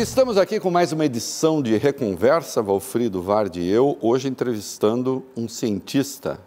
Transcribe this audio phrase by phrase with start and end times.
[0.00, 5.48] Estamos aqui com mais uma edição de Reconversa, Valfrido Vardi e eu, hoje entrevistando um
[5.48, 6.40] cientista,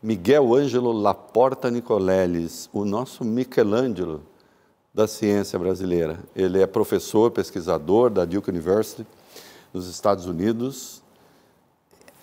[0.00, 4.22] Miguel Ângelo Laporta Nicoleles, o nosso Michelangelo
[4.94, 6.20] da ciência brasileira.
[6.34, 9.04] Ele é professor, pesquisador da Duke University,
[9.74, 11.02] nos Estados Unidos.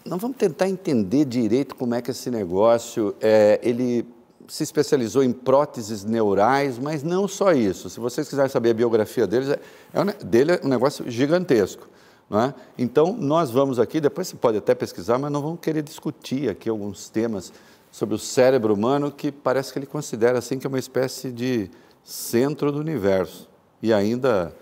[0.06, 4.08] Nós vamos tentar entender direito como é que esse negócio, é, ele
[4.50, 7.90] se especializou em próteses neurais, mas não só isso.
[7.90, 9.60] Se vocês quiserem saber a biografia deles, é,
[9.94, 11.88] é dele é um negócio gigantesco.
[12.32, 12.54] É?
[12.78, 16.70] Então, nós vamos aqui, depois você pode até pesquisar, mas nós vamos querer discutir aqui
[16.70, 17.52] alguns temas
[17.92, 21.72] sobre o cérebro humano que parece que ele considera assim que é uma espécie de
[22.04, 23.50] centro do universo
[23.82, 24.54] e ainda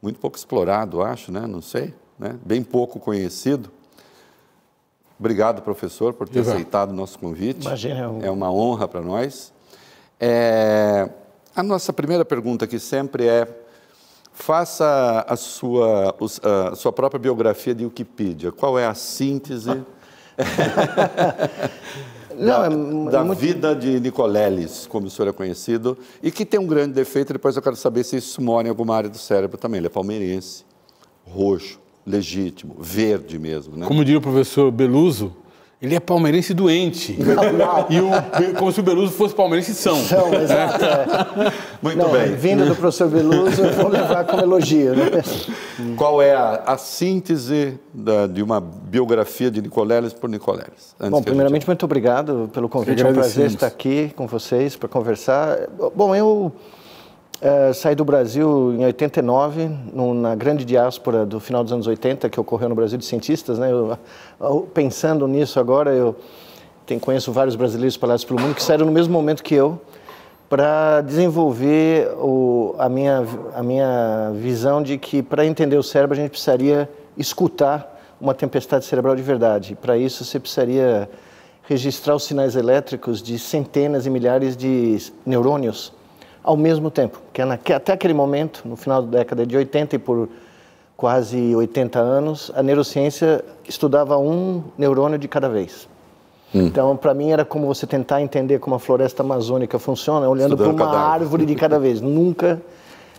[0.00, 1.44] muito pouco explorado, acho, né?
[1.46, 2.38] Não sei, né?
[2.44, 3.70] Bem pouco conhecido.
[5.18, 7.66] Obrigado, professor, por ter aceitado o nosso convite.
[7.66, 8.18] Imagina.
[8.22, 9.52] É uma honra para nós.
[10.20, 11.08] É...
[11.54, 13.48] A nossa primeira pergunta aqui sempre é:
[14.32, 16.14] faça a sua,
[16.70, 18.52] a sua própria biografia de Wikipedia.
[18.52, 19.82] Qual é a síntese
[22.38, 23.38] Não, da, é, da muito...
[23.38, 27.56] vida de Nicoleles, como o senhor é conhecido, e que tem um grande defeito, depois
[27.56, 29.78] eu quero saber se isso mora em alguma área do cérebro também.
[29.78, 30.64] Ele é palmeirense,
[31.26, 33.76] roxo, legítimo, verde mesmo.
[33.76, 33.86] Né?
[33.86, 35.32] Como diria o professor Beluso,
[35.80, 37.16] ele é palmeirense doente.
[37.22, 37.86] Não, não.
[37.88, 39.94] E o, como se o Beluso fosse palmeirense são.
[39.94, 40.84] São, exato.
[40.84, 41.52] É.
[41.80, 42.34] Muito não, bem.
[42.34, 44.96] Vindo do professor Beluso, eu vou levar como elogio.
[44.96, 45.04] Né?
[45.96, 50.96] Qual é a, a síntese da, de uma biografia de Nicoleles por Nicoleles?
[50.98, 51.68] Bom, primeiramente, gente...
[51.68, 53.00] muito obrigado pelo convite.
[53.00, 55.68] É um prazer estar aqui com vocês para conversar.
[55.94, 56.52] Bom, eu
[57.40, 62.28] é, saí do Brasil em 89, no, na grande diáspora do final dos anos 80
[62.28, 63.58] que ocorreu no Brasil de cientistas.
[63.58, 63.70] Né?
[63.70, 63.96] Eu,
[64.40, 66.16] eu, pensando nisso agora, eu
[66.84, 69.80] tenho, conheço vários brasileiros espalhados pelo mundo que saíram no mesmo momento que eu
[70.48, 73.22] para desenvolver o, a, minha,
[73.54, 78.84] a minha visão de que para entender o cérebro a gente precisaria escutar uma tempestade
[78.84, 79.76] cerebral de verdade.
[79.76, 81.08] Para isso você precisaria
[81.64, 85.92] registrar os sinais elétricos de centenas e milhares de neurônios
[86.42, 87.20] ao mesmo tempo.
[87.32, 90.28] Que é até aquele momento, no final da década de 80 e por
[90.96, 95.88] quase 80 anos, a neurociência estudava um neurônio de cada vez.
[96.54, 96.66] Hum.
[96.66, 100.68] Então, para mim, era como você tentar entender como a floresta amazônica funciona, olhando para
[100.68, 102.00] uma árvore de cada vez.
[102.00, 102.60] Nunca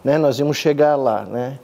[0.04, 1.24] né, nós íamos chegar lá.
[1.24, 1.60] Né?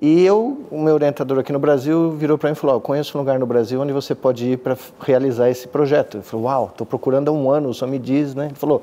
[0.00, 3.16] E eu, o meu orientador aqui no Brasil, virou para mim e falou: oh, conheço
[3.16, 6.18] um lugar no Brasil onde você pode ir para realizar esse projeto.
[6.18, 8.34] Eu falei: Uau, estou procurando há um ano, só me diz.
[8.34, 8.46] Né?
[8.46, 8.82] Ele falou: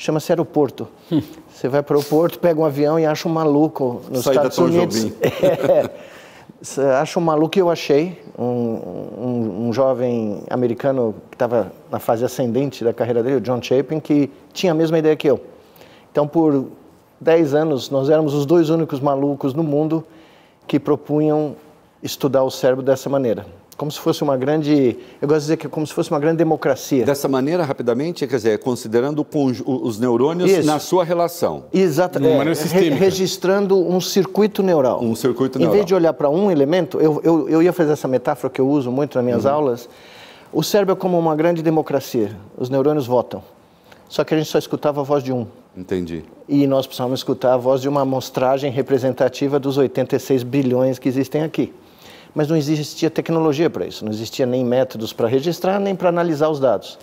[0.00, 0.88] chama-se aeroporto.
[1.12, 1.20] Hum.
[1.52, 4.58] Você vai para o aeroporto, pega um avião e acha um maluco nos Saída Estados
[4.58, 5.06] Unidos.
[6.76, 11.98] É, acha um maluco que eu achei, um, um, um jovem americano que estava na
[11.98, 15.40] fase ascendente da carreira dele, o John Chapin, que tinha a mesma ideia que eu.
[16.12, 16.66] Então, por
[17.18, 20.04] 10 anos, nós éramos os dois únicos malucos no mundo
[20.66, 21.56] que propunham
[22.02, 23.46] estudar o cérebro dessa maneira
[23.80, 26.20] como se fosse uma grande, eu gosto de dizer que é como se fosse uma
[26.20, 27.02] grande democracia.
[27.02, 29.26] Dessa maneira, rapidamente, quer dizer, considerando
[29.64, 30.66] os neurônios Isso.
[30.66, 31.64] na sua relação.
[31.72, 32.60] Exatamente.
[32.76, 35.02] É, re registrando um circuito neural.
[35.02, 35.74] Um circuito neural.
[35.74, 38.60] Em vez de olhar para um elemento, eu, eu, eu, ia fazer essa metáfora que
[38.60, 39.50] eu uso muito nas minhas uhum.
[39.50, 39.88] aulas.
[40.52, 42.36] O cérebro é como uma grande democracia.
[42.58, 43.42] Os neurônios votam.
[44.10, 45.46] Só que a gente só escutava a voz de um.
[45.74, 46.22] Entendi.
[46.46, 51.42] E nós precisamos escutar a voz de uma amostragem representativa dos 86 bilhões que existem
[51.44, 51.72] aqui
[52.34, 56.48] mas não existia tecnologia para isso, não existia nem métodos para registrar, nem para analisar
[56.48, 56.98] os dados.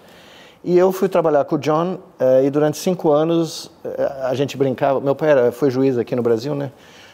[0.63, 4.57] E eu fui trabalhar com o John eh, e durante cinco anos eh, a gente
[4.57, 4.99] brincava.
[4.99, 6.71] Meu pai era, foi juiz aqui no Brasil, né?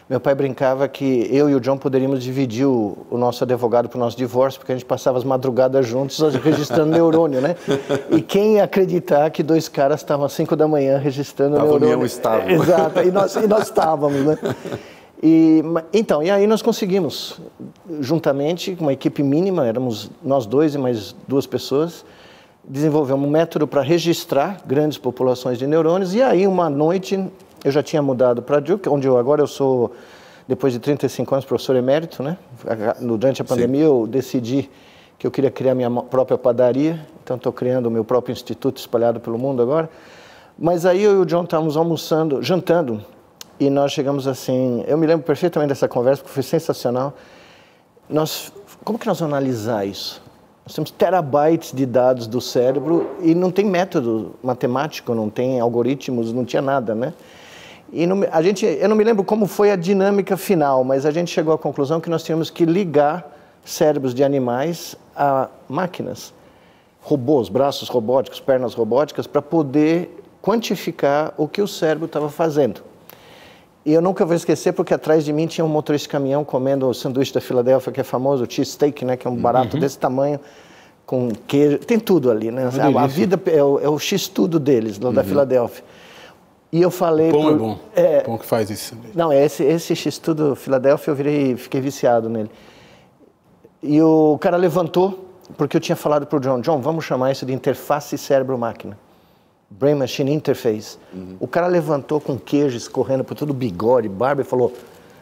[0.09, 3.97] Meu pai brincava que eu e o John poderíamos dividir o, o nosso advogado para
[3.97, 7.55] o nosso divórcio, porque a gente passava as madrugadas juntos registrando neurônio, né?
[8.11, 11.93] E quem acreditar que dois caras estavam às cinco da manhã registrando Tava neurônio?
[11.93, 12.51] União estava.
[12.51, 14.37] Exato, e nós, e nós estávamos, né?
[15.25, 15.63] E,
[15.93, 17.39] então, e aí nós conseguimos,
[18.01, 22.03] juntamente com uma equipe mínima, éramos nós dois e mais duas pessoas,
[22.61, 26.13] desenvolver um método para registrar grandes populações de neurônios.
[26.13, 27.25] E aí, uma noite,
[27.63, 29.93] eu já tinha mudado para Duke, onde eu agora eu sou,
[30.45, 32.37] depois de 35 anos, professor emérito, né?
[32.99, 33.91] Durante a pandemia, Sim.
[33.91, 34.69] eu decidi
[35.17, 39.21] que eu queria criar minha própria padaria, então estou criando o meu próprio instituto espalhado
[39.21, 39.89] pelo mundo agora.
[40.59, 43.05] Mas aí eu e o John estávamos almoçando, jantando
[43.59, 47.13] e nós chegamos assim, eu me lembro perfeitamente dessa conversa, porque foi sensacional.
[48.09, 48.51] Nós,
[48.83, 50.21] como que nós vamos analisar isso?
[50.65, 56.31] Nós temos terabytes de dados do cérebro e não tem método matemático, não tem algoritmos,
[56.31, 57.13] não tinha nada, né?
[57.91, 61.11] E não, a gente, eu não me lembro como foi a dinâmica final, mas a
[61.11, 63.29] gente chegou à conclusão que nós tínhamos que ligar
[63.63, 66.33] cérebros de animais a máquinas,
[67.01, 72.92] robôs, braços robóticos, pernas robóticas, para poder quantificar o que o cérebro estava fazendo.
[73.85, 76.87] E eu nunca vou esquecer porque atrás de mim tinha um motorista de caminhão comendo
[76.87, 79.75] o sanduíche da Filadélfia, que é famoso, o cheese steak, né, que é um barato
[79.75, 79.81] uhum.
[79.81, 80.39] desse tamanho,
[81.05, 82.69] com queijo, tem tudo ali, né?
[82.79, 85.11] A, a, vida é o, é o x-tudo deles, uhum.
[85.11, 85.83] da Filadélfia.
[86.71, 87.29] E eu falei...
[87.29, 88.95] Pão pro, é bom, é, pão que faz isso.
[89.13, 92.49] Não, esse, esse x-tudo Filadélfia eu virei, fiquei viciado nele.
[93.81, 95.27] E o cara levantou,
[95.57, 98.97] porque eu tinha falado para o John, John, vamos chamar isso de interface cérebro-máquina.
[99.79, 100.97] Brain Machine Interface.
[101.13, 101.35] Uhum.
[101.39, 104.73] O cara levantou com queijo escorrendo por todo o bigode, barba e falou: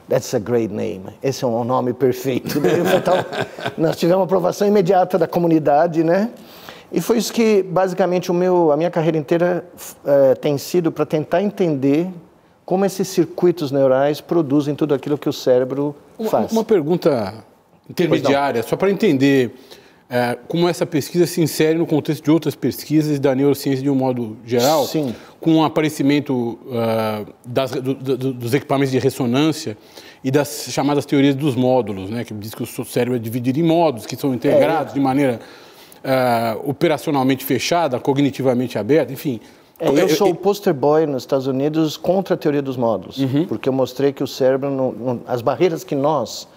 [0.10, 1.06] That's a great name.
[1.24, 2.60] Esse é um nome perfeito.
[2.98, 3.16] então,
[3.78, 6.32] nós tivemos aprovação imediata da comunidade, né?
[6.92, 9.66] E foi isso que, basicamente, o meu, a minha carreira inteira
[10.06, 12.10] é, tem sido para tentar entender
[12.66, 15.96] como esses circuitos neurais produzem tudo aquilo que o cérebro
[16.30, 16.52] faz.
[16.52, 17.34] Uma, uma pergunta
[17.90, 19.56] intermediária, só para entender
[20.14, 23.96] é, como essa pesquisa se insere no contexto de outras pesquisas da neurociência de um
[23.96, 25.16] modo geral, Sim.
[25.40, 29.78] com o aparecimento uh, das, do, do, dos equipamentos de ressonância
[30.22, 33.64] e das chamadas teorias dos módulos, né, que diz que o cérebro é dividido em
[33.64, 34.96] módulos que são integrados é.
[34.96, 35.40] de maneira
[36.04, 39.40] uh, operacionalmente fechada, cognitivamente aberta, enfim.
[39.80, 43.46] É, eu sou o poster boy nos Estados Unidos contra a teoria dos módulos, uhum.
[43.46, 46.50] porque eu mostrei que o cérebro, não, não, as barreiras que nós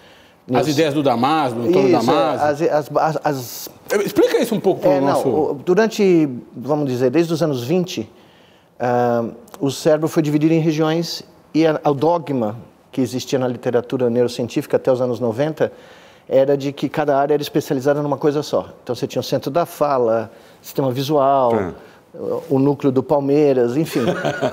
[0.53, 2.71] as ideias do Damasio, do Antônio isso, Damasio.
[2.71, 3.69] As, as, as,
[4.05, 5.27] Explica isso um pouco para o é, nosso...
[5.27, 8.07] Não, durante, vamos dizer, desde os anos 20, uh,
[8.79, 9.25] ah,
[9.59, 12.57] o cérebro foi dividido em regiões e a, o dogma
[12.91, 15.71] que existia na literatura neurocientífica até os anos 90
[16.27, 18.69] era de que cada área era especializada numa coisa só.
[18.83, 20.31] Então você tinha o centro da fala,
[20.61, 21.73] sistema visual, é.
[22.49, 24.01] O núcleo do Palmeiras, enfim,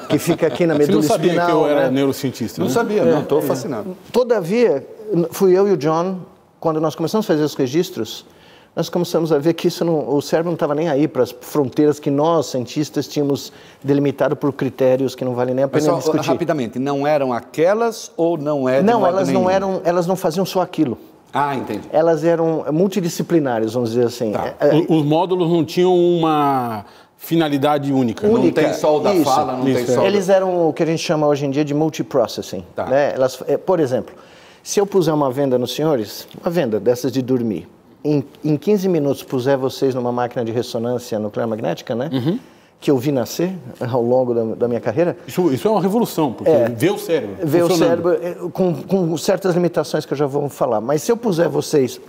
[0.09, 1.19] que fica aqui na medula espinal.
[1.19, 1.91] Você não sabia espinal, que eu era né?
[1.91, 2.75] neurocientista, Não né?
[2.75, 3.43] sabia, não, estou é.
[3.43, 3.97] fascinado.
[4.12, 4.87] Todavia,
[5.31, 6.19] fui eu e o John,
[6.59, 8.26] quando nós começamos a fazer os registros,
[8.75, 11.31] nós começamos a ver que isso não, o cérebro não estava nem aí para as
[11.31, 13.53] fronteiras que nós, cientistas, tínhamos
[13.85, 16.29] delimitado por critérios que não valem nem a pena Mas só, discutir.
[16.29, 20.62] Rapidamente, não eram aquelas ou não é Não, elas não eram, elas não faziam só
[20.62, 20.97] aquilo.
[21.35, 21.88] Ah, entendi.
[21.91, 24.32] Elas eram multidisciplinares, vamos dizer assim.
[24.32, 24.55] Tá.
[24.61, 26.85] É, é, os módulos não tinham uma
[27.23, 28.27] finalidade única.
[28.27, 28.63] única.
[28.63, 30.05] Não tem só o da isso, fala, não isso, tem só.
[30.05, 32.65] Eles eram o que a gente chama hoje em dia de multiprocessing.
[32.75, 32.87] Tá.
[32.87, 33.13] Né?
[33.15, 34.13] Elas, é, por exemplo,
[34.61, 37.69] se eu puser uma venda nos senhores, uma venda dessas de dormir,
[38.05, 42.11] em, em 15 minutos puser vocês numa máquina de ressonância nuclear magnética, né?
[42.13, 42.41] Uhum.
[42.81, 45.17] Que eu vi nascer ao longo da, da minha carreira.
[45.25, 47.37] Isso, isso, é uma revolução, porque é, vê o cérebro.
[47.47, 50.81] Vê o cérebro é, com, com certas limitações que eu já vou falar.
[50.81, 52.01] Mas se eu puser vocês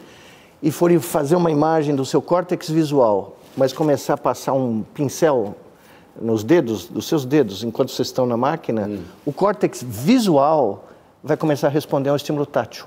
[0.62, 5.54] e forem fazer uma imagem do seu córtex visual, mas começar a passar um pincel
[6.20, 9.02] nos dedos, dos seus dedos, enquanto vocês estão na máquina, hum.
[9.26, 10.84] o córtex visual
[11.22, 12.84] vai começar a responder a um estímulo tátil.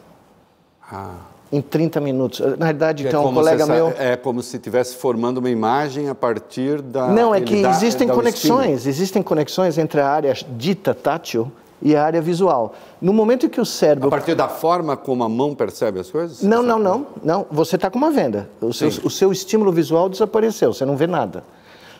[0.92, 1.16] Ah.
[1.52, 2.40] Em 30 minutos.
[2.58, 3.94] Na verdade, é então, um colega meu.
[3.98, 7.08] É como se estivesse formando uma imagem a partir da.
[7.08, 8.86] Não, é que dá, existem conexões.
[8.86, 11.50] Existem conexões entre a área dita tátil
[11.82, 12.74] e a área visual.
[13.02, 14.08] No momento em que o cérebro.
[14.08, 16.42] A partir da forma como a mão percebe as coisas?
[16.42, 17.08] Não, não, não.
[17.24, 17.46] não.
[17.52, 18.50] Você está com uma venda.
[18.60, 21.44] O seu, o seu estímulo visual desapareceu, você não vê nada.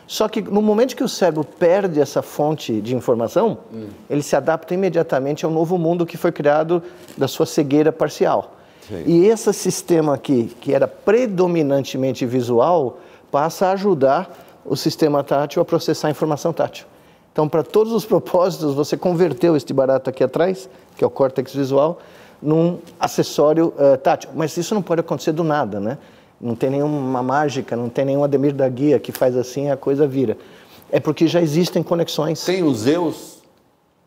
[0.06, 3.88] Só que no momento que o cérebro perde essa fonte de informação, hum.
[4.08, 6.82] ele se adapta imediatamente ao novo mundo que foi criado
[7.16, 8.54] da sua cegueira parcial.
[8.88, 9.04] Sim.
[9.06, 13.00] E esse sistema aqui, que era predominantemente visual,
[13.30, 14.30] passa a ajudar
[14.64, 16.86] o sistema tátil a processar a informação tátil.
[17.38, 21.54] Então, para todos os propósitos, você converteu este barato aqui atrás, que é o córtex
[21.54, 22.00] visual,
[22.42, 24.30] num acessório uh, tátil.
[24.34, 25.98] Mas isso não pode acontecer do nada, né?
[26.40, 29.76] Não tem nenhuma mágica, não tem nenhum Ademir da Guia que faz assim e a
[29.76, 30.36] coisa vira.
[30.90, 32.44] É porque já existem conexões.
[32.44, 33.40] Tem os Zeus?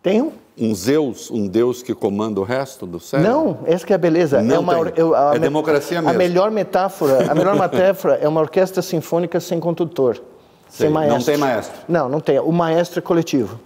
[0.04, 0.34] Tem um.
[0.60, 3.22] Um Zeus, um Deus que comanda o resto do céu?
[3.22, 4.42] Não, essa que é a beleza.
[4.42, 6.14] Não é uma, eu, a, é democracia mesmo.
[6.14, 10.22] A melhor metáfora, a melhor metáfora é uma orquestra sinfônica sem condutor,
[10.72, 11.18] sem maestro.
[11.18, 11.80] Não tem maestro?
[11.88, 12.40] Não, não tem.
[12.40, 13.60] O maestro é coletivo.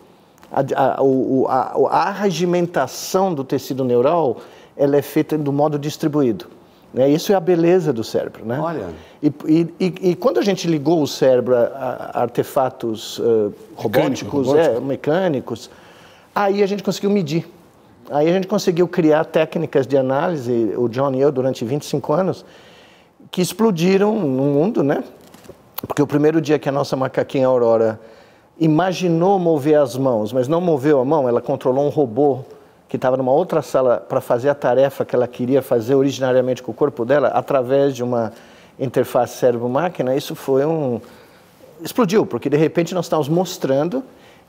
[0.52, 4.38] A, a, o, a, a arregimentação do tecido neural
[4.76, 6.48] ela é feita do modo distribuído.
[6.94, 7.10] Né?
[7.10, 8.44] Isso é a beleza do cérebro.
[8.46, 8.60] Né?
[8.60, 8.90] Olha.
[9.22, 14.78] E, e, e, quando a gente ligou o cérebro a, a artefatos uh, robóticos, mecânicos,
[14.78, 15.70] é, mecânicos,
[16.34, 17.48] aí a gente conseguiu medir.
[18.10, 22.46] Aí a gente conseguiu criar técnicas de análise, o John e eu, durante 25 anos,
[23.32, 25.04] que explodiram no mundo, né?
[25.86, 28.00] Porque o primeiro dia que a nossa macaquinha Aurora
[28.60, 32.40] imaginou mover as mãos, mas não moveu a mão, ela controlou um robô
[32.88, 36.72] que estava numa outra sala para fazer a tarefa que ela queria fazer originariamente com
[36.72, 38.32] o corpo dela, através de uma
[38.80, 41.02] interface cérebro-máquina, isso foi um.
[41.82, 44.04] explodiu, porque de repente nós estávamos mostrando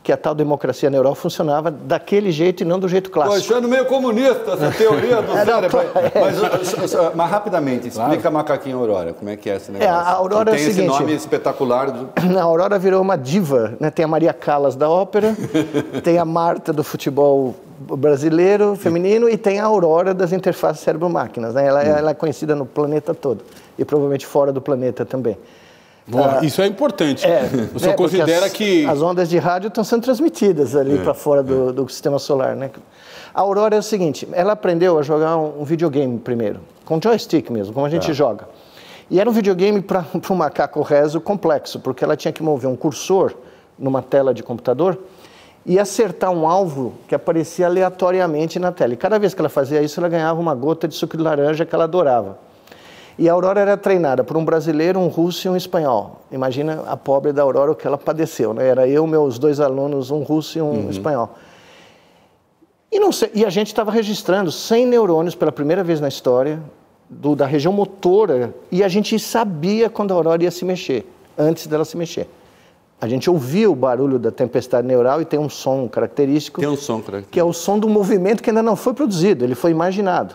[0.06, 3.38] que a tal democracia neural funcionava daquele jeito e não do jeito clássico.
[3.38, 5.80] Estou achando meio comunista essa teoria do é, cérebro.
[5.80, 6.20] É.
[6.20, 8.36] Mas, mas, rapidamente, explica claro.
[8.36, 9.92] Macaquinho Aurora, como é que é esse negócio?
[9.92, 11.90] É, a Aurora tem é o seguinte, esse nome espetacular.
[11.90, 12.08] Do...
[12.38, 13.90] A Aurora virou uma diva, né?
[13.90, 15.34] tem a Maria Callas da ópera,
[16.04, 21.54] tem a Marta do futebol brasileiro, feminino, e tem a Aurora das interfaces cérebro-máquinas.
[21.54, 21.66] Né?
[21.66, 23.42] Ela, ela, é conhecida no planeta todo
[23.76, 25.36] e provavelmente fora do planeta também.
[26.14, 27.26] Ah, isso é importante.
[27.26, 28.86] É, o senhor é, considera as, que.
[28.86, 31.72] As ondas de rádio estão sendo transmitidas ali é, para fora do, é.
[31.72, 32.54] do, sistema solar.
[32.54, 32.70] Né?
[33.34, 37.50] A Aurora é o seguinte: ela aprendeu a jogar um, um videogame primeiro, com joystick
[37.50, 38.14] mesmo, como a gente é.
[38.14, 38.48] joga.
[39.10, 42.76] E era um videogame para um macaco rezo complexo, porque ela tinha que mover um
[42.76, 43.34] cursor
[43.76, 44.98] numa tela de computador
[45.64, 48.94] e acertar um alvo que aparecia aleatoriamente na tela.
[48.94, 51.66] E cada vez que ela fazia isso, ela ganhava uma gota de suco de laranja
[51.66, 52.38] que ela adorava.
[53.18, 56.20] E a Aurora era treinada por um brasileiro, um russo e um espanhol.
[56.30, 58.66] Imagina a pobre da Aurora o que ela padeceu, né?
[58.68, 60.90] Era eu, meus dois alunos, um russo e um uhum.
[60.90, 61.34] espanhol.
[62.92, 66.60] E, não sei, e a gente estava registrando 100 neurônios pela primeira vez na história
[67.08, 71.66] do, da região motora e a gente sabia quando a Aurora ia se mexer, antes
[71.66, 72.28] dela se mexer.
[73.00, 76.60] A gente ouvia o barulho da tempestade neural e tem um som característico.
[76.60, 77.32] Tem um som característico.
[77.32, 80.34] Que é o som do movimento que ainda não foi produzido, ele foi imaginado.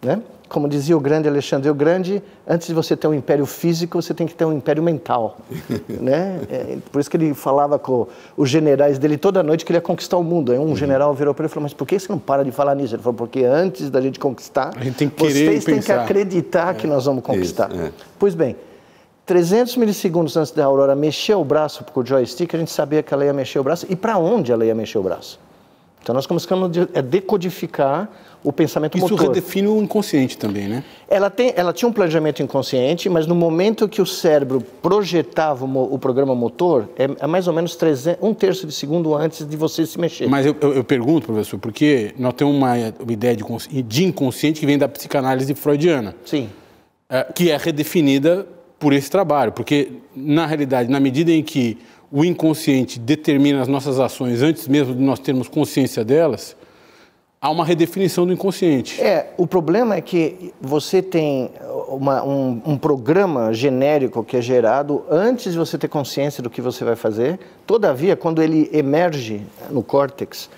[0.00, 0.22] Né?
[0.52, 4.12] Como dizia o grande Alexandre o Grande, antes de você ter um império físico, você
[4.12, 5.38] tem que ter um império mental.
[5.88, 6.40] né?
[6.50, 8.06] É, por isso que ele falava com
[8.36, 10.52] os generais dele toda noite que ele ia conquistar o mundo.
[10.52, 10.76] Aí um uhum.
[10.76, 12.94] general virou para ele e falou, mas por que você não para de falar nisso?
[12.94, 16.74] Ele falou, porque antes da gente conquistar, gente vocês têm que acreditar é.
[16.74, 17.72] que nós vamos conquistar.
[17.72, 17.92] Isso, é.
[18.18, 18.54] Pois bem,
[19.24, 23.14] 300 milissegundos antes da Aurora mexer o braço com o joystick, a gente sabia que
[23.14, 25.40] ela ia mexer o braço e para onde ela ia mexer o braço.
[26.02, 28.10] Então nós começamos a decodificar
[28.44, 29.18] o pensamento Isso motor.
[29.18, 30.84] Isso redefine o inconsciente também, né?
[31.08, 35.94] Ela, tem, ela tinha um planejamento inconsciente, mas no momento que o cérebro projetava o,
[35.94, 39.56] o programa motor, é, é, mais ou menos 300, um terço de segundo antes de
[39.56, 40.28] você se mexer.
[40.28, 44.58] Mas eu, eu, eu pergunto, professor, porque nós temos uma, uma ideia de, de, inconsciente
[44.58, 46.14] que vem da psicanálise freudiana.
[46.24, 46.50] Sim.
[47.08, 48.46] É, que é redefinida
[48.78, 51.78] por esse trabalho, porque na realidade, na medida em que
[52.12, 56.54] o inconsciente determina as nossas ações antes mesmo de nós termos consciência delas,
[57.40, 59.00] há uma redefinição do inconsciente.
[59.00, 61.50] É, o problema é que você tem
[61.88, 66.60] uma, um, um, programa genérico que é gerado antes de você ter consciência do que
[66.60, 67.40] você vai fazer.
[67.66, 69.40] Todavia, quando ele emerge
[69.70, 70.50] no córtex,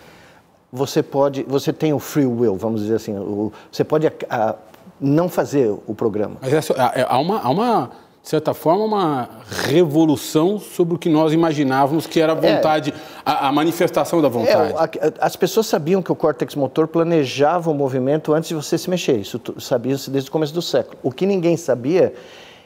[0.73, 4.57] você pode, você tem o free will, vamos dizer assim, o, você pode a, a,
[5.01, 6.37] não fazer o programa.
[6.43, 6.59] Mas é,
[6.97, 7.91] é, há uma, há uma
[8.25, 9.29] de certa forma, uma
[9.67, 12.57] revolução sobre o que nós imaginávamos que era a é.
[12.57, 14.73] vontade, é, a, a, manifestação da vontade.
[14.99, 18.89] É, as pessoas sabiam que o córtex motor planejava o movimento antes de você se
[18.89, 19.19] mexer.
[19.19, 20.97] Isso sabia-se desde o começo do século.
[21.03, 22.15] O que ninguém sabia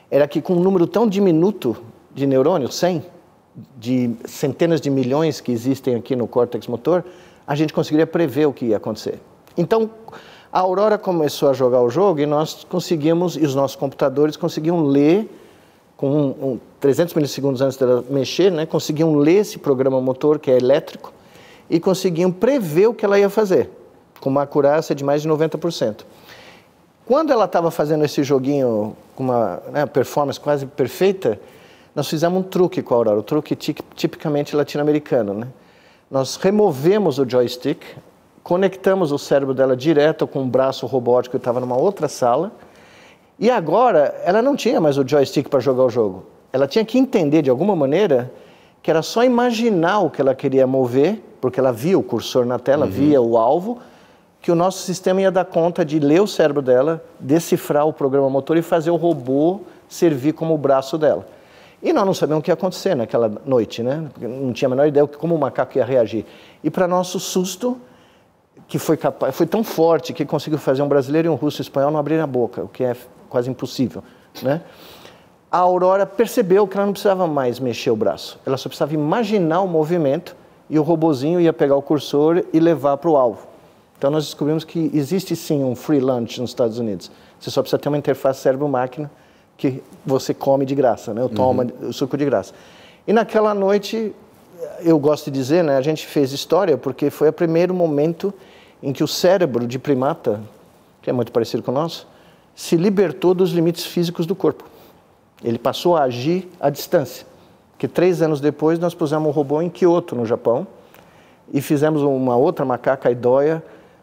[0.09, 1.77] era que com um número tão diminuto
[2.15, 3.03] de neurônios, 100,
[3.77, 7.05] de centenas de milhões que existem aqui no córtex motor,
[7.45, 9.21] a gente conseguiria prever o que ia acontecer.
[9.57, 9.91] Então,
[10.53, 14.85] a Aurora começou a jogar o jogo e nós conseguimos, e os nossos computadores conseguiam
[14.85, 15.29] ler
[15.99, 20.49] com um, um 300 milissegundos antes dela mexer, né, conseguiam ler esse programa motor, que
[20.49, 21.13] é elétrico,
[21.69, 23.69] e conseguiam prever o que ela ia fazer,
[24.21, 26.05] com uma acurácia de mais de 90%.
[27.05, 31.41] Quando ela estava fazendo esse joguinho com uma né, performance quase perfeita,
[31.95, 35.35] nós fizemos um truque com a Aurora, o truque tipicamente latino-americano.
[35.35, 35.49] Né?
[36.09, 37.83] Nós removemos o joystick,
[38.45, 42.53] conectamos o cérebro dela direto com um braço robótico que estava numa outra sala,
[43.39, 46.25] e agora, ela não tinha mais o joystick para jogar o jogo.
[46.53, 48.33] Ela tinha que entender, de alguma maneira,
[48.83, 52.59] que era só imaginar o que ela queria mover, porque ela via o cursor na
[52.59, 52.91] tela, uhum.
[52.91, 53.79] via o alvo,
[54.41, 58.29] que o nosso sistema ia dar conta de ler o cérebro dela, decifrar o programa
[58.29, 61.27] motor e fazer o robô servir como o braço dela.
[61.83, 64.09] E nós não sabíamos o que ia acontecer naquela noite, né?
[64.21, 66.27] Não tinha a menor ideia de como o macaco ia reagir.
[66.63, 67.79] E para nosso susto,
[68.67, 71.63] que foi capaz, foi tão forte que conseguiu fazer um brasileiro e um russo e
[71.63, 72.97] um espanhol não abrirem a boca, o que é
[73.29, 74.03] quase impossível,
[74.43, 74.63] né?
[75.51, 79.63] A Aurora percebeu que ela não precisava mais mexer o braço, ela só precisava imaginar
[79.63, 80.37] o movimento
[80.69, 83.47] e o robozinho ia pegar o cursor e levar para o alvo.
[83.97, 87.11] Então nós descobrimos que existe sim um free lunch nos Estados Unidos.
[87.41, 89.11] Você só precisa ter uma interface cérebro-máquina
[89.57, 91.23] que você come de graça, né?
[91.23, 91.89] Ou toma uhum.
[91.89, 92.55] o suco de graça.
[93.07, 94.15] E naquela noite,
[94.81, 95.77] eu gosto de dizer, né?
[95.77, 98.33] A gente fez história porque foi o primeiro momento
[98.81, 100.41] em que o cérebro de primata,
[101.03, 102.07] que é muito parecido com o nosso,
[102.59, 104.65] se libertou dos limites físicos do corpo.
[105.45, 107.25] Ele passou a agir à distância.
[107.79, 110.67] Que três anos depois nós pusemos um robô em Kyoto, no Japão,
[111.55, 113.63] e fizemos uma outra macaca idóia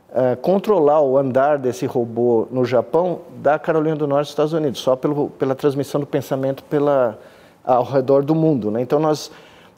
[0.09, 4.95] uh, controlar o andar desse robô no Japão da Carolina do Norte, Estados Unidos, só
[4.95, 7.19] pelo, pela transmissão do pensamento pela,
[7.61, 8.71] ao redor do mundo.
[8.71, 8.81] Né?
[8.81, 9.31] Então nós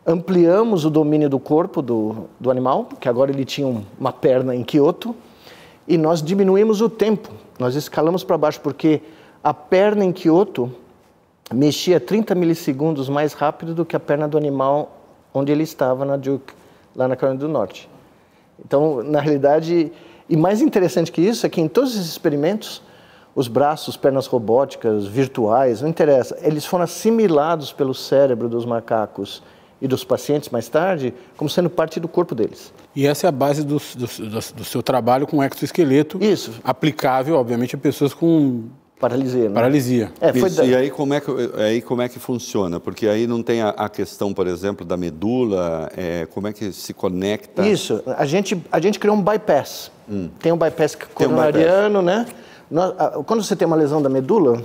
[0.06, 4.64] ampliamos o domínio do corpo do, do animal, que agora ele tinha uma perna em
[4.64, 5.16] Kyoto,
[5.88, 9.02] e nós diminuímos o tempo, nós escalamos para baixo, porque
[9.44, 10.72] a perna em Kyoto
[11.54, 14.98] mexia 30 milissegundos mais rápido do que a perna do animal
[15.34, 16.54] onde ele estava na Duke,
[16.96, 17.90] lá na Carolina do Norte.
[18.64, 19.92] Então, na realidade,
[20.28, 22.82] e mais interessante que isso é que em todos esses experimentos,
[23.36, 29.44] os braços, pernas robóticas, virtuais, não interessa, eles foram assimilados pelo cérebro dos macacos
[29.82, 32.74] e dos pacientes mais tarde como sendo parte do corpo deles.
[32.96, 36.24] E essa é a base do, do, do, do seu trabalho com exoesqueleto.
[36.24, 36.54] Isso.
[36.64, 38.64] Aplicável, obviamente, a pessoas com
[39.00, 39.48] Paralisia.
[39.48, 39.54] Né?
[39.54, 40.12] Paralisia.
[40.20, 40.66] É, Isso, da...
[40.66, 42.80] E aí como, é que, aí como é que funciona?
[42.80, 46.72] Porque aí não tem a, a questão, por exemplo, da medula, é, como é que
[46.72, 47.68] se conecta?
[47.68, 49.92] Isso, a gente, a gente criou um bypass.
[50.10, 50.30] Hum.
[50.40, 52.34] Tem um bypass coronariano, um bypass.
[52.70, 53.24] né?
[53.26, 54.64] Quando você tem uma lesão da medula,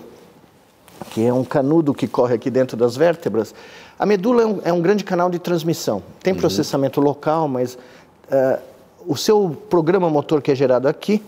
[1.13, 3.55] que é um canudo que corre aqui dentro das vértebras,
[3.99, 6.03] a medula é um, é um grande canal de transmissão.
[6.23, 6.39] Tem uhum.
[6.39, 8.59] processamento local, mas uh,
[9.07, 11.23] o seu programa motor que é gerado aqui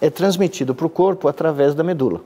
[0.00, 2.22] é transmitido para o corpo através da medula.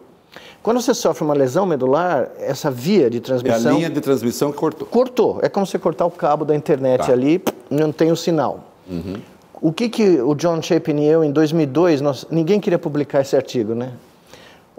[0.62, 3.72] Quando você sofre uma lesão medular, essa via de transmissão.
[3.72, 4.86] É a linha de transmissão que cortou.
[4.86, 5.38] Cortou.
[5.42, 7.12] É como você cortar o cabo da internet tá.
[7.12, 8.68] ali, não tem o sinal.
[8.88, 9.16] Uhum.
[9.60, 13.34] O que, que o John Chapin e eu, em 2002, nós, ninguém queria publicar esse
[13.34, 13.94] artigo, né?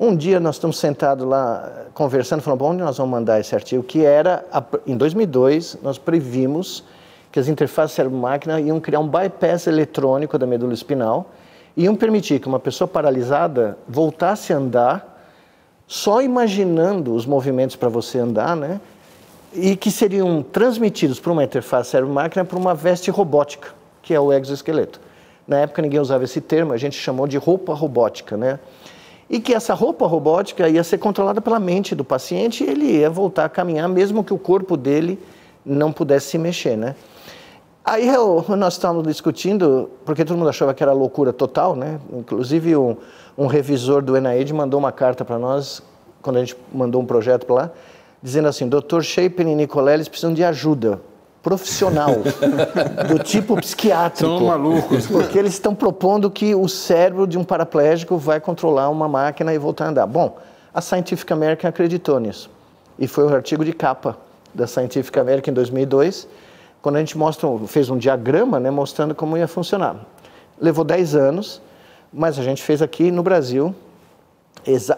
[0.03, 3.83] Um dia nós estamos sentados lá conversando, falando, onde nós vamos mandar esse artigo?
[3.83, 4.43] Que era,
[4.87, 6.83] em 2002, nós previmos
[7.31, 11.29] que as interfaces cérebro-máquina iam criar um bypass eletrônico da medula espinal
[11.77, 15.23] e iam permitir que uma pessoa paralisada voltasse a andar
[15.85, 18.81] só imaginando os movimentos para você andar, né?
[19.53, 23.69] E que seriam transmitidos por uma interface cérebro-máquina por uma veste robótica,
[24.01, 24.99] que é o exoesqueleto.
[25.47, 28.57] Na época ninguém usava esse termo, a gente chamou de roupa robótica, né?
[29.31, 33.09] E que essa roupa robótica ia ser controlada pela mente do paciente e ele ia
[33.09, 35.17] voltar a caminhar mesmo que o corpo dele
[35.65, 36.95] não pudesse se mexer, né?
[37.85, 41.97] Aí eu, nós estávamos discutindo, porque todo mundo achava que era loucura total, né?
[42.11, 42.97] Inclusive um,
[43.37, 45.81] um revisor do NIH mandou uma carta para nós,
[46.21, 47.71] quando a gente mandou um projeto para lá,
[48.21, 48.99] dizendo assim, Dr.
[49.01, 50.99] Shapen e Nicoleles precisam de ajuda
[51.41, 52.15] profissional,
[53.07, 54.37] do tipo psiquiátrico.
[54.37, 55.07] São malucos.
[55.07, 59.57] Porque eles estão propondo que o cérebro de um paraplégico vai controlar uma máquina e
[59.57, 60.05] voltar a andar.
[60.05, 60.37] Bom,
[60.73, 62.49] a Scientific American acreditou nisso.
[62.97, 64.17] E foi o artigo de capa
[64.53, 66.27] da Scientific American em 2002,
[66.81, 69.95] quando a gente mostra, fez um diagrama né, mostrando como ia funcionar.
[70.59, 71.61] Levou 10 anos,
[72.11, 73.73] mas a gente fez aqui no Brasil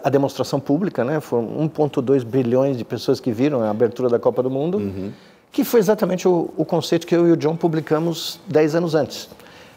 [0.02, 1.20] a demonstração pública, né?
[1.20, 5.12] Foram 1,2 bilhões de pessoas que viram a abertura da Copa do Mundo, uhum.
[5.54, 9.30] Que foi exatamente o, o, conceito que eu e o John publicamos 10 anos antes.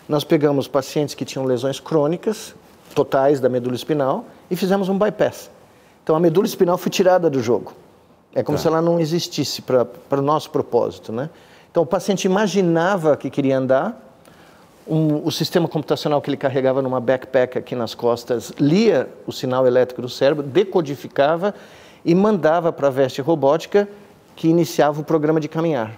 [0.09, 2.55] Nós pegamos pacientes que tinham lesões crônicas,
[2.95, 5.51] totais da medula espinal, e fizemos um bypass.
[6.03, 7.73] Então a medula espinal foi tirada do jogo.
[8.33, 8.63] É como tá.
[8.63, 11.29] se ela não existisse para o nosso propósito, né?
[11.69, 14.03] Então o paciente imaginava que queria andar,
[14.87, 19.67] um, o sistema computacional que ele carregava numa backpack aqui nas costas lia o sinal
[19.67, 21.53] elétrico do cérebro, decodificava
[22.03, 23.87] e mandava para a veste robótica
[24.37, 25.97] que iniciava o programa de caminhar.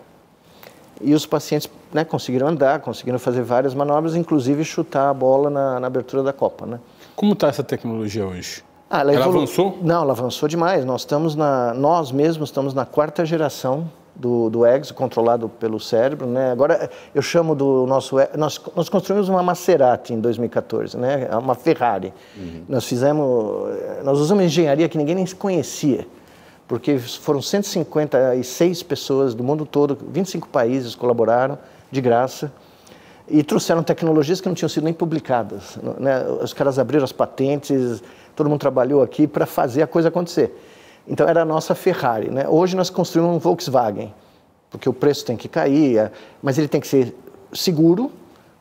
[1.02, 5.80] E os pacientes né, conseguiram andar, conseguiram fazer várias manobras, inclusive chutar a bola na,
[5.80, 6.65] na abertura da Copa.
[6.65, 6.80] Né?
[7.15, 8.63] Como está essa tecnologia hoje?
[8.89, 9.78] Ah, ela, ela avançou?
[9.82, 10.84] Não, ela avançou demais.
[10.84, 16.25] Nós estamos na, nós mesmos estamos na quarta geração do, do EGS, controlado pelo cérebro.
[16.25, 16.52] Né?
[16.52, 18.15] Agora, eu chamo do nosso...
[18.38, 21.30] Nós, nós construímos uma Maserati em 2014, né?
[21.38, 22.13] uma Ferrari.
[22.38, 22.63] Uhum.
[22.67, 23.69] Nós fizemos...
[24.04, 26.08] Nós usamos engenharia que ninguém nem conhecia,
[26.69, 31.58] porque foram 156 pessoas do mundo todo, 25 países colaboraram
[31.91, 32.51] de graça
[33.27, 35.79] e trouxeram tecnologias que não tinham sido nem publicadas.
[35.97, 36.23] Né?
[36.43, 38.03] Os caras abriram as patentes,
[38.36, 40.55] todo mundo trabalhou aqui para fazer a coisa acontecer.
[41.08, 42.29] Então era a nossa Ferrari.
[42.29, 42.47] Né?
[42.47, 44.13] Hoje nós construímos um Volkswagen,
[44.69, 47.15] porque o preço tem que cair, é, mas ele tem que ser
[47.51, 48.12] seguro,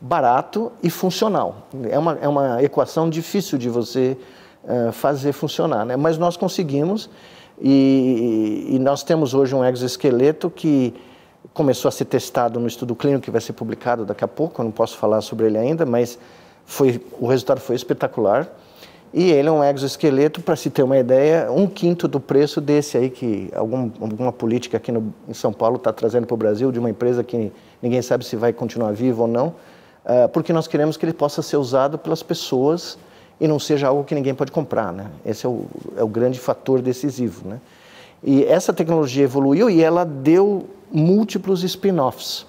[0.00, 1.68] barato e funcional.
[1.90, 4.16] É uma, é uma equação difícil de você
[4.64, 5.94] uh, fazer funcionar, né?
[5.94, 7.10] mas nós conseguimos
[7.60, 10.94] e, e, nós temos hoje um exoesqueleto que
[11.52, 14.64] começou a ser testado no estudo clínico que vai ser publicado daqui a pouco, eu
[14.64, 16.18] não posso falar sobre ele ainda, mas
[16.64, 18.48] foi, o resultado foi espetacular.
[19.12, 22.98] E ele é um exoesqueleto, para se ter uma ideia, um quinto do preço desse
[22.98, 26.70] aí que algum, alguma política aqui no, em São Paulo está trazendo para o Brasil,
[26.70, 27.50] de uma empresa que
[27.82, 31.40] ninguém sabe se vai continuar viva ou não, uh, porque nós queremos que ele possa
[31.40, 32.98] ser usado pelas pessoas
[33.40, 34.92] e não seja algo que ninguém pode comprar.
[34.92, 35.06] Né?
[35.24, 37.48] Esse é o, é o grande fator decisivo.
[37.48, 37.60] Né?
[38.22, 42.46] E essa tecnologia evoluiu e ela deu múltiplos spin-offs.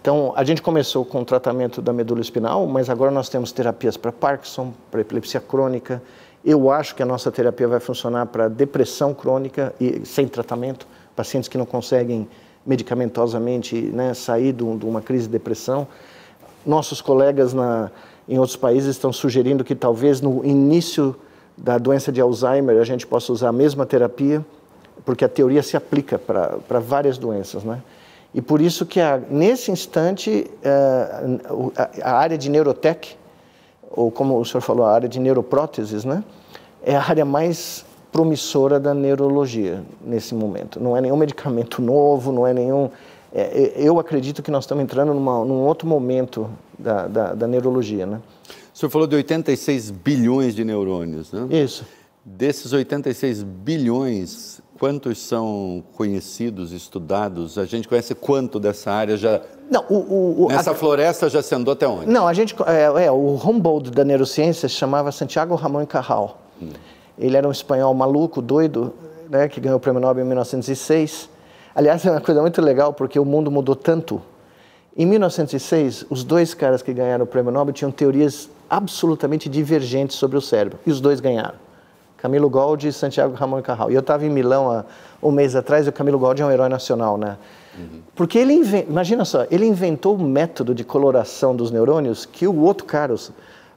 [0.00, 3.96] Então, a gente começou com o tratamento da medula espinal, mas agora nós temos terapias
[3.96, 6.00] para Parkinson, para epilepsia crônica.
[6.44, 11.48] Eu acho que a nossa terapia vai funcionar para depressão crônica e sem tratamento, pacientes
[11.48, 12.28] que não conseguem
[12.64, 15.88] medicamentosamente né, sair de uma crise de depressão.
[16.64, 17.90] Nossos colegas na,
[18.28, 21.14] em outros países estão sugerindo que talvez no início
[21.56, 24.44] da doença de Alzheimer a gente possa usar a mesma terapia,
[25.04, 27.82] porque a teoria se aplica para várias doenças, né?
[28.34, 31.38] E por isso que, a, nesse instante, eh,
[32.02, 33.16] a, a área de neurotech,
[33.90, 36.22] ou como o senhor falou, a área de neuropróteses, né,
[36.84, 40.78] é a área mais promissora da neurologia nesse momento.
[40.78, 42.90] Não é nenhum medicamento novo, não é nenhum.
[43.38, 48.06] É, eu acredito que nós estamos entrando numa, num outro momento da, da, da, neurologia,
[48.06, 48.18] né?
[48.74, 51.46] O senhor falou de 86 bilhões de neurônios, né?
[51.50, 51.84] Isso.
[52.24, 57.58] Desses 86 bilhões, quantos são conhecidos, estudados?
[57.58, 59.42] A gente conhece quanto dessa área já?
[59.70, 60.74] Não, o, o, Nessa a...
[60.74, 62.06] floresta já se andou até onde?
[62.06, 66.40] Não, a gente é, é o Humboldt da neurociência se chamava Santiago Ramon Carral.
[66.60, 66.70] Hum.
[67.18, 68.94] Ele era um espanhol maluco, doido,
[69.28, 71.35] né, que ganhou o prêmio Nobel em 1906.
[71.76, 74.22] Aliás, é uma coisa muito legal porque o mundo mudou tanto.
[74.96, 80.38] Em 1906, os dois caras que ganharam o prêmio Nobel tinham teorias absolutamente divergentes sobre
[80.38, 81.56] o cérebro e os dois ganharam.
[82.16, 83.90] Camilo Goldi e Santiago Ramon Carral.
[83.90, 84.86] E eu estava em Milão há
[85.22, 87.36] um mês atrás e o Camilo Goldi é um herói nacional, né?
[87.76, 88.00] Uhum.
[88.14, 88.54] Porque ele,
[88.88, 93.14] imagina só, ele inventou o um método de coloração dos neurônios que o outro cara,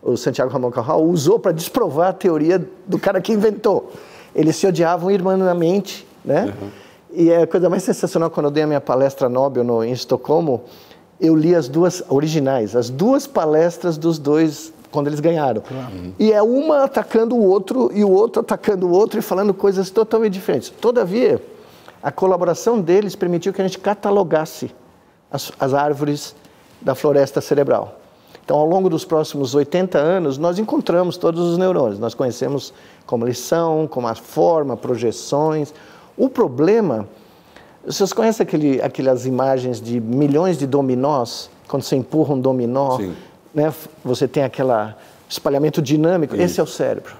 [0.01, 3.91] o Santiago Ramon Carral, usou para desprovar a teoria do cara que inventou.
[4.33, 6.45] Eles se odiavam irmanamente, né?
[6.45, 6.69] Uhum.
[7.11, 9.91] E é a coisa mais sensacional quando eu dei a minha palestra Nobel no, em
[9.91, 10.63] Estocolmo,
[11.19, 15.61] eu li as duas originais, as duas palestras dos dois quando eles ganharam.
[15.69, 16.13] Uhum.
[16.17, 19.89] E é uma atacando o outro e o outro atacando o outro e falando coisas
[19.89, 20.69] totalmente diferentes.
[20.69, 21.41] Todavia,
[22.01, 24.71] a colaboração deles permitiu que a gente catalogasse
[25.31, 26.35] as, as árvores
[26.81, 27.99] da floresta cerebral.
[28.43, 31.99] Então, ao longo dos próximos 80 anos, nós encontramos todos os neurônios.
[31.99, 32.73] Nós conhecemos
[33.05, 35.71] como eles são, como a forma, projeções.
[36.19, 37.07] O problema,
[37.83, 43.15] vocês conhecem aquele, aquelas imagens de milhões de dominós, quando você empurra um dominó, Sim
[43.53, 44.71] né, você tem aquele
[45.27, 46.43] espalhamento dinâmico, Isso.
[46.43, 47.13] esse é o cérebro.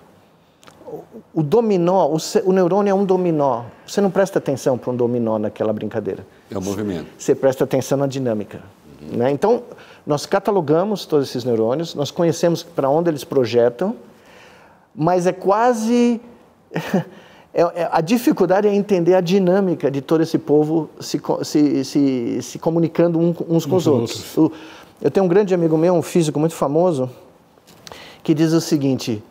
[1.34, 3.66] O, dominó, o, o, neurônio é um dominó.
[3.86, 6.26] Você não presta atenção para um dominó naquela brincadeira.
[6.50, 7.06] É o movimento.
[7.18, 8.60] Você presta atenção na dinâmica.
[9.02, 9.18] Uhum.
[9.18, 9.32] Né?
[9.32, 9.62] Então,
[10.08, 13.96] nós catalogamos todos esses neurônios, nós conhecemos para onde eles projetam,
[14.96, 16.20] mas é quase.
[17.54, 22.42] É, é, a dificuldade é entender a dinâmica de todo esse povo se, se, se,
[22.42, 24.38] se comunicando uns com os outros.
[24.38, 24.60] outros.
[25.02, 27.10] Eu tenho um grande amigo meu, um físico muito famoso,
[28.22, 29.24] que diz o seguinte: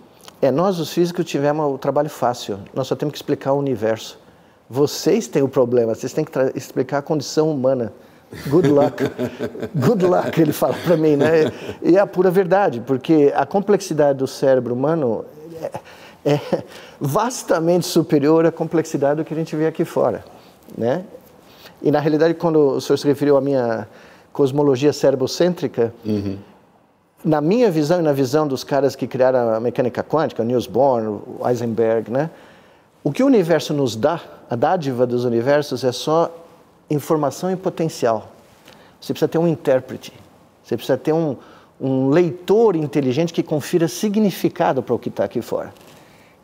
[0.42, 2.58] é nós os físicos tivemos o trabalho fácil.
[2.74, 4.18] Nós só temos que explicar o universo.
[4.68, 5.94] Vocês têm o problema.
[5.94, 7.92] Vocês têm que explicar a condição humana.
[8.48, 9.02] Good luck.
[9.74, 11.50] Good luck, ele fala para mim, né?
[11.82, 15.24] E é a pura verdade, porque a complexidade do cérebro humano
[15.62, 15.70] é,
[16.28, 16.62] é
[17.00, 20.24] vastamente superior à complexidade do que a gente vê aqui fora,
[20.76, 21.04] né?
[21.80, 23.88] E na realidade, quando o senhor se referiu à minha
[24.32, 26.36] cosmologia cerebocêntrica, uhum.
[27.24, 31.20] na minha visão e na visão dos caras que criaram a mecânica quântica, Niels Bohr,
[31.46, 32.30] Heisenberg, né?
[33.02, 36.30] O que o universo nos dá, a dádiva dos universos é só
[36.90, 38.28] informação e potencial.
[39.00, 40.12] Você precisa ter um intérprete,
[40.62, 41.36] você precisa ter um,
[41.80, 45.72] um leitor inteligente que confira significado para o que está aqui fora.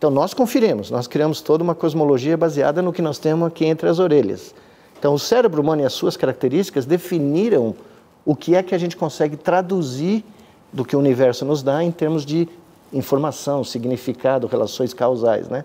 [0.05, 3.89] Então nós conferimos, nós criamos toda uma cosmologia baseada no que nós temos aqui entre
[3.89, 4.55] as orelhas.
[4.99, 7.75] Então, o cérebro humano e as suas características definiram
[8.23, 10.23] o que é que a gente consegue traduzir
[10.71, 12.47] do que o universo nos dá em termos de
[12.93, 15.65] informação, significado, relações causais, né?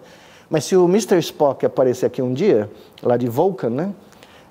[0.50, 1.18] Mas se o Mr.
[1.18, 2.70] Spock aparecer aqui um dia,
[3.04, 3.94] lá de Vulcan, né?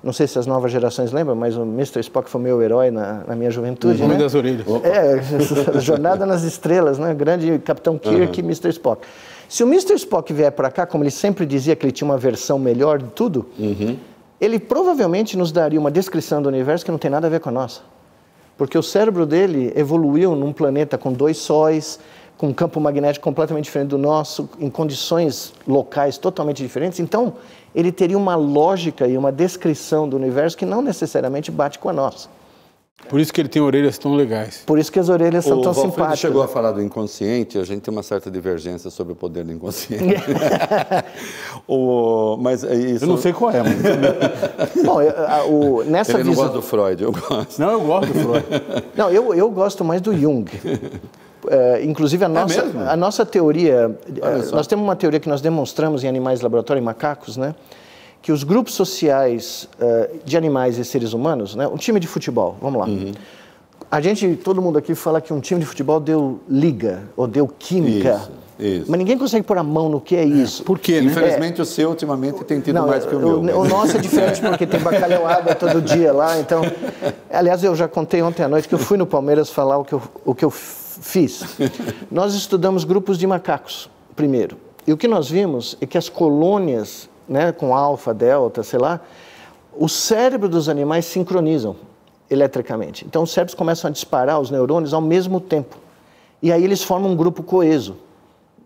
[0.03, 1.99] Não sei se as novas gerações lembram, mas o Mr.
[2.01, 4.03] Spock foi meu herói na, na minha juventude.
[4.03, 4.17] O né?
[4.17, 4.67] das orelhas.
[4.83, 5.19] É,
[5.81, 7.11] Jornada nas Estrelas, né?
[7.15, 8.69] Grande Capitão Kirk e Mr.
[8.69, 9.07] Spock.
[9.49, 9.95] Se o Mr.
[9.95, 13.09] Spock vier para cá, como ele sempre dizia que ele tinha uma versão melhor de
[13.09, 13.97] tudo, uhum
[14.39, 17.49] ele provavelmente nos daria uma descrição do universo que não tem nada a ver com
[17.49, 17.81] a nossa.
[18.57, 21.99] Porque o cérebro dele evoluiu num planeta com dois sóis,
[22.37, 26.99] com um campo magnético completamente diferente do nosso, em condições locais totalmente diferentes.
[26.99, 27.33] Então,
[27.75, 31.93] ele teria uma lógica e uma descrição do universo que não necessariamente bate com a
[31.93, 32.29] nossa.
[33.07, 34.61] Por isso que ele tem orelhas tão legais.
[34.65, 36.19] Por isso que as orelhas são o tão Valfredo simpáticas.
[36.19, 39.51] chegou a falar do inconsciente, a gente tem uma certa divergência sobre o poder do
[39.51, 40.21] inconsciente.
[41.67, 43.05] o, mas é isso...
[43.05, 43.73] Eu não sei qual é, mas...
[44.85, 44.99] Bom,
[45.49, 46.45] o, nessa Ele não visão...
[46.45, 47.59] gosta do Freud, eu gosto.
[47.59, 48.45] Não, eu gosto do Freud.
[48.95, 50.45] não, eu, eu gosto mais do Jung.
[51.47, 53.97] É, inclusive, a é nossa, é a nossa teoria...
[54.51, 57.55] Nós temos uma teoria que nós demonstramos em animais de laboratório, em macacos, né?
[58.21, 62.57] Que os grupos sociais uh, de animais e seres humanos, né, um time de futebol,
[62.61, 62.85] vamos lá.
[62.85, 63.11] Uhum.
[63.89, 67.47] A gente, todo mundo aqui fala que um time de futebol deu liga ou deu
[67.47, 68.21] química.
[68.21, 68.85] Isso, isso.
[68.91, 70.63] Mas ninguém consegue pôr a mão no que é isso.
[70.63, 71.01] Por quê?
[71.01, 71.07] Né?
[71.07, 73.39] Infelizmente é, o seu ultimamente tem tido não, mais que o meu.
[73.39, 76.39] O, o nosso é diferente porque tem bacalhauada todo dia lá.
[76.39, 76.61] Então,
[77.31, 79.93] aliás, eu já contei ontem à noite que eu fui no Palmeiras falar o que
[79.93, 81.43] eu, o que eu fiz.
[82.11, 84.57] Nós estudamos grupos de macacos primeiro.
[84.85, 88.99] E o que nós vimos é que as colônias né, com alfa, delta, sei lá,
[89.77, 91.75] o cérebro dos animais sincronizam
[92.29, 93.05] eletricamente.
[93.05, 95.77] Então, os cérebros começam a disparar os neurônios ao mesmo tempo.
[96.41, 97.97] E aí eles formam um grupo coeso.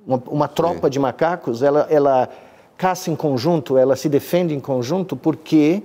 [0.08, 0.91] Uma, uma tropa Sim.
[0.91, 2.30] de macacos, ela, ela
[2.78, 5.84] caça em conjunto, ela se defende em conjunto porque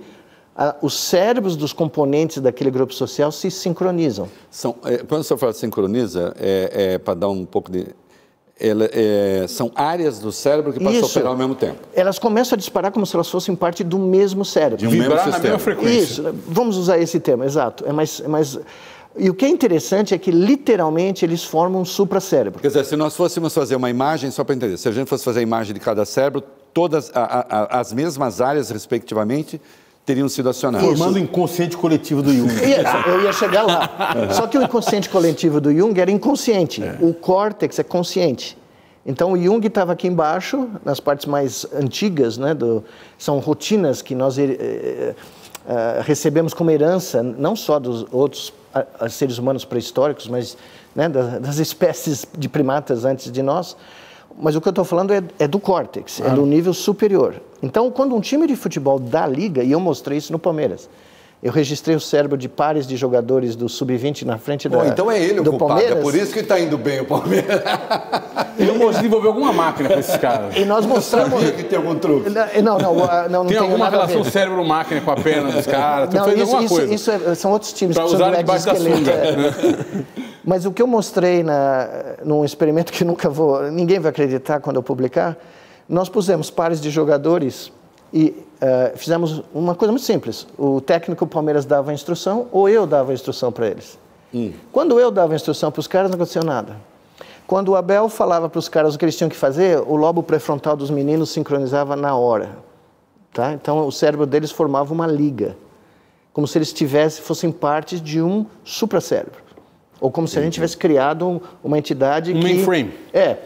[0.55, 4.27] a, os cérebros dos componentes daquele grupo social se sincronizam.
[4.51, 7.87] São, é, quando você fala sincroniza, é, é para dar um pouco de
[8.59, 11.77] ela, é, são áreas do cérebro que passam a operar ao mesmo tempo.
[11.93, 14.77] Elas começam a disparar como se elas fossem parte do mesmo cérebro.
[14.77, 16.21] De um Vibrar mesmo na mesma frequência.
[16.21, 17.85] Isso, vamos usar esse termo, exato.
[17.87, 18.59] É mais, é mais...
[19.17, 22.59] E o que é interessante é que, literalmente, eles formam um supracérebro.
[22.59, 25.23] Quer dizer, se nós fôssemos fazer uma imagem, só para entender, se a gente fosse
[25.23, 26.43] fazer a imagem de cada cérebro,
[26.73, 29.59] todas a, a, as mesmas áreas, respectivamente,
[30.05, 30.87] teriam sido acionadas.
[30.87, 32.51] Formando o inconsciente coletivo do Jung.
[33.07, 33.89] Eu ia chegar lá.
[34.31, 36.83] Só que o inconsciente coletivo do Jung era inconsciente.
[36.83, 36.97] É.
[36.99, 38.57] O córtex é consciente.
[39.05, 42.83] Então o Jung estava aqui embaixo, nas partes mais antigas, né, do,
[43.17, 45.15] são rotinas que nós eh,
[45.67, 48.53] eh, recebemos como herança, não só dos outros
[49.09, 50.57] seres humanos pré-históricos, mas
[50.95, 53.75] né, das, das, espécies de primatas antes de nós.
[54.37, 56.27] Mas o que eu estou falando é, é, do córtex, ah.
[56.27, 57.41] é do nível superior.
[57.61, 60.89] Então, quando um time de futebol dá liga, e eu mostrei isso no Palmeiras,
[61.41, 65.21] eu registrei o cérebro de pares de jogadores do Sub-20 na frente da, então é
[65.21, 65.97] ele do o culpado, Palmeiras.
[65.97, 67.61] é por isso que está indo bem o Palmeiras.
[68.57, 70.53] Ele não desenvolveu alguma máquina para esses caras.
[70.57, 71.31] E nós mostramos...
[71.31, 72.29] Eu sabia que tem algum truque.
[72.29, 76.13] Não, não, não, não tem, tem alguma relação cérebro-máquina com a perna dos caras?
[76.13, 76.93] Não, isso, isso, coisa.
[76.93, 79.11] isso é, são outros times pra que usar debaixo da sunga.
[79.11, 79.35] É.
[80.43, 81.87] Mas o que eu mostrei na,
[82.25, 85.37] num experimento que nunca vou, ninguém vai acreditar quando eu publicar,
[85.87, 87.71] nós pusemos pares de jogadores
[88.13, 90.47] e uh, fizemos uma coisa muito simples.
[90.57, 93.97] O técnico Palmeiras dava a instrução ou eu dava a instrução para eles.
[94.33, 94.53] Hum.
[94.71, 96.77] Quando eu dava a instrução para os caras, não aconteceu nada.
[97.47, 100.21] Quando o Abel falava para os caras o que eles tinham que fazer, o lobo
[100.21, 102.57] pré-frontal dos meninos sincronizava na hora.
[103.33, 103.53] Tá?
[103.53, 105.57] Então o cérebro deles formava uma liga,
[106.31, 109.41] como se eles tivessem, fossem parte de um supracérebro.
[109.99, 112.43] Ou como se a gente tivesse criado uma entidade um que...
[112.43, 112.93] mainframe.
[113.11, 113.37] É.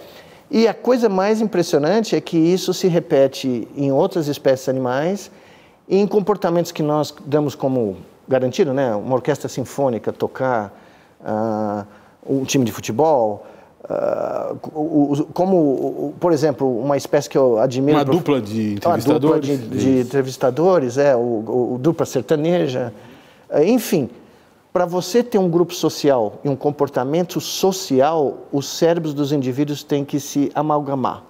[0.54, 5.32] E a coisa mais impressionante é que isso se repete em outras espécies animais
[5.90, 8.96] e em comportamentos que nós damos como garantido, né?
[8.96, 10.72] Uma orquestra sinfônica tocar,
[11.22, 11.84] uh,
[12.24, 13.48] um time de futebol,
[13.86, 14.56] uh,
[15.34, 17.98] como, por exemplo, uma espécie que eu admiro...
[17.98, 19.06] Uma dupla de entrevistadores.
[19.08, 22.94] Uma dupla de, de entrevistadores, é, o, o, o dupla sertaneja,
[23.66, 24.08] enfim
[24.74, 30.04] para você ter um grupo social e um comportamento social, os cérebros dos indivíduos têm
[30.04, 31.24] que se amalgamar.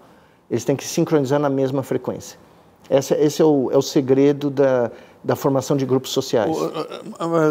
[0.50, 2.40] Eles têm que sincronizar na mesma frequência.
[2.90, 6.56] Esse, esse é, o, é, o, segredo da, da formação de grupos sociais.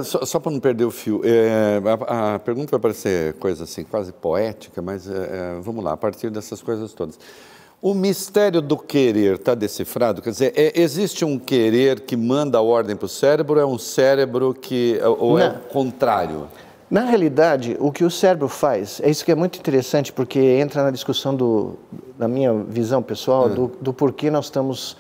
[0.05, 3.85] Só, só para não perder o fio, é, a, a, pergunta vai parecer coisa assim,
[3.85, 7.19] quase poética, mas é, é vamos lá, a partir dessas coisas todas.
[7.83, 10.23] O mistério do querer está decifrado?
[10.23, 13.67] Quer dizer, é, existe um querer que manda a ordem para o cérebro ou é
[13.67, 15.01] um cérebro que.
[15.03, 15.55] ou é Não.
[15.57, 16.47] é o contrário?
[16.89, 20.85] Na realidade, o que o cérebro faz, é isso que é muito interessante, porque entra
[20.85, 21.75] na discussão do,
[22.17, 23.55] da minha visão pessoal, hum.
[23.55, 24.97] do, do porquê nós estamos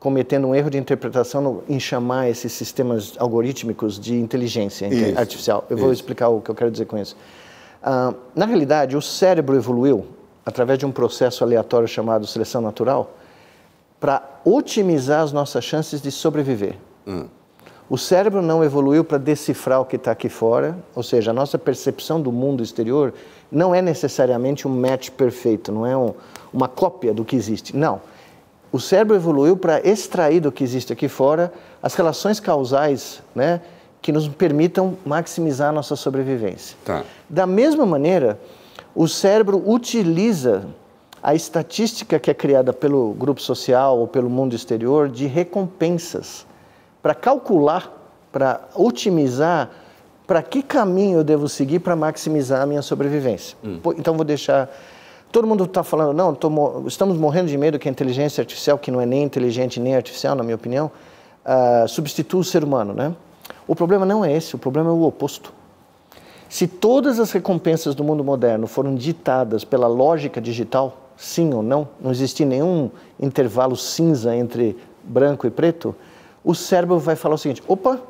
[0.00, 5.16] cometendo um erro de interpretação no, em chamar esses sistemas algorítmicos de inteligência isso.
[5.16, 5.64] artificial.
[5.70, 7.16] Eu vou explicar o que eu quero dizer com isso.
[7.82, 10.15] Uh, na realidade, o cérebro evoluiu
[10.46, 13.10] através de um processo aleatório chamado seleção natural,
[13.98, 16.76] para otimizar as nossas chances de sobreviver.
[17.04, 17.26] Hum.
[17.90, 21.58] O cérebro não evoluiu para decifrar o que está aqui fora, ou seja, a nossa
[21.58, 23.12] percepção do mundo exterior
[23.50, 26.12] não é necessariamente um match perfeito, não é um,
[26.52, 27.76] uma cópia do que existe.
[27.76, 28.00] Não.
[28.72, 33.60] O cérebro evoluiu para extrair do que existe aqui fora as relações causais né,
[34.02, 36.76] que nos permitam maximizar a nossa sobrevivência.
[36.84, 37.04] Tá.
[37.28, 38.38] Da mesma maneira,
[38.96, 40.64] o cérebro utiliza
[41.22, 46.46] a estatística que é criada pelo grupo social ou pelo mundo exterior de recompensas
[47.02, 47.92] para calcular,
[48.32, 49.70] para otimizar
[50.26, 53.56] para que caminho eu devo seguir para maximizar a minha sobrevivência.
[53.62, 53.78] Hum.
[53.96, 54.68] Então vou deixar.
[55.30, 56.50] Todo mundo está falando, não, tô,
[56.86, 60.34] estamos morrendo de medo que a inteligência artificial, que não é nem inteligente nem artificial,
[60.34, 60.90] na minha opinião,
[61.44, 63.14] uh, substitua o ser humano, né?
[63.68, 65.52] O problema não é esse, o problema é o oposto.
[66.56, 71.86] Se todas as recompensas do mundo moderno foram ditadas pela lógica digital, sim ou não,
[72.00, 72.90] não existir nenhum
[73.20, 75.94] intervalo cinza entre branco e preto,
[76.42, 78.00] o cérebro vai falar o seguinte: opa,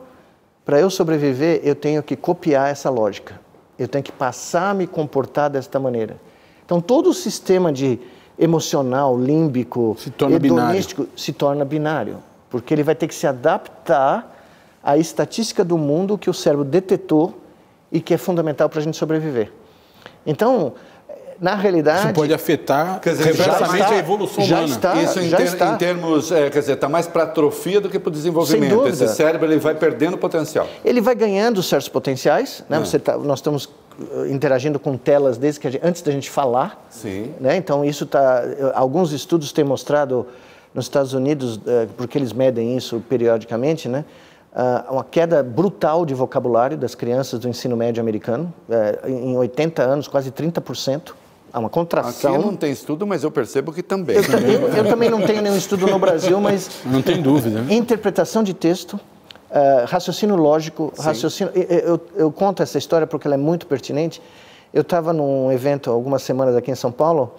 [0.65, 3.41] para eu sobreviver, eu tenho que copiar essa lógica.
[3.77, 6.17] Eu tenho que passar a me comportar desta maneira.
[6.65, 7.99] Então, todo o sistema de
[8.39, 11.19] emocional, límbico, se hedonístico binário.
[11.19, 14.37] se torna binário, porque ele vai ter que se adaptar
[14.85, 17.45] à estatística do mundo que o cérebro detetou
[17.97, 19.51] e que é fundamental para a gente sobreviver.
[20.27, 20.75] Então,
[21.41, 22.05] na realidade.
[22.05, 24.73] Isso pode afetar quer dizer, reversamente a evolução já humana.
[24.75, 25.73] Está, Isso em, já ter, está.
[25.73, 28.69] em termos, é, quer dizer, está mais para atrofia do que para o desenvolvimento.
[28.69, 29.05] Sem dúvida.
[29.05, 30.69] Esse cérebro ele vai perdendo potencial.
[30.85, 32.77] Ele vai ganhando certos potenciais, né?
[32.77, 32.81] É.
[32.81, 36.87] Você tá, nós estamos uh, interagindo com telas desde que gente, antes da gente falar.
[36.91, 37.33] Sim.
[37.41, 37.57] Né?
[37.57, 38.43] Então isso está.
[38.75, 40.27] Alguns estudos têm mostrado
[40.75, 44.05] nos Estados Unidos, uh, porque eles medem isso periodicamente, né?
[44.57, 48.51] Uh, uma queda brutal de vocabulário das crianças do ensino médio americano.
[48.67, 51.13] Uh, em 80 anos, quase 30%.
[51.53, 52.37] Há uma contração.
[52.37, 54.17] Aqui não tem estudo, mas eu percebo que também.
[54.17, 56.71] Eu, também, eu também não tenho nenhum estudo no Brasil, mas.
[56.87, 57.61] Não tem dúvida.
[57.61, 57.75] Né?
[57.75, 61.03] Interpretação de texto, uh, raciocínio lógico, Sim.
[61.03, 61.53] raciocínio.
[61.55, 64.23] Eu, eu, eu, conto essa história porque ela é muito pertinente.
[64.73, 67.35] Eu estava num evento algumas semanas aqui em São Paulo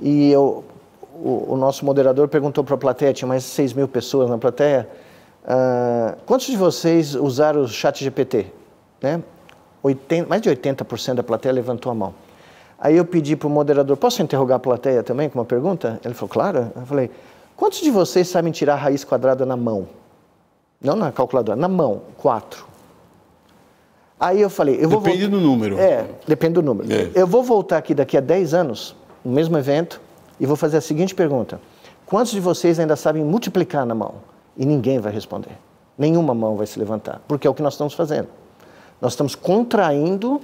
[0.00, 0.64] e eu,
[1.12, 4.38] o, o nosso moderador perguntou para a plateia, tinha mais de 6 mil pessoas na
[4.38, 4.88] plateia,
[5.46, 8.46] uh, quantos de vocês usaram o chat GPT?
[9.00, 9.22] Né?
[9.82, 12.14] 80, mais de 80% da plateia levantou a mão.
[12.78, 15.98] Aí eu pedi para o moderador, posso interrogar a plateia também com uma pergunta?
[16.04, 16.72] Ele falou, claro.
[16.76, 17.10] Eu falei,
[17.56, 19.88] quantos de vocês sabem tirar a raiz quadrada na mão?
[20.80, 22.66] Não na calculadora, na mão, quatro.
[24.20, 25.36] Aí eu falei, eu vou Depende voltar...
[25.36, 25.78] do número.
[25.78, 26.92] É, depende do número.
[26.92, 27.10] É.
[27.14, 30.00] Eu vou voltar aqui daqui a 10 anos, no mesmo evento,
[30.38, 31.60] e vou fazer a seguinte pergunta.
[32.04, 34.14] Quantos de vocês ainda sabem multiplicar na mão?
[34.56, 35.58] E ninguém vai responder.
[35.98, 38.28] Nenhuma mão vai se levantar, porque é o que nós estamos fazendo.
[39.00, 40.40] Nós estamos contraindo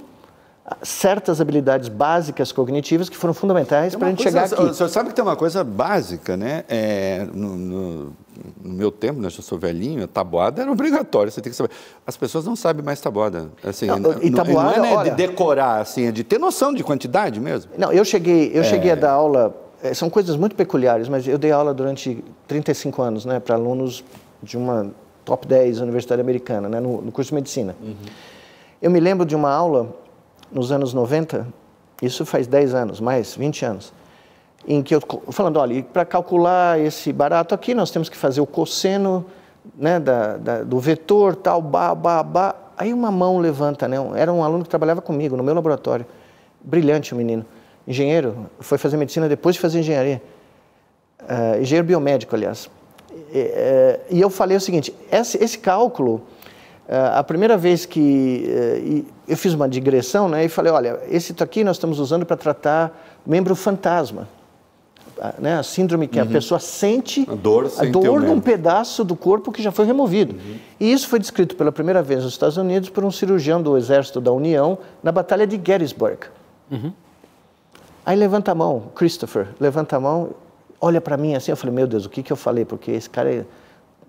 [0.81, 4.71] certas habilidades básicas cognitivas que foram fundamentais para a gente coisa, chegar aqui.
[4.71, 6.63] O senhor sabe que tem uma coisa básica, né?
[6.69, 11.41] É, no, no, no, meu tempo, né, eu sou velhinho, a tabuada era obrigatória, você
[11.41, 11.71] tem que saber.
[12.07, 13.49] As pessoas não sabem mais tabuada.
[13.63, 16.73] Assim, Não, e tabuada, não é né, olha- de decorar, assim, é de ter noção
[16.73, 17.71] de quantidade mesmo.
[17.77, 18.93] Não, eu cheguei, eu cheguei É.
[18.93, 19.53] a dar aula,
[19.93, 24.03] são coisas muito peculiares, mas eu dei aula durante 35 anos, né, para alunos
[24.41, 24.91] de uma
[25.25, 27.75] top 10 universidade americana, né, no, no curso de medicina.
[28.81, 29.93] Eu me lembro de uma aula
[30.51, 31.47] nos anos 90,
[32.01, 33.93] isso faz 10 anos, mais 20 anos,
[34.67, 38.45] em que eu falando, olha, para calcular esse barato aqui, nós temos que fazer o
[38.45, 39.25] cosseno
[39.77, 42.55] né, da, da- do vetor, tal, ba, ba.
[42.77, 43.97] Aí uma mão levanta, né?
[44.15, 46.05] Era um aluno que trabalhava comigo no meu laboratório.
[46.61, 47.45] Brilhante o menino.
[47.87, 50.21] Engenheiro, foi fazer medicina depois de fazer engenharia.
[51.27, 52.69] Ah, engenheiro biomédico, aliás.
[53.33, 56.21] E, eh, e eu falei o seguinte: esse, esse cálculo,
[56.87, 61.63] ah, a primeira vez que eu fiz uma digressão, né, e falei: olha, esse aqui
[61.63, 64.27] nós estamos usando para tratar membro fantasma.
[65.21, 69.03] A, né, a síndrome que a pessoa sente A dor a dor de um pedaço
[69.03, 70.35] do corpo que já foi removido.
[70.79, 74.19] E isso foi descrito pela primeira vez nos Estados Unidos por um cirurgião do Exército
[74.19, 76.17] da União na Batalha de Gettysburg.
[78.05, 80.31] Aí levanta a mão, Christopher, levanta a mão,
[80.79, 82.65] olha para mim assim, eu falei, meu Deus, o que, que eu falei?
[82.65, 83.45] Porque esse cara é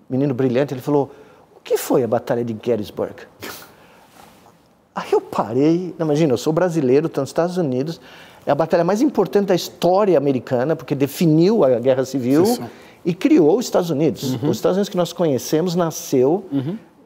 [0.09, 1.11] menino brilhante, ele falou,
[1.55, 3.15] o que foi a Batalha de Gettysburg?
[4.93, 7.99] Aí eu parei, não, imagina, eu sou brasileiro, estou nos Estados Unidos,
[8.45, 12.63] é a batalha mais importante da história americana, porque definiu a Guerra Civil sim.
[13.03, 14.35] e criou os Estados Unidos.
[14.43, 16.45] Os Estados Unidos que nós conhecemos nasceu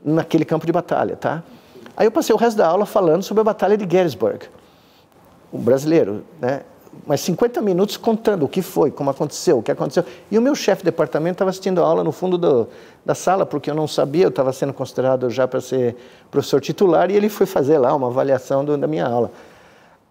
[0.04, 1.42] naquele campo de batalha, tá?
[1.96, 4.48] Aí eu passei o resto da aula falando sobre a Batalha de Gettysburg
[5.52, 6.62] um brasileiro, né?
[7.06, 10.04] Mas 50 minutos contando o que foi, como aconteceu, o que aconteceu.
[10.30, 12.68] E o meu chefe de departamento estava assistindo a aula no fundo do,
[13.06, 15.96] da sala, porque eu não sabia, eu estava sendo considerado já para ser
[16.30, 19.32] professor titular, e ele foi fazer lá uma avaliação do- da minha aula.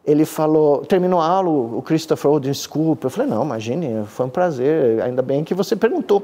[0.05, 3.07] Ele falou, terminou a aula, o Christopher, oh, desculpa.
[3.07, 6.23] Eu falei, não, imagine, foi um prazer, ainda bem que você perguntou.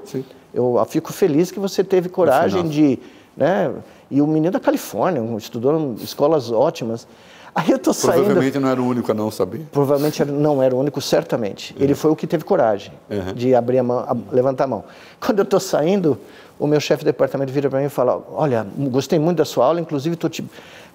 [0.53, 2.99] Eu ah, fico feliz que você teve coragem de...
[3.37, 3.73] Né?
[4.11, 7.07] E o menino da Califórnia, estudou em escolas ótimas.
[7.55, 8.15] Aí eu estou saindo...
[8.25, 9.61] Provavelmente não era o único a não saber.
[9.71, 11.75] Provavelmente não era o único, certamente.
[11.79, 13.33] Ele foi o que teve coragem Uhum.
[13.33, 14.85] de abrir a mão, a- levantar a mão.
[15.25, 16.19] Quando eu estou saindo,
[16.59, 19.67] o meu chefe de departamento vira para mim e fala: Olha, gostei muito da sua
[19.67, 20.45] aula, inclusive estou te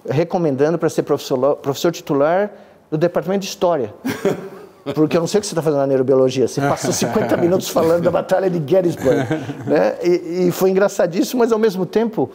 [0.08, 2.50] recomendando para ser professor, professor titular
[2.90, 3.94] do departamento de História.
[4.94, 6.48] Porque eu não sei o que você está fazendo na neurobiologia.
[6.48, 9.18] Você passou 50 minutos falando da Batalha de Gettysburg.
[9.66, 9.94] né?
[10.02, 12.30] e, e foi engraçadíssimo, mas ao mesmo tempo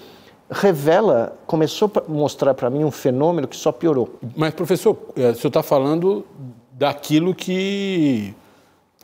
[0.50, 4.16] revela, começou a mostrar para mim um fenômeno que só piorou.
[4.36, 6.26] Mas, professor, eh, o senhor está falando
[6.72, 8.34] daquilo que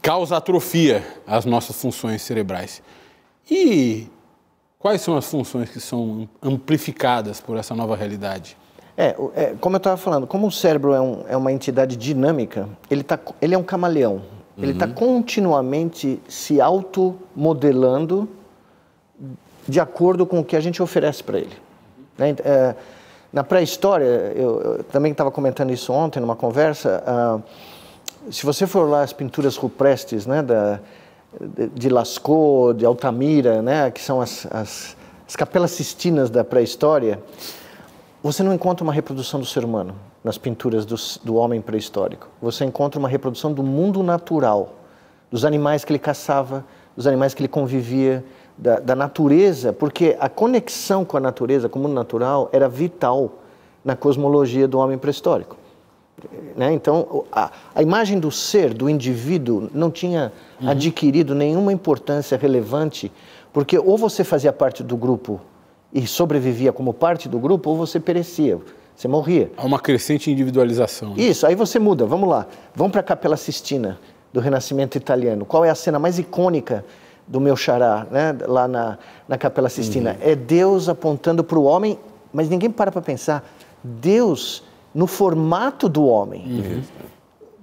[0.02, 2.82] causa atrofia às nossas funções cerebrais.
[3.50, 4.08] E
[4.78, 8.58] quais são as funções que são amplificadas por essa nova realidade?
[8.98, 12.68] É, é, como eu estava falando, como o cérebro é, um- é uma entidade dinâmica,
[12.90, 14.22] ele, tá, ele é um camaleão.
[14.58, 18.28] Ele está continuamente se automodelando
[19.72, 21.56] de acordo com o que a gente oferece para ele.
[22.18, 22.36] né?
[22.44, 22.76] É,
[23.32, 27.40] na pré-história, eu, eu também estava comentando isso ontem numa conversa, ah,
[28.30, 30.82] se você for lá as pinturas rupestres né, da,
[31.40, 37.24] de, de Lascaux, de Altamira, né, que são as, as, as capelas sistinas da pré-história,
[38.22, 39.96] você não encontra uma reprodução do ser humano.
[40.24, 42.28] nas pinturas do, do homem pré-histórico.
[42.42, 44.76] Você encontra uma reprodução do mundo natural,
[45.32, 46.66] dos animais que ele caçava,
[46.96, 48.24] dos animais que ele convivia,
[48.62, 53.40] da, da natureza, porque a conexão com a natureza, com o mundo natural, era vital
[53.84, 55.58] na cosmologia do homem pré-histórico.
[56.56, 56.72] Né?
[56.72, 60.32] Então, a, a, imagem do ser, do indivíduo, não tinha
[60.62, 60.70] uhum.
[60.70, 63.12] adquirido nenhuma importância relevante,
[63.52, 65.42] porque ou você fazia parte do grupo
[65.92, 68.60] e sobrevivia como parte do grupo, ou você perecia,
[68.96, 69.52] você morria.
[69.58, 71.16] Há uma crescente individualização.
[71.16, 71.24] Né?
[71.24, 72.06] Isso, aí você muda.
[72.06, 72.46] Vamos lá,
[72.76, 74.00] vamos para a Capela Sistina,
[74.32, 75.46] do Renascimento italiano.
[75.46, 76.86] Qual é a cena mais icônica
[77.32, 78.36] do meu xará, né?
[78.46, 80.12] lá na, na Capela Sistina?
[80.12, 80.30] Uhum.
[80.30, 81.98] É Deus apontando para o homem,
[82.34, 83.50] mas ninguém para para pensar.
[83.82, 84.64] Deus
[84.94, 86.44] no formato do homem.
[86.46, 86.82] Uhum.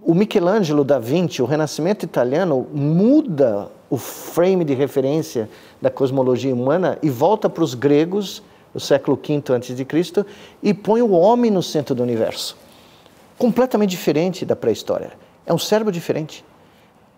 [0.03, 5.51] O Michelangelo da Vinci, o Renascimento italiano, muda o frame de referência
[5.83, 8.43] da cosmologia humana e volta para os gregos,
[8.73, 10.27] do século V a.C.,
[10.63, 12.57] e põe o homem no centro do universo.
[13.37, 15.13] Completamente diferente da pré-história.
[15.45, 16.43] É um cérebro diferente.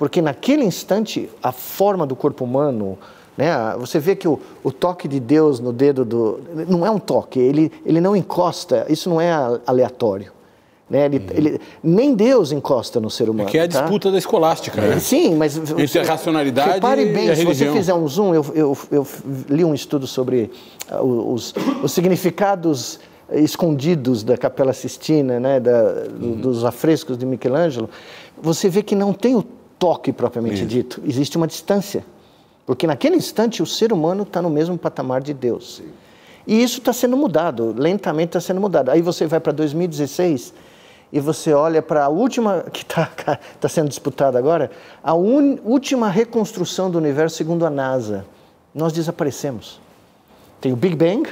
[0.01, 2.97] Porque naquele instante, a forma do corpo humano,
[3.37, 6.41] né, você vê que o, o toque de Deus no dedo do.
[6.67, 9.31] Não é um toque, ele, ele não encosta, isso não é
[9.67, 10.33] aleatório.
[10.89, 11.05] Né?
[11.05, 11.25] Ele, uhum.
[11.35, 13.47] ele, nem Deus encosta no ser humano.
[13.47, 13.83] É que é a tá?
[13.83, 14.81] disputa da escolástica.
[14.81, 14.99] Né?
[15.01, 15.59] Sim, mas.
[15.59, 19.07] Entre a racionalidade repare bem, e a se você fizer um zoom, eu, eu, eu
[19.51, 20.51] li um estudo sobre
[20.91, 22.99] uh, os, os significados
[23.35, 26.41] escondidos da Capela Sistina, né, da, uhum.
[26.41, 27.91] dos afrescos de Michelangelo,
[28.41, 29.45] você vê que não tem o
[29.81, 30.67] toque propriamente Isso.
[30.67, 32.05] dito, existe uma distância.
[32.65, 35.79] Porque naquele instante o ser humano está no mesmo patamar de Deus.
[35.79, 35.89] Sim.
[36.47, 38.91] E isso está sendo mudado, lentamente está sendo mudado.
[38.91, 40.55] Aí você vai para 2016
[41.13, 43.09] e você olha para a última, que está
[43.61, 44.71] tá sendo disputada agora,
[45.03, 48.25] a un, última reconstrução do universo segundo a NASA.
[48.75, 49.81] Nós desaparecemos.
[50.61, 51.29] Tem o Big Bang,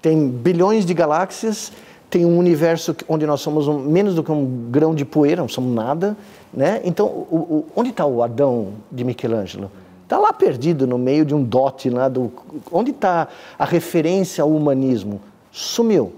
[0.00, 1.72] tem bilhões de galáxias,
[2.12, 5.48] tem um universo onde nós somos um, menos do que um grão de poeira, não
[5.48, 6.14] somos nada.
[6.52, 6.82] Né?
[6.84, 9.70] Então, o, o, onde está o Adão de Michelangelo?
[10.02, 12.30] Está lá perdido no meio de um dote lá do.
[12.70, 15.22] Onde está a referência ao humanismo?
[15.50, 16.12] Sumiu.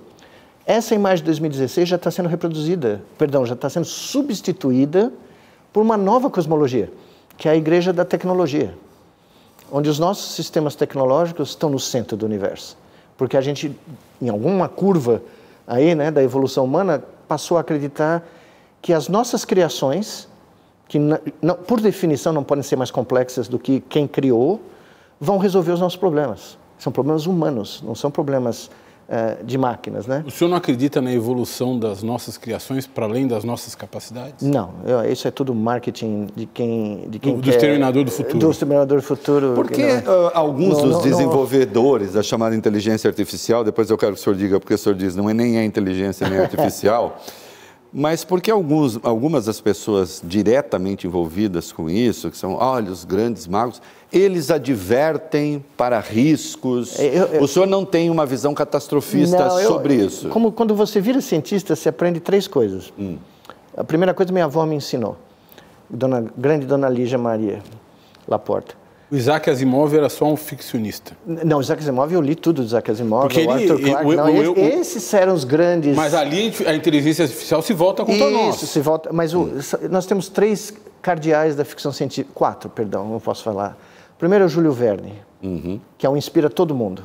[0.66, 5.12] Essa imagem de 2016 já está sendo reproduzida, perdão, já está sendo substituída
[5.72, 6.90] por uma nova cosmologia,
[7.36, 8.74] que é a igreja da tecnologia,
[9.70, 12.76] onde os nossos sistemas tecnológicos estão no centro do universo.
[13.16, 13.70] Porque a gente,
[14.20, 15.22] em alguma curva
[15.66, 18.22] aí, né, da evolução humana, passou a acreditar
[18.82, 20.28] que as nossas criações,
[20.88, 24.60] que não, por definição não podem ser mais complexas do que quem criou,
[25.20, 26.58] vão resolver os nossos problemas.
[26.78, 28.70] São problemas humanos, não são problemas
[29.44, 30.24] de máquinas, né?
[30.26, 34.46] O senhor não acredita na evolução das nossas criações para além das nossas capacidades?
[34.46, 38.38] Não, eu, isso é tudo marketing de quem de quem do, do exterminador do futuro.
[38.38, 39.52] Do exterminador do futuro.
[39.54, 42.14] Porque uh, alguns não, dos não, desenvolvedores não...
[42.14, 45.14] da chamada inteligência artificial, depois eu quero que o senhor diga, porque o senhor diz
[45.14, 47.20] não é nem a inteligência nem artificial.
[47.96, 53.46] Mas porque alguns, algumas das pessoas diretamente envolvidas com isso, que são, olha, os grandes
[53.46, 53.80] magos,
[54.12, 56.98] eles advertem para riscos.
[56.98, 60.28] É, eu, eu, o senhor não tem uma visão catastrofista não, sobre eu, isso?
[60.28, 62.92] Como quando você vira cientista, você aprende três coisas.
[62.98, 63.16] Hum.
[63.76, 65.16] A primeira coisa minha avó me ensinou,
[65.88, 67.62] dona, grande dona Lígia Maria
[68.26, 68.74] Laporta.
[69.14, 71.16] O Isaac Asimov era só um ficcionista.
[71.24, 74.06] Não, o Isaac Asimov, eu li tudo do Isaac Asimov, Porque ele, o Arthur Clarke.
[74.08, 75.94] O, não, o, esses eram os grandes...
[75.94, 78.56] Mas ali a inteligência artificial se volta contra Isso, nós.
[78.56, 79.12] Isso, se volta...
[79.12, 79.48] Mas hum.
[79.88, 82.34] nós temos três cardeais da ficção científica...
[82.34, 83.78] Quatro, perdão, não posso falar.
[84.16, 85.80] O primeiro é o Júlio Verne, uhum.
[85.96, 87.04] que é um inspira todo mundo.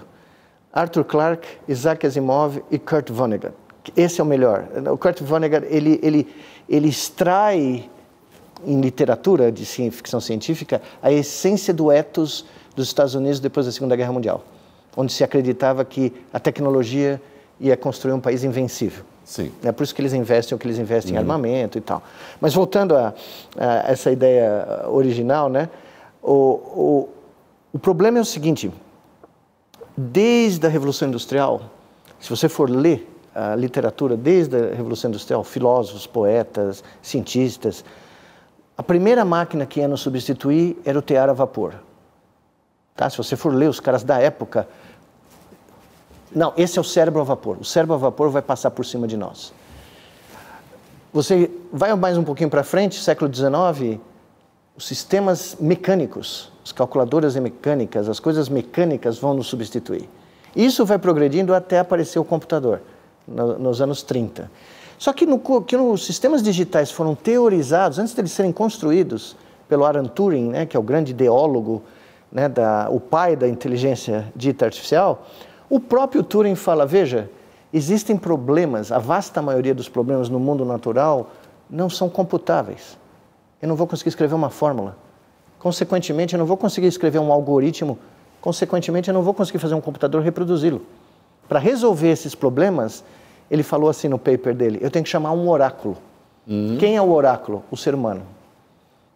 [0.73, 3.53] Arthur Clarke, Isaac Asimov e Kurt Vonnegut.
[3.95, 4.65] Esse é o melhor.
[4.91, 6.27] O Kurt Vonnegut, ele, ele,
[6.67, 7.87] ele extrai
[8.65, 12.45] em literatura de ficção científica a essência do ethos
[12.75, 14.43] dos Estados Unidos depois da Segunda Guerra Mundial,
[14.95, 17.21] onde se acreditava que a tecnologia
[17.59, 19.03] ia construir um país invencível.
[19.25, 19.51] Sim.
[19.63, 21.17] É por isso que eles investem o que eles investem uhum.
[21.17, 22.01] em armamento e tal.
[22.41, 23.13] Mas voltando a,
[23.57, 25.69] a essa ideia original, né?
[26.21, 27.09] O, o,
[27.73, 28.71] o problema é o seguinte:
[29.95, 31.61] desde a Revolução Industrial,
[32.19, 37.85] se você for ler a literatura desde a Revolução Industrial, filósofos, poetas, cientistas,
[38.79, 41.73] a primeira máquina que ia nos substituir era o tear a vapor.
[42.95, 43.09] Tá?
[43.09, 44.69] Se você for ler os caras da época,
[46.33, 47.57] não, esse é o cérebro a vapor.
[47.59, 49.51] O cérebro a vapor vai passar por cima de nós.
[51.11, 53.99] Você vai mais um pouquinho para frente, século XIX,
[54.77, 60.07] os sistemas mecânicos, as calculadoras mecânicas, as coisas mecânicas vão nos substituir.
[60.55, 62.79] Isso vai progredindo até aparecer o computador,
[63.27, 64.49] no, nos anos 30.
[64.99, 69.35] Só que, no, que os sistemas digitais foram teorizados, antes de eles serem construídos,
[69.67, 71.81] pelo Alan Turing, né, que é o grande ideólogo,
[72.31, 75.25] né, da, o pai da inteligência dita artificial,
[75.67, 77.31] o próprio Turing fala, veja,
[77.71, 81.29] Existem problemas, a vasta maioria dos problemas no mundo natural
[81.69, 82.97] não são computáveis.
[83.61, 84.97] Eu não vou conseguir escrever uma fórmula.
[85.59, 87.99] Consequentemente, eu não vou conseguir escrever um algoritmo.
[88.41, 90.81] Consequentemente, eu não vou conseguir fazer um computador reproduzi-lo.
[91.47, 93.03] Para resolver esses problemas,
[93.49, 95.97] ele falou assim no paper dele: eu tenho que chamar um oráculo.
[96.47, 96.77] Uhum.
[96.79, 97.63] Quem é o oráculo?
[97.69, 98.21] O ser humano.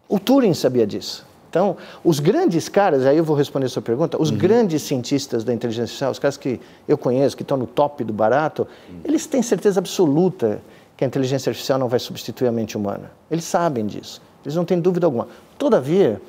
[0.08, 1.26] O Turing sabia disso.
[1.50, 4.38] Então, os grandes caras, aí eu vou responder a sua pergunta, os uhum.
[4.38, 8.12] grandes cientistas da inteligência artificial, os caras que eu conheço, que estão no top do
[8.12, 9.00] barato, uhum.
[9.04, 10.60] eles têm certeza absoluta
[10.96, 13.10] que a inteligência artificial não vai substituir a mente humana.
[13.30, 14.20] Eles sabem disso.
[14.44, 15.28] Eles não têm dúvida alguma.
[15.56, 16.20] Todavia,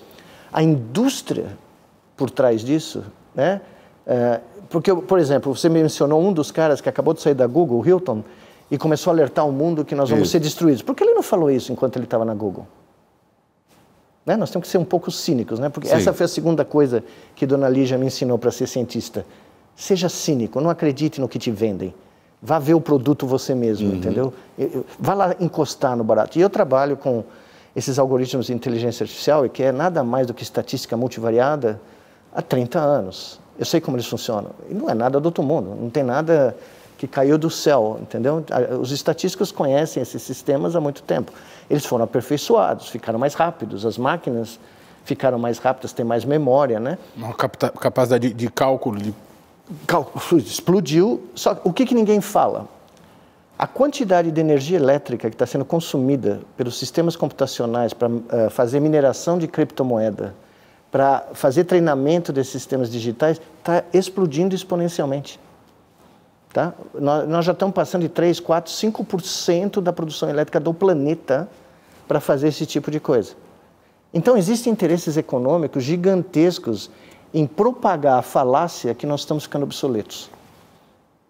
[0.54, 1.58] a indústria
[2.16, 3.04] por trás disso,
[3.34, 3.62] né?
[4.70, 7.88] Porque, por exemplo, você mencionou um dos caras que acabou de sair da Google, o
[7.88, 8.24] Hilton,
[8.70, 10.32] e começou a alertar o mundo que nós vamos isso.
[10.34, 10.82] ser destruídos.
[10.82, 12.68] Por que ele não falou isso enquanto ele estava na Google?
[14.26, 14.36] Né?
[14.36, 15.70] Nós temos que ser um pouco cínicos, né?
[15.70, 15.96] porque Sim.
[15.96, 17.04] essa foi a segunda coisa
[17.36, 19.26] que Dona Lígia me ensinou para ser cientista.
[19.76, 21.94] Seja cínico, não acredite no que te vendem.
[22.42, 23.96] Vá ver o produto você mesmo, uhum.
[23.96, 24.34] entendeu?
[25.00, 26.38] Vá lá encostar no barato.
[26.38, 27.24] E eu trabalho com
[27.76, 31.80] esses algoritmos de inteligência artificial, que é nada mais do que estatística multivariada,
[32.34, 33.40] há 30 anos.
[33.58, 34.52] Eu sei como eles funcionam.
[34.70, 36.56] E não é nada do outro mundo, não tem nada
[36.98, 38.44] que caiu do céu, entendeu?
[38.80, 41.32] Os estatísticos conhecem esses sistemas há muito tempo.
[41.70, 44.60] Eles foram aperfeiçoados, ficaram mais rápidos, as máquinas
[45.04, 46.98] ficaram mais rápidas, têm mais memória, né?
[47.16, 49.00] Uma capacidade de cálculo.
[49.00, 49.14] De...
[49.86, 51.24] Cálculo explodiu.
[51.36, 52.68] Só o que, que ninguém fala?
[53.58, 58.82] A quantidade de energia elétrica que está sendo consumida pelos sistemas computacionais para uh, fazer
[58.82, 60.36] mineração de criptomoeda,
[60.96, 65.38] para fazer treinamento desses sistemas digitais, está explodindo exponencialmente.
[66.54, 66.74] Tá?
[66.94, 71.50] Nós, nós já estamos passando de 3, 4, 5% da produção elétrica do planeta
[72.08, 73.34] para fazer esse tipo de coisa.
[74.14, 76.90] Então, existem interesses econômicos gigantescos
[77.34, 80.32] em propagar a falácia que nós estamos ficando obsoletos.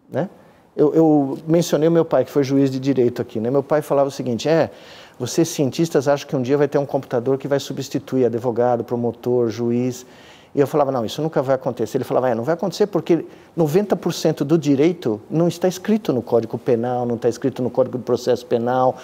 [0.07, 0.30] Né?
[0.78, 3.39] Eu, eu, mencionei o meu pai, que foi juiz de direito aqui.
[3.39, 3.49] Né?
[3.49, 4.70] Meu pai falava o seguinte: é,
[5.18, 9.49] vocês cientistas acham que um dia vai ter um computador que vai substituir advogado, promotor,
[9.49, 10.05] juiz.
[10.53, 11.97] E eu falava, não, isso nunca vai acontecer.
[11.97, 13.26] Ele falava, é, não vai acontecer porque
[13.57, 18.03] 90% do direito não está escrito no Código Penal, não está escrito no Código de
[18.03, 18.97] Processo Penal.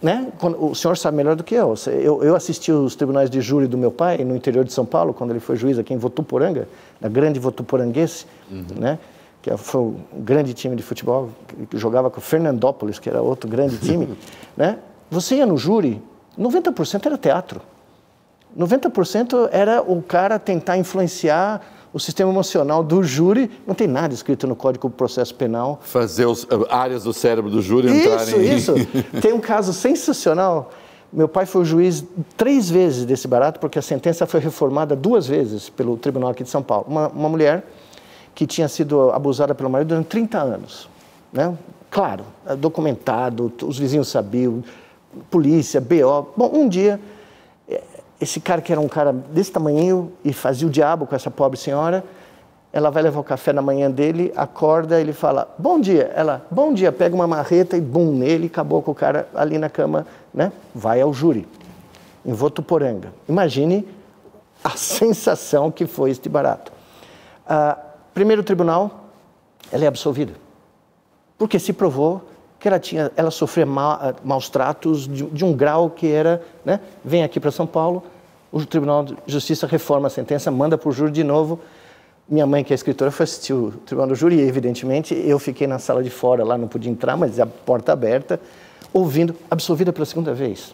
[0.00, 0.32] Né?
[0.58, 1.74] o senhor sabe melhor do que eu.
[1.86, 2.24] eu.
[2.24, 5.30] Eu assisti os tribunais de júri do meu pai no interior de São Paulo, quando
[5.30, 6.66] ele foi juiz aqui em Votuporanga,
[7.00, 8.64] na grande Votuporanguense, uhum.
[8.76, 8.98] né?
[9.40, 11.30] que foi um grande time de futebol,
[11.68, 14.08] que jogava com o Fernandópolis, que era outro grande time.
[14.56, 14.78] né?
[15.12, 16.02] Você ia no júri,
[16.38, 17.60] 90% era teatro.
[18.58, 21.60] 90% era o cara tentar influenciar
[21.92, 23.50] o sistema emocional do júri.
[23.66, 25.78] Não tem nada escrito no Código do Processo Penal.
[25.82, 28.54] Fazer as eh, áreas do cérebro do júri isso, entrarem...
[28.56, 28.88] Isso, isso.
[29.20, 30.72] tem um caso sensacional.
[31.12, 32.02] Meu pai foi juiz
[32.34, 36.48] três vezes desse barato, porque a sentença foi reformada duas vezes pelo tribunal aqui de
[36.48, 36.86] São Paulo.
[36.88, 37.66] Uma, uma mulher
[38.34, 40.88] que tinha sido abusada pelo marido durante 30 anos.
[41.30, 41.54] Né?
[41.90, 42.24] Claro,
[42.58, 44.64] documentado, os vizinhos sabiam,
[45.30, 46.32] polícia, BO.
[46.36, 47.00] Bom, um dia
[48.22, 51.58] esse cara que era um cara desse tamanho e fazia o diabo com essa pobre
[51.58, 52.04] senhora,
[52.72, 56.12] ela vai levar o café na manhã dele, acorda, ele fala, bom dia.
[56.14, 59.68] Ela, bom dia, pega uma marreta e bum, nele, acabou com o cara ali na
[59.68, 60.52] cama, né?
[60.72, 61.48] Vai ao júri,
[62.24, 63.12] em Votuporanga.
[63.28, 63.86] Imagine
[64.62, 66.72] a sensação que foi este barato.
[67.46, 67.76] Ah,
[68.14, 69.08] primeiro tribunal,
[69.72, 70.32] ela é absolvida.
[71.36, 72.22] Porque se provou
[72.62, 76.78] que ela, tinha, ela sofria ma, maus tratos de, de, um grau que era, né?
[77.04, 78.04] Vem aqui para São Paulo,
[78.52, 81.58] o Tribunal de Justiça reforma a sentença, manda para o júri de novo.
[82.28, 85.66] Minha mãe, que é escritora, foi assistir o Tribunal do Júri, e, evidentemente, eu fiquei
[85.66, 88.38] na sala de fora, lá não podia entrar, mas a porta aberta,
[88.92, 90.72] ouvindo, absolvida pela segunda vez.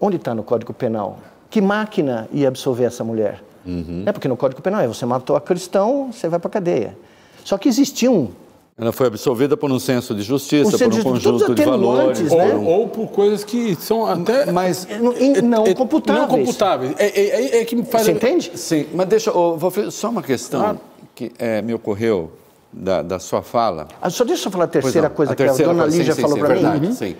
[0.00, 1.18] Onde está no Código Penal?
[1.50, 3.44] Que máquina ia absolver essa mulher?
[3.66, 4.04] Uhum.
[4.06, 6.96] É porque no Código Penal é você matou a cristão, você vai para a cadeia.
[7.44, 8.30] Só que existiam
[8.76, 12.22] ela foi absolvida por um senso de justiça, por um conjunto de valores.
[12.22, 12.54] Né?
[12.54, 14.50] Ou, ou, por coisas que são até.
[14.50, 14.84] Mas.
[14.90, 14.98] É,
[15.42, 16.28] não é, computáveis.
[16.28, 16.94] Não computáveis.
[16.98, 18.04] É, é, é, que me faz.
[18.04, 18.50] Você entende?
[18.56, 19.30] Sim, mas deixa.
[19.32, 20.76] Oh, vou fazer só uma questão ah.
[21.14, 22.32] que é, me ocorreu
[22.72, 23.86] da, da sua fala.
[24.02, 26.38] Ah, só deixa eu falar a terceira coisa a terceira que a dona Lígia falou
[26.38, 26.86] para mim.
[26.88, 26.92] Uhum.
[26.92, 27.14] Sim.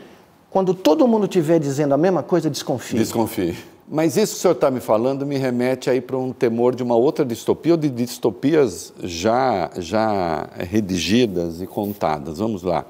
[0.51, 2.99] Quando todo mundo estiver dizendo a mesma coisa, desconfie.
[2.99, 3.57] Desconfie.
[3.87, 6.83] Mas isso que o senhor está me falando me remete aí para um temor de
[6.83, 12.39] uma outra distopia ou de distopias já, já redigidas e contadas.
[12.39, 12.87] Vamos lá.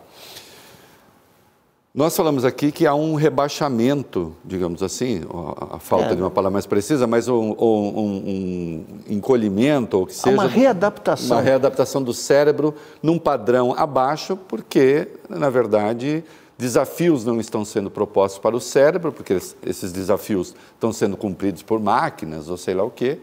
[1.93, 5.23] Nós falamos aqui que há um rebaixamento, digamos assim,
[5.71, 6.15] a falta é.
[6.17, 10.31] de uma palavra mais precisa, mas um, um, um encolhimento, ou que seja.
[10.31, 11.37] Há uma readaptação.
[11.37, 16.25] Uma readaptação do cérebro num padrão abaixo, porque, na verdade,
[16.57, 21.81] Desafios não estão sendo propostos para o cérebro, porque esses desafios estão sendo cumpridos por
[21.81, 23.19] máquinas ou sei lá o quê.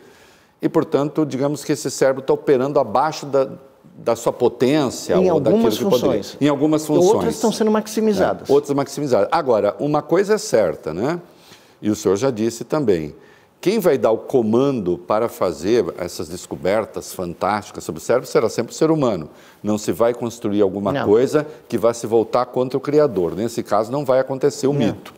[0.62, 3.50] E, portanto, digamos que esse cérebro está operando abaixo da,
[3.98, 6.02] da sua potência em ou algumas daquilo funções.
[6.02, 6.48] que poderia.
[6.48, 7.14] Em algumas funções.
[7.14, 8.50] Outras estão sendo maximizadas.
[8.50, 9.30] É, outras maximizadas.
[9.32, 11.20] Agora, uma coisa é certa, né?
[11.82, 13.16] E o senhor já disse também.
[13.62, 18.74] Quem vai dar o comando para fazer essas descobertas fantásticas sobre o cérebro será sempre
[18.74, 19.30] o ser humano.
[19.62, 21.06] Não se vai construir alguma não.
[21.06, 23.36] coisa que vá se voltar contra o Criador.
[23.36, 24.80] Nesse caso, não vai acontecer o não.
[24.80, 25.14] mito.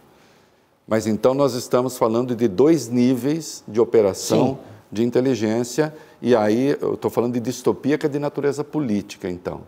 [0.86, 4.58] Mas então nós estamos falando de dois níveis de operação Sim.
[4.92, 9.62] de inteligência, e aí eu estou falando de distopia que é de natureza política, então.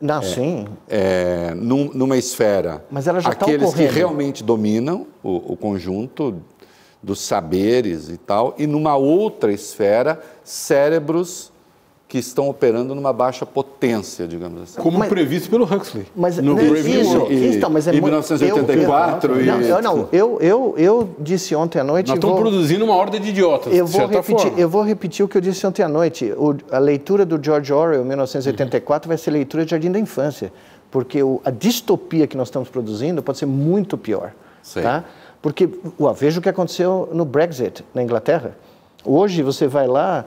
[0.00, 0.66] Não, é, sim.
[0.88, 3.88] É, num, numa esfera, Mas ela já tá aqueles ocorrendo.
[3.88, 6.36] que realmente dominam o, o conjunto
[7.02, 11.50] dos saberes e tal, e numa outra esfera, cérebros
[12.12, 14.82] que estão operando numa baixa potência, digamos assim.
[14.82, 16.04] Como mas, previsto pelo Huxley.
[16.14, 19.46] Mas no não, isso, e, então, mas é em 1984 eu, eu, e...
[19.46, 22.08] não, eu, não, eu, eu, eu disse ontem à noite...
[22.08, 25.28] Nós estamos vou, produzindo uma ordem de idiotas, eu vou repetir, Eu vou repetir o
[25.28, 26.30] que eu disse ontem à noite.
[26.36, 29.08] O, a leitura do George Orwell, 1984, uhum.
[29.08, 30.52] vai ser leitura de Jardim da Infância,
[30.90, 34.34] porque o, a distopia que nós estamos produzindo pode ser muito pior.
[34.62, 34.82] Sei.
[34.82, 35.02] Tá?
[35.42, 35.68] Porque,
[36.00, 38.56] ué, veja o que aconteceu no Brexit, na Inglaterra.
[39.04, 40.24] Hoje você vai lá,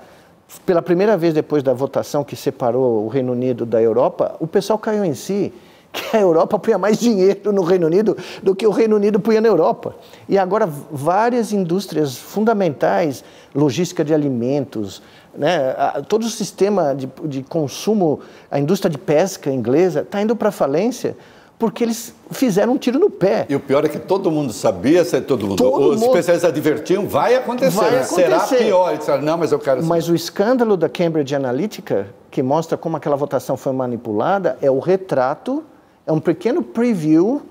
[0.66, 4.78] pela primeira vez depois da votação que separou o Reino Unido da Europa, o pessoal
[4.78, 5.54] caiu em si
[5.94, 9.40] que a Europa punha mais dinheiro no Reino Unido do que o Reino Unido punha
[9.40, 9.96] na Europa.
[10.28, 15.02] E agora várias indústrias fundamentais, logística de alimentos,
[15.34, 15.74] né,
[16.10, 18.20] todo o sistema de, de consumo,
[18.52, 21.16] a indústria de pesca inglesa está indo para falência
[21.58, 23.46] porque eles fizeram um tiro no pé.
[23.48, 26.08] E o pior é que todo mundo sabia, todo mundo, todo os mundo...
[26.08, 28.16] especialistas advertiam, vai acontecer, vai acontecer.
[28.16, 28.90] será pior.
[28.90, 29.84] Eles disseram, não, mas eu quero...
[29.86, 34.80] Mas o escândalo da Cambridge Analytica, que mostra como aquela votação foi manipulada, é o
[34.80, 35.64] retrato,
[36.06, 37.42] é um pequeno preview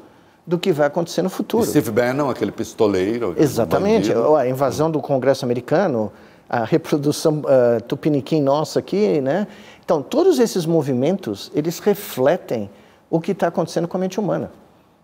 [0.47, 1.65] do que vai acontecer no futuro.
[1.65, 3.35] E Steve Bannon, aquele pistoleiro.
[3.39, 4.37] Exatamente, bandido.
[4.37, 6.13] a invasão do Congresso americano,
[6.49, 9.47] a reprodução uh, tupiniquim nossa aqui, né?
[9.83, 12.71] Então, todos esses movimentos, eles refletem
[13.15, 14.51] o que está acontecendo com a mente humana.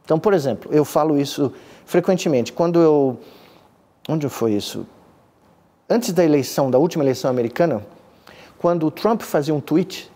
[0.04, 1.52] Então, por exemplo, eu falo isso
[1.86, 2.52] frequentemente.
[2.52, 3.20] Quando eu.
[4.08, 4.84] Onde foi isso?
[5.88, 7.80] Antes da eleição, da última eleição americana,
[8.58, 10.10] quando o Trump fazia um tweet,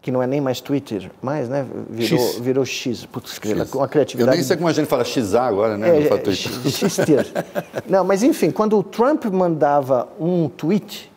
[0.00, 1.66] que não é nem mais Twitter, mais, né?
[1.90, 2.38] Virou X.
[2.38, 3.06] Virou X.
[3.06, 3.70] Putz, X.
[3.70, 4.30] Com a criatividade.
[4.30, 5.98] Eu nem sei como a gente fala X agora, né?
[5.98, 6.96] É, é, X
[7.90, 11.10] não, mas enfim, quando o Trump mandava um tweet,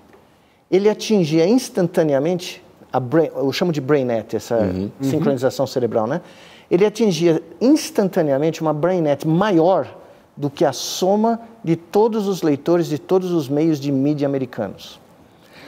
[0.72, 4.90] ele atingia instantaneamente a brain, eu chamo de BrainNet, essa uhum.
[5.02, 6.22] sincronização cerebral, né?
[6.70, 9.88] Ele atingia instantaneamente uma BrainNet maior
[10.36, 15.00] do que a soma de todos os leitores de todos os meios de mídia americanos.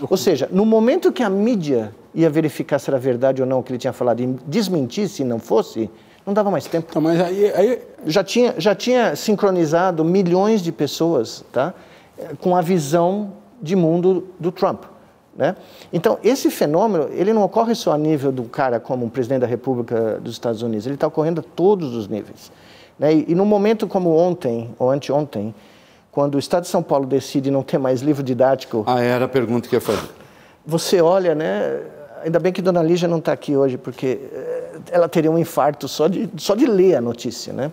[0.09, 3.63] Ou seja, no momento que a mídia ia verificar se era verdade ou não o
[3.63, 5.89] que ele tinha falado e desmentir se não fosse,
[6.26, 6.88] não dava mais tempo.
[6.89, 7.82] Então, mas aí, aí...
[8.05, 11.74] Já, tinha, já tinha sincronizado milhões de pessoas tá?
[12.39, 14.84] com a visão de mundo do Trump.
[15.36, 15.55] Né?
[15.93, 19.47] Então, esse fenômeno, ele não ocorre só a nível do cara como um presidente da
[19.47, 22.51] República dos Estados Unidos, ele está ocorrendo a todos os níveis.
[22.99, 23.13] Né?
[23.13, 25.55] E, e num momento como ontem, ou anteontem,
[26.11, 28.84] quando o Estado de São Paulo decide não ter mais livro didático...
[28.86, 30.09] Ah, era a pergunta que eu ia fazer.
[30.65, 31.79] Você olha, né?
[32.23, 35.88] Ainda bem que Dona Lígia não está aqui hoje, porque eh, ela teria um infarto
[35.88, 37.71] só de, só de ler a notícia, né?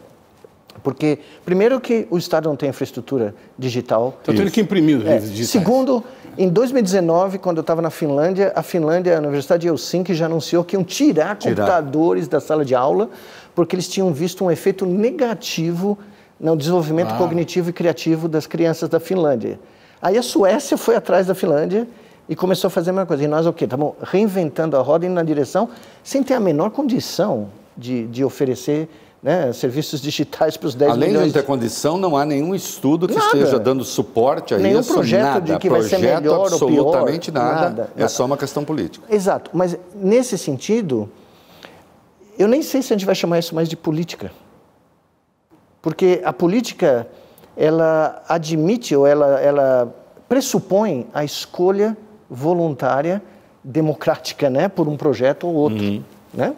[0.82, 4.14] Porque, primeiro, que o Estado não tem infraestrutura digital.
[4.20, 5.14] Estou tendo que imprimir os é.
[5.14, 5.50] livros digitais.
[5.50, 6.04] Segundo,
[6.39, 10.62] em 2019, quando eu estava na Finlândia, a Finlândia, a Universidade de Helsinki já anunciou
[10.62, 13.11] que iam tirar, tirar, computadores da sala de aula,
[13.57, 15.99] porque eles tinham visto um efeito negativo
[16.39, 17.18] no desenvolvimento ah.
[17.18, 19.59] cognitivo e criativo das crianças da Finlândia.
[20.01, 21.89] Aí a Suécia foi atrás da Finlândia
[22.28, 23.24] e começou a fazer a mesma coisa.
[23.24, 23.64] E nós o quê?
[23.64, 25.68] Estamos reinventando a roda indo na direção
[26.05, 28.89] sem ter a menor condição de, de oferecer
[29.22, 31.28] né, serviços digitais para os 10 Além milhões.
[31.32, 33.26] de não ter condição, não há nenhum estudo que nada.
[33.26, 34.92] esteja dando suporte a nenhum isso.
[34.94, 35.40] projeto nada.
[35.54, 37.44] de que projeto vai ser melhor absolutamente ou pior.
[37.44, 37.60] nada.
[37.68, 38.08] Nada, é nada.
[38.08, 39.04] só uma questão política.
[39.12, 39.50] Exato.
[39.52, 41.10] Mas nesse sentido,
[42.38, 44.30] eu nem sei se a gente vai chamar isso mais de política.
[45.82, 47.06] Porque a política,
[47.56, 49.94] ela admite ou ela, ela
[50.28, 51.96] pressupõe a escolha
[52.30, 53.22] voluntária,
[53.64, 56.02] democrática, né, por um projeto ou outro, Uhum.
[56.32, 56.54] né?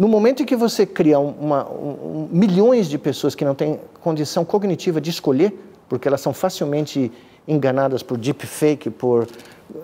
[0.00, 4.46] No momento em que você cria uma, um, milhões de pessoas que não têm condição
[4.46, 5.52] cognitiva de escolher,
[5.90, 7.12] porque elas são facilmente
[7.46, 9.28] enganadas por deepfake, por,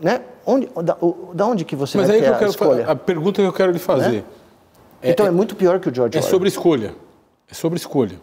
[0.00, 0.22] né?
[0.46, 0.96] Onde, da,
[1.34, 2.84] da onde que você Mas vai aí ter que eu a quero, escolha?
[2.86, 4.24] fa- a pergunta que eu quero lhe fazer.
[5.02, 6.30] É- então é, muito pior que o George É Orwell.
[6.30, 6.94] sobre escolha.
[7.50, 8.18] É sobre escolha.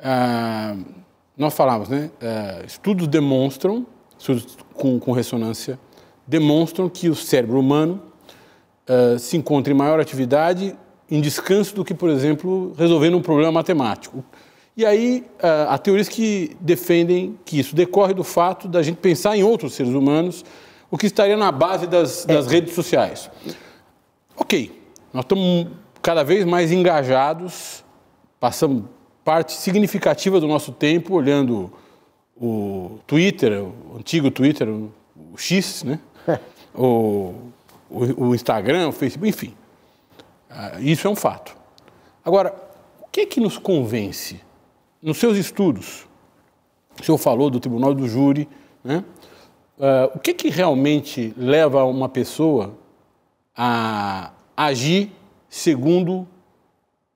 [0.00, 0.74] Ah,
[1.36, 2.10] nós falamos, né?
[2.20, 3.86] ah, estudos demonstram,
[4.18, 5.78] estudos com, com ressonância,
[6.26, 8.02] demonstram que o cérebro humano
[8.88, 10.74] ah, se encontra em maior atividade
[11.10, 14.24] em descanso do que, por exemplo, resolvendo um problema matemático.
[14.76, 19.36] E aí ah, há teorias que defendem que isso decorre do fato da gente pensar
[19.36, 20.44] em outros seres humanos,
[20.90, 23.30] o que estaria na base das, das redes sociais.
[24.36, 24.70] ok,
[25.12, 25.66] nós estamos
[26.00, 27.84] cada vez mais engajados,
[28.38, 28.84] passamos
[29.24, 31.70] parte significativa do nosso tempo olhando
[32.40, 34.90] o Twitter, o antigo Twitter, o
[35.36, 35.98] X, né?
[36.74, 37.34] o,
[37.90, 39.54] o, o, Instagram, o Facebook, enfim.
[40.50, 41.56] Uh, isso é um fato.
[42.24, 42.54] Agora,
[43.00, 44.40] o que é que nos convence?
[45.00, 46.06] Nos seus estudos,
[47.00, 48.48] o senhor falou do tribunal do júri,
[48.82, 49.04] né?
[49.78, 52.74] Uh, o que, que realmente leva uma pessoa
[53.56, 55.12] a agir
[55.48, 56.26] segundo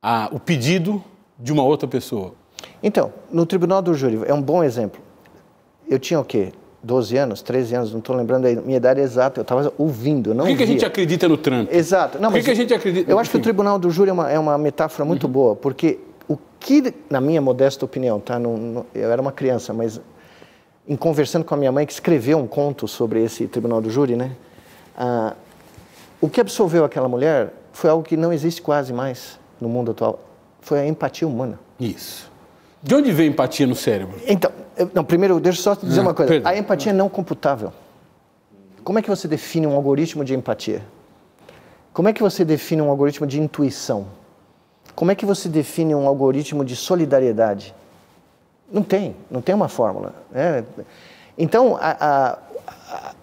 [0.00, 1.02] a, o pedido
[1.36, 2.34] de uma outra pessoa?
[2.80, 5.00] Então, no tribunal do júri, é um bom exemplo.
[5.88, 6.52] Eu tinha o quê?
[6.82, 10.44] 12 anos, 13 anos, não estou lembrando a minha idade exata, eu estava ouvindo, não
[10.44, 11.72] Por que, que, a gente acredita no Trump?
[11.72, 12.18] Exato.
[12.18, 13.10] Não, Por que, que a gente acredita?
[13.10, 15.32] Eu acho que o tribunal do júri é uma, é uma metáfora muito uhum.
[15.32, 18.38] boa, porque o que, na minha modesta opinião, tá?
[18.38, 20.00] No, no, eu era uma criança, mas
[20.88, 24.16] em conversando com a minha mãe, que escreveu um conto sobre esse tribunal do júri,
[24.16, 24.32] né?
[24.96, 25.34] Ah,
[26.20, 30.18] o que absolveu aquela mulher foi algo que não existe quase mais no mundo atual.
[30.60, 31.58] Foi a empatia humana.
[31.78, 32.31] Isso.
[32.82, 34.18] De onde vem empatia no cérebro?
[34.26, 34.50] Então,
[34.92, 36.32] não, primeiro, deixa eu só te dizer ah, uma coisa.
[36.32, 36.50] Perdão.
[36.50, 37.72] A empatia é não computável.
[38.82, 40.82] Como é que você define um algoritmo de empatia?
[41.92, 44.06] Como é que você define um algoritmo de intuição?
[44.96, 47.72] Como é que você define um algoritmo de solidariedade?
[48.70, 50.14] Não tem, não tem uma fórmula.
[50.30, 50.64] Né?
[51.38, 52.38] Então, a, a,
[52.90, 53.14] a,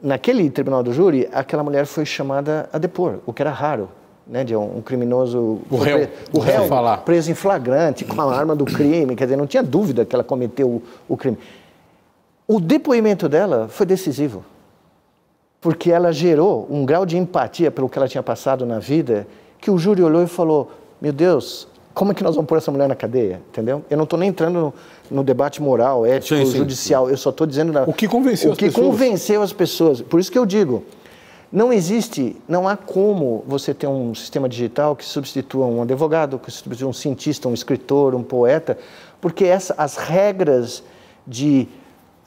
[0.00, 3.88] naquele tribunal do júri, aquela mulher foi chamada a depor, o que era raro
[4.30, 5.60] né, de um, criminoso.
[5.68, 6.08] O réu.
[6.32, 6.98] o réu falar.
[6.98, 10.24] preso em flagrante, com a arma do crime, quer dizer, não tinha dúvida que ela
[10.24, 11.36] cometeu o, o crime.
[12.46, 14.44] O depoimento dela foi decisivo,
[15.60, 19.26] porque ela gerou um grau de empatia pelo que ela tinha passado na vida,
[19.60, 20.70] que o júri olhou e falou:
[21.00, 23.40] Meu Deus, como é que nós vamos pôr essa mulher na cadeia?
[23.50, 23.84] Entendeu?
[23.90, 24.74] Eu não estou nem entrando no,
[25.10, 27.12] no, debate moral, ético, sim, sim, judicial, sim.
[27.12, 27.72] eu só estou dizendo.
[27.72, 28.90] Na, o que convenceu o que as pessoas.
[28.90, 30.00] convenceu as pessoas.
[30.00, 30.84] Por isso que eu digo
[31.52, 36.50] não existe, não há como você ter um sistema digital que substitua um advogado, que
[36.50, 38.78] substitua um cientista, um escritor, um poeta,
[39.20, 40.82] porque essa, as regras
[41.26, 41.66] de,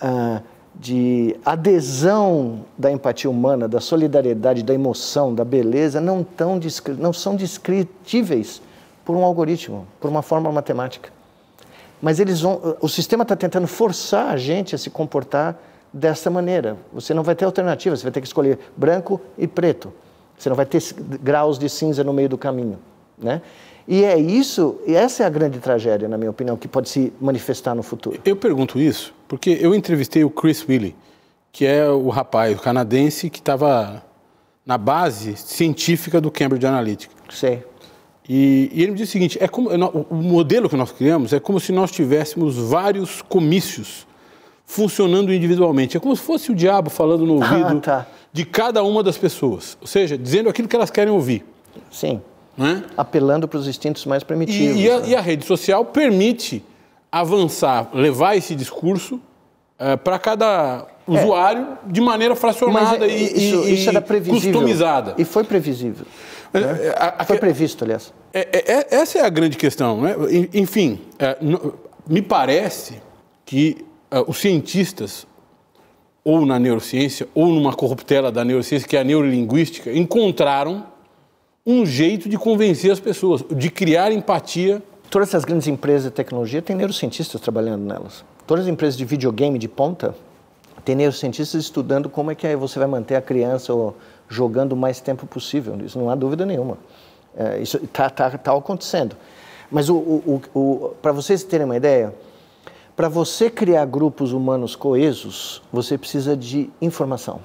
[0.01, 0.43] uh,
[0.75, 6.59] de adesão da empatia humana, da solidariedade, da emoção, da beleza, não, tão
[6.97, 8.61] não são descritíveis
[9.05, 11.09] por um algoritmo, por uma fórmula matemática.
[12.01, 15.57] Mas eles vão, o sistema está tentando forçar a gente a se comportar
[15.93, 16.77] dessa maneira.
[16.91, 19.93] Você não vai ter alternativa, você vai ter que escolher branco e preto.
[20.37, 20.81] Você não vai ter
[21.21, 22.79] graus de cinza no meio do caminho,
[23.17, 23.41] né?
[23.87, 27.11] E é isso, e essa é a grande tragédia, na minha opinião, que pode se
[27.19, 28.17] manifestar no futuro.
[28.23, 30.95] Eu pergunto isso porque eu entrevistei o Chris Willey,
[31.51, 34.01] que é o rapaz canadense que estava
[34.65, 37.13] na base científica do Cambridge Analytica.
[37.29, 37.63] Sei.
[38.27, 41.39] E, e, ele me disse o seguinte: é como, o modelo que nós criamos é
[41.39, 44.07] como se nós tivéssemos vários comícios
[44.65, 45.97] funcionando individualmente.
[45.97, 48.07] É como se fosse o diabo falando no ah, ouvido ah, tá.
[48.31, 49.77] de cada uma das pessoas.
[49.81, 51.45] Ou seja, dizendo aquilo que elas querem ouvir.
[51.91, 52.21] Sim.
[52.57, 52.83] É?
[52.95, 54.77] Apelando para os instintos mais primitivos.
[54.77, 55.09] E, e, a, né?
[55.09, 56.63] e, a, rede social permite
[57.11, 61.91] avançar, levar esse discurso uh, para cada usuário é.
[61.91, 64.53] de maneira fracionada é, e, isso, e, isso era previsível.
[64.53, 65.15] customizada.
[65.17, 66.05] E foi previsível.
[66.53, 66.93] Né?
[66.95, 68.13] A, a, foi previsto, aliás.
[68.31, 70.01] É, é, essa é a grande questão.
[70.01, 70.15] Né?
[70.53, 70.99] Enfim,
[72.07, 73.01] me parece
[73.45, 73.83] que
[74.21, 75.25] os cientistas,
[76.23, 80.85] ou na neurociência, ou numa corruptela da neurociência, que é a neurolinguística, encontraram
[81.65, 84.81] um jeito de convencer as pessoas, de criar empatia.
[85.09, 88.23] Todas essas grandes empresas de tecnologia têm neurocientistas trabalhando nelas.
[88.45, 90.15] Todas as empresas de videogame de ponta
[90.83, 93.73] têm neurocientistas estudando como é que você vai manter a criança
[94.27, 95.77] jogando o mais tempo possível.
[95.85, 96.77] Isso não há dúvida nenhuma.
[97.35, 99.15] É, isso está tá, tá acontecendo.
[99.71, 99.87] Mas
[101.01, 102.13] para vocês terem uma ideia,
[102.95, 107.39] para você criar grupos humanos coesos, você precisa de informação.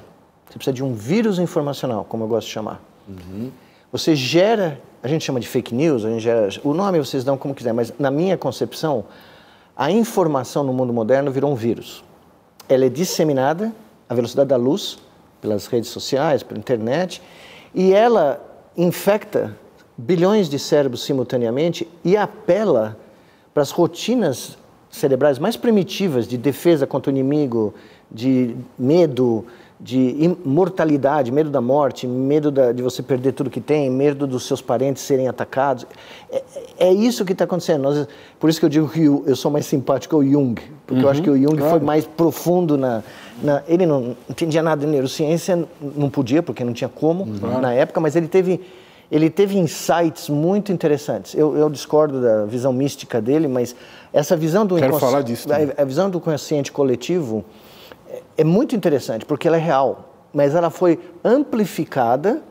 [0.46, 2.80] Você precisa de um vírus informacional, como eu gosto de chamar.
[3.08, 3.50] Uhum.
[3.90, 7.38] Você gera, a gente chama de fake news, a gente gera, o nome vocês dão
[7.38, 9.06] como quiser, mas na minha concepção,
[9.74, 12.04] a informação no mundo moderno virou um vírus.
[12.68, 13.72] Ela é disseminada
[14.08, 14.98] à velocidade da luz,
[15.40, 17.22] pelas redes sociais, pela internet,
[17.74, 18.44] e ela
[18.76, 19.56] infecta
[19.96, 22.98] bilhões de cérebros simultaneamente e apela
[23.54, 24.58] para as rotinas
[24.90, 27.74] cerebrais mais primitivas de defesa contra o inimigo,
[28.10, 29.44] de medo,
[29.80, 34.46] de imortalidade, medo da morte, medo da, de você perder tudo que tem, medo dos
[34.46, 35.86] seus parentes serem atacados.
[36.30, 36.42] É,
[36.78, 37.82] é isso que está acontecendo.
[37.82, 38.08] Nós,
[38.40, 41.06] por isso que eu digo que eu, eu sou mais simpático ao Jung, porque uhum,
[41.06, 41.70] eu acho que o Jung claro.
[41.70, 43.02] foi mais profundo na,
[43.42, 47.60] na, Ele não entendia nada de neurociência, não podia, porque não tinha como uhum.
[47.60, 48.60] na época, mas ele teve
[49.10, 51.34] ele teve insights muito interessantes.
[51.34, 53.74] Eu, eu, discordo da visão mística dele, mas
[54.12, 55.48] essa visão do Quero falar disso.
[55.52, 57.44] A, a, visão do consciente coletivo
[58.08, 62.42] é, é, muito interessante porque ela é real, mas ela foi amplificada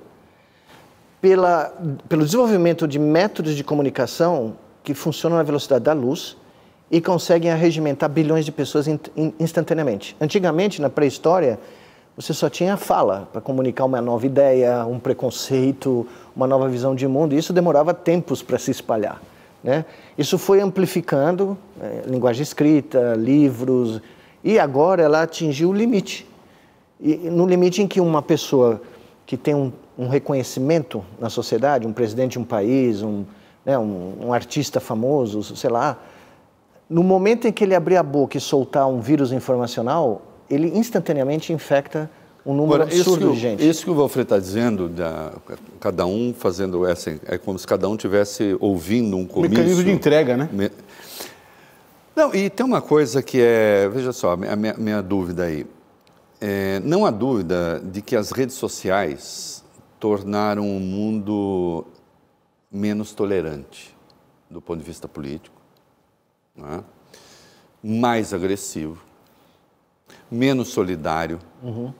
[1.22, 1.74] pela,
[2.08, 6.38] pelo desenvolvimento de métodos de comunicação que funcionam na velocidade da luz
[6.89, 8.88] e conseguem arregimentar bilhões de pessoas
[9.39, 10.16] instantaneamente.
[10.22, 11.60] Antigamente, na pré-história,
[12.16, 17.08] você só tinha fala para comunicar uma nova ideia, um preconceito, uma nova visão de
[17.08, 19.22] mundo, e isso demorava tempos para se espalhar.
[19.64, 19.86] Né?
[20.18, 24.01] Isso foi amplificando, é, linguagem escrita, livros,
[24.43, 26.28] e agora ela atingiu o limite.
[26.99, 28.82] E, no limite em que uma pessoa
[29.26, 33.26] que tem um, um reconhecimento na sociedade, um presidente de um país, um,
[33.66, 35.97] né, um, um artista famoso, sei lá,
[36.89, 41.51] no momento em que ele abrir a boca e soltar um vírus informacional, ele instantaneamente
[41.51, 42.10] infecta
[42.48, 43.68] um número Agora, absurdo de gente.
[43.68, 45.34] Isso que o Valfred está dizendo, da,
[45.82, 49.58] cada um fazendo essa, é como se cada um tivesse ouvindo um comício.
[49.58, 50.50] Mecanismo de entrega, né?
[50.52, 50.72] Me...
[52.16, 55.68] Não, e tem uma coisa que é, veja só, a minha, minha dúvida aí.
[56.39, 59.64] É, não há dúvida de que as redes sociais
[60.00, 61.86] tornaram o mundo
[62.72, 63.95] menos tolerante
[64.50, 65.56] do ponto de vista político,
[66.58, 66.82] é?
[67.84, 68.98] mais agressivo,
[70.32, 71.93] menos solidário, uhum.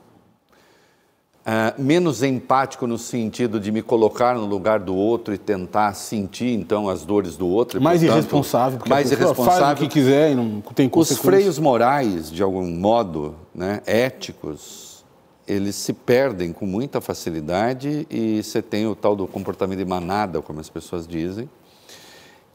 [1.48, 6.54] Uh, menos empático no sentido de me colocar no lugar do outro e tentar sentir
[6.54, 7.82] então as dores do outro.
[7.82, 9.62] mais portanto, irresponsável, porque mais irresponsável.
[9.62, 15.06] faz o que quiser e não tem Os freios morais, de algum modo, né, éticos,
[15.48, 20.41] eles se perdem com muita facilidade e você tem o tal do comportamento de manada,
[20.41, 21.50] como as pessoas dizem.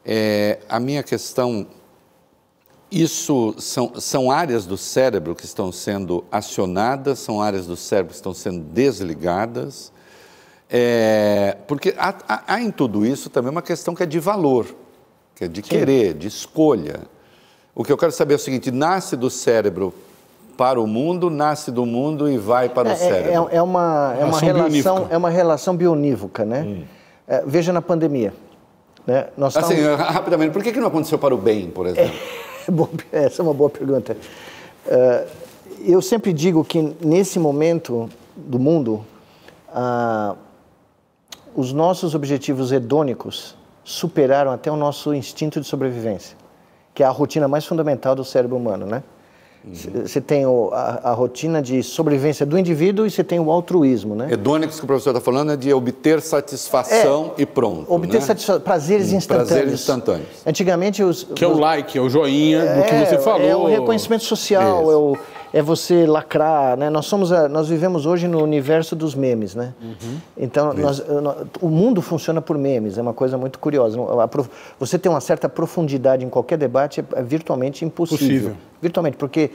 [0.05, 1.65] É, a minha questão
[2.93, 8.15] isso são, são áreas do cérebro que estão sendo acionadas, são áreas do cérebro que
[8.15, 9.91] estão sendo desligadas,
[10.69, 14.67] é, porque há, há, há, em tudo isso também uma questão que é de valor,
[15.35, 15.69] que é de Sim.
[15.69, 17.01] querer, de escolha.
[17.73, 19.93] O que eu quero saber é o seguinte: nasce do cérebro
[20.55, 23.49] para o mundo, nasce do mundo e vai para é, o cérebro.
[23.51, 26.61] É, é uma, é, uma relação, é uma relação bionívoca, né?
[26.61, 26.83] Hum.
[27.27, 28.33] É, veja na pandemia.
[29.05, 29.27] Né?
[29.37, 32.17] Nós assim, rapidamente, por que, que não aconteceu para o bem, por exemplo?
[33.11, 34.15] Essa é uma boa pergunta.
[34.85, 35.29] Uh,
[35.85, 39.05] eu sempre digo que nesse momento do mundo,
[39.69, 40.37] uh,
[41.55, 46.37] os nossos objetivos hedônicos superaram até o nosso instinto de sobrevivência,
[46.93, 49.03] que é a rotina mais fundamental do cérebro humano, né?
[49.71, 50.25] Você uhum.
[50.25, 54.27] tem o, a, a, rotina de sobrevivência do indivíduo e você tem o altruísmo, né?
[54.29, 57.85] Hedônicos que o professor está falando é de obter satisfação é, e pronto.
[57.91, 58.21] Obter né?
[58.21, 59.49] satisfação, prazeres hum, instantâneos.
[59.49, 60.27] Prazeres instantâneos.
[60.45, 61.23] Antigamente os.
[61.23, 63.47] Que é o like, é o joinha é, do que você falou.
[63.47, 65.17] É o reconhecimento social, é o
[65.53, 66.89] é você lacrar, né?
[66.89, 69.71] Nós somos, a, nós vivemos hoje no universo dos memes, né?
[69.79, 70.17] Uhum.
[70.35, 70.99] Então, nós,
[71.61, 73.95] o mundo funciona por memes, é uma coisa muito curiosa.
[74.79, 78.27] Você ter uma certa profundidade em qualquer debate é, é virtualmente impossível.
[78.27, 78.55] Possível.
[78.81, 79.51] Virtualmente, porque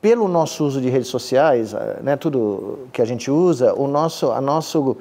[0.00, 4.40] pelo nosso uso de redes sociais, né, tudo que a gente usa, o nosso, a,
[4.40, 4.96] nosso,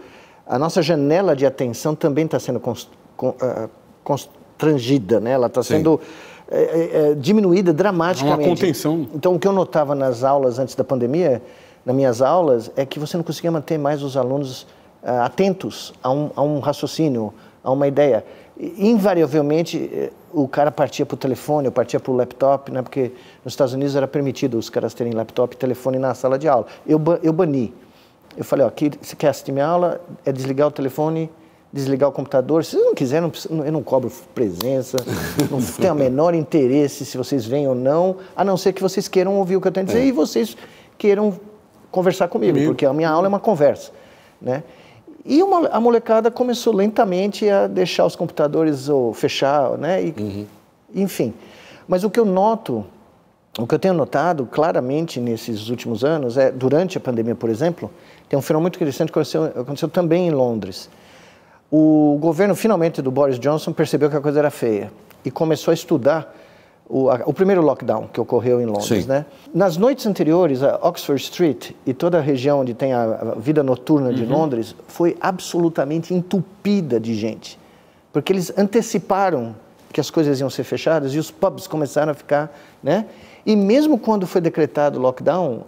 [0.46, 3.70] a nossa janela de atenção também está sendo uh,
[4.04, 5.32] constrangida, né?
[5.32, 8.42] Ela está sendo é, é, é, diminuída dramaticamente.
[8.42, 9.08] Uma contenção.
[9.14, 11.42] Então, o que eu notava nas aulas antes da pandemia,
[11.86, 14.64] nas minhas aulas, é que você não conseguia manter mais os alunos
[15.04, 17.34] uh, atentos a um, a um raciocínio,
[17.64, 18.24] a uma ideia.
[18.58, 22.82] invariavelmente, eh, o cara partia para o telefone, ou partia para o laptop, né?
[22.82, 23.12] porque
[23.44, 26.68] nos Estados Unidos era permitido os caras terem laptop e telefone na sala de aula.
[26.88, 27.74] Eu, eu bani.
[28.38, 31.30] Eu falei, ó, aqui, você quer assistir minha aula, é desligar o telefone
[31.72, 32.64] desligar o computador.
[32.64, 33.32] Se vocês não quiserem,
[33.66, 34.98] eu não cobro presença,
[35.52, 39.08] não tenho o menor interesse se vocês vêm ou não, a não ser que vocês
[39.08, 40.06] queiram ouvir o que eu tenho a dizer é.
[40.06, 40.56] e vocês
[40.98, 41.38] queiram
[41.92, 43.92] conversar comigo, comigo, porque a minha aula é uma conversa,
[44.42, 44.64] né?
[45.26, 50.04] E uma, a molecada começou lentamente a deixar os computadores ou fechar, né?
[50.04, 50.46] E, uhum.
[50.94, 51.34] Enfim.
[51.88, 52.86] Mas o que eu noto,
[53.58, 57.90] o que eu tenho notado claramente nesses últimos anos, é durante a pandemia, por exemplo,
[58.30, 60.90] tem um fenômeno muito interessante que aconteceu, aconteceu também em Londres
[61.72, 64.92] o governo finalmente do Boris Johnson percebeu que a coisa era feia
[65.24, 66.34] e começou a estudar
[66.88, 69.06] o, a, o primeiro lockdown que ocorreu em Londres.
[69.08, 69.26] Né?
[69.54, 73.64] Nas noites anteriores, a Oxford Street e toda a região onde tem a, a vida
[73.64, 74.30] noturna de uhum.
[74.30, 77.60] Londres foi absolutamente entupida de gente,
[78.14, 79.56] porque eles anteciparam
[79.92, 82.54] que as coisas iam ser fechadas e os pubs começaram a ficar,
[82.84, 83.06] né?
[83.46, 85.62] E mesmo quando foi decretado o lockdown,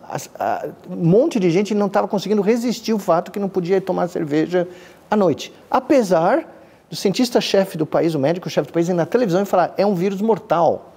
[0.89, 4.67] um monte de gente não estava conseguindo resistir o fato que não podia tomar cerveja
[5.09, 5.53] à noite.
[5.69, 6.47] Apesar
[6.89, 9.93] do cientista-chefe do país, o médico-chefe do país, ir na televisão e falar: é um
[9.93, 10.93] vírus mortal,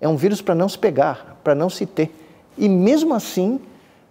[0.00, 2.14] é um vírus para não se pegar, para não se ter.
[2.56, 3.60] E mesmo assim,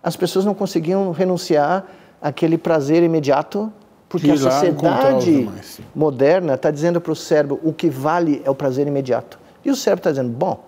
[0.01, 1.85] as pessoas não conseguiam renunciar
[2.21, 3.71] àquele prazer imediato,
[4.09, 5.49] porque a sociedade
[5.95, 9.39] moderna está dizendo para o cérebro: o que vale é o prazer imediato.
[9.65, 10.63] E o cérebro está dizendo: bom,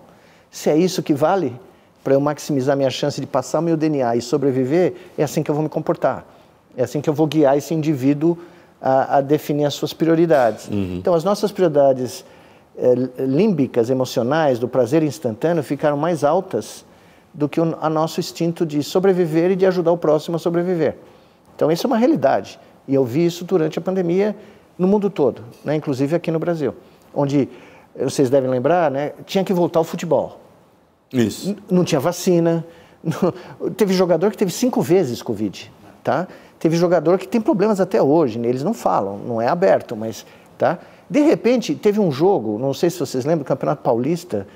[0.50, 1.54] se é isso que vale,
[2.02, 5.50] para eu maximizar minha chance de passar o meu DNA e sobreviver, é assim que
[5.50, 6.24] eu vou me comportar.
[6.76, 8.38] É assim que eu vou guiar esse indivíduo
[8.80, 10.68] a, a definir as suas prioridades.
[10.68, 10.96] Uhum.
[10.98, 12.24] Então, as nossas prioridades
[12.76, 16.84] é, límbicas, emocionais, do prazer instantâneo, ficaram mais altas
[17.32, 20.96] do que o a nosso instinto de sobreviver e de ajudar o próximo a sobreviver.
[21.54, 22.58] Então, isso é uma realidade.
[22.86, 24.36] E eu vi isso durante a pandemia
[24.78, 25.74] no mundo todo, né?
[25.74, 26.74] inclusive aqui no Brasil,
[27.14, 27.48] onde,
[27.98, 29.12] vocês devem lembrar, né?
[29.24, 30.38] tinha que voltar ao futebol.
[31.12, 31.50] Isso.
[31.50, 32.64] N não tinha vacina.
[33.02, 33.70] Não...
[33.72, 35.72] Teve jogador que teve cinco vezes Covid.
[36.06, 36.28] Tá?
[36.60, 38.46] Teve jogador que tem problemas até hoje, né?
[38.46, 40.24] eles não falam, não é aberto, mas.
[40.56, 40.78] Tá?
[41.10, 44.46] De repente, teve um jogo, não sei se vocês lembram, do Campeonato Paulista,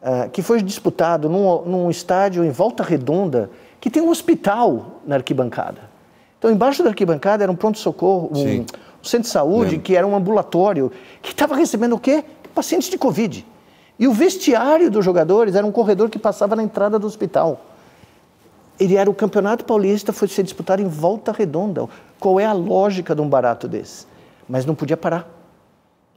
[0.00, 3.50] uh, que foi disputado num, num estádio em Volta Redonda,
[3.80, 5.80] que tem um hospital na arquibancada.
[6.38, 8.66] Então, embaixo da arquibancada era um pronto-socorro, um, um,
[9.02, 12.22] centro de saúde, que era um ambulatório, que estava recebendo o quê?
[12.54, 13.44] Pacientes de Covid.
[13.98, 17.60] E o vestiário dos jogadores era um corredor que passava na entrada do hospital.
[18.78, 21.88] Ele era o Campeonato Paulista, foi ser disputado em volta redonda.
[22.18, 24.06] Qual é a lógica de um barato desse?
[24.48, 25.28] Mas não podia parar.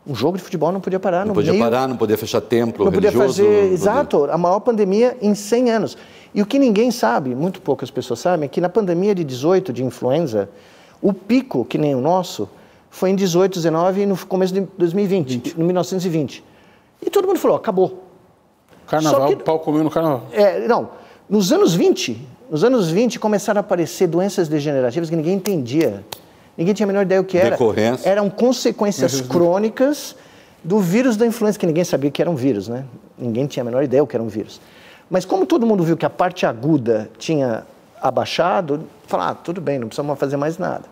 [0.08, 1.26] Um jogo de futebol não podia parar.
[1.26, 1.64] Não podia meio...
[1.64, 3.18] parar, não podia fechar templo não religioso.
[3.18, 5.98] Podia fazer, exato, a maior pandemia em 100 anos.
[6.34, 9.74] E o que ninguém sabe, muito poucas pessoas sabem, é que na pandemia de 18
[9.74, 10.50] de influenza,
[11.02, 12.48] o pico, que nem o nosso,
[12.90, 15.58] foi em 18, 19 e no começo de 2020, 20.
[15.58, 16.44] no 1920.
[17.02, 18.04] E todo mundo falou, acabou.
[18.88, 20.28] Carnaval, que, pau comeu no carnaval.
[20.32, 20.90] É, não,
[21.30, 26.04] nos anos 20, nos anos 20 começaram a aparecer doenças degenerativas que ninguém entendia.
[26.58, 27.52] Ninguém tinha a menor ideia o que era.
[27.52, 28.10] Decorrência.
[28.10, 30.16] Eram consequências crônicas
[30.64, 32.86] do vírus da influenza, que ninguém sabia que era um vírus, né?
[33.18, 34.60] Ninguém tinha a menor ideia o que era um vírus.
[35.10, 37.64] Mas como todo mundo viu que a parte aguda tinha
[38.02, 40.84] abaixado, falaram, ah, tudo bem, não precisamos fazer mais nada.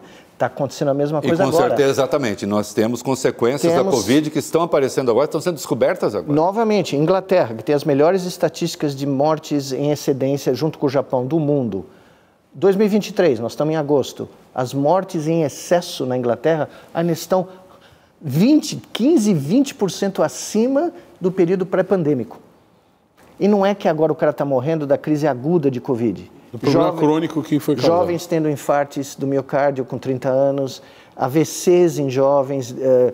[0.43, 1.47] Está acontecendo a mesma coisa agora.
[1.47, 1.69] E com agora.
[1.69, 2.45] certeza, exatamente.
[2.45, 3.85] Nós temos consequências temos...
[3.85, 6.33] da Covid que estão aparecendo agora, estão sendo descobertas agora.
[6.33, 11.25] Novamente, Inglaterra, que tem as melhores estatísticas de mortes em excedência junto com o Japão
[11.25, 11.85] do mundo.
[12.55, 14.27] 2023, nós estamos em agosto.
[14.53, 17.47] As mortes em excesso na Inglaterra ainda estão
[18.21, 20.91] 20, 15, 20% acima
[21.21, 22.37] do período pré-pandêmico.
[23.39, 26.29] E não é que agora o cara está morrendo da crise aguda de Covid.
[26.53, 27.97] Do problema Jovem, crônico que foi causado.
[27.97, 30.83] Jovens tendo infartes do miocárdio com 30 anos,
[31.15, 33.13] AVCs em jovens, eh,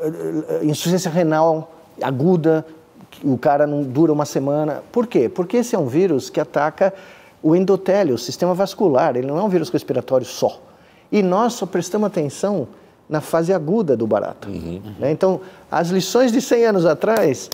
[0.00, 1.72] eh, insuficiência renal
[2.02, 2.66] aguda,
[3.22, 4.82] o cara não dura uma semana.
[4.90, 5.28] Por quê?
[5.28, 6.92] Porque esse é um vírus que ataca
[7.40, 10.60] o endotélio, o sistema vascular, ele não é um vírus respiratório só.
[11.10, 12.66] E nós só prestamos atenção
[13.08, 14.48] na fase aguda do barato.
[14.48, 14.80] Uhum.
[14.98, 15.12] Né?
[15.12, 17.48] Então, as lições de 100 anos atrás,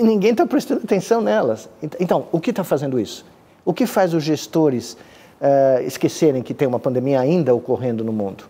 [0.00, 1.68] ninguém está prestando atenção nelas.
[1.98, 3.31] Então, o que está fazendo isso?
[3.64, 4.94] O que faz os gestores
[5.40, 8.44] uh, esquecerem que tem uma pandemia ainda ocorrendo no mundo?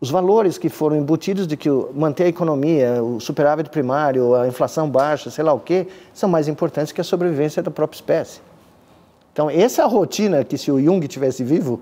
[0.00, 4.90] Os valores que foram embutidos de que manter a economia, o superávit primário, a inflação
[4.90, 8.40] baixa, sei lá o quê, são mais importantes que a sobrevivência da própria espécie.
[9.32, 11.80] Então, essa é rotina que se o Jung tivesse vivo,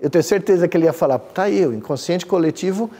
[0.00, 2.90] eu tenho certeza que ele ia falar, tá aí, o inconsciente coletivo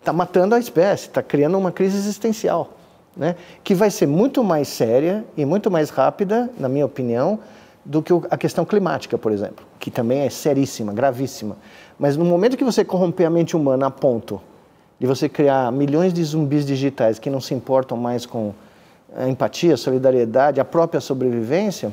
[0.00, 2.70] está matando a espécie, está criando uma crise existencial,
[3.16, 3.36] né?
[3.62, 7.38] que vai ser muito mais séria e muito mais rápida, na minha opinião,
[7.84, 11.56] do que a questão climática, por exemplo, que também é seríssima, gravíssima.
[11.98, 14.40] Mas no momento que você corromper a mente humana a ponto
[14.98, 18.52] de você criar milhões de zumbis digitais que não se importam mais com
[19.16, 21.92] a empatia, a solidariedade, a própria sobrevivência,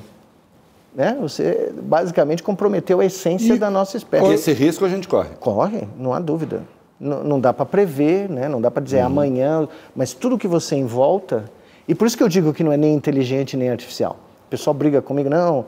[0.94, 1.18] né?
[1.20, 4.30] você basicamente comprometeu a essência e da nossa espécie.
[4.30, 5.30] E esse risco a gente corre?
[5.40, 6.62] Corre, não há dúvida.
[7.00, 8.48] Não, não dá para prever, né?
[8.48, 9.08] não dá para dizer uhum.
[9.08, 11.46] amanhã, mas tudo que você envolta.
[11.88, 14.18] E por isso que eu digo que não é nem inteligente nem artificial.
[14.50, 15.66] Pessoal briga comigo, não,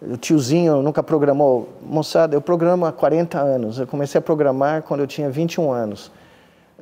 [0.00, 1.68] o tiozinho nunca programou.
[1.82, 3.78] Moçada, eu programo há 40 anos.
[3.78, 6.10] Eu comecei a programar quando eu tinha 21 anos.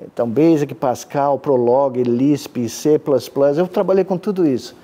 [0.01, 3.01] Então, Basic, Pascal, Prolog, Lisp, C++,
[3.57, 4.75] eu trabalhei com tudo isso.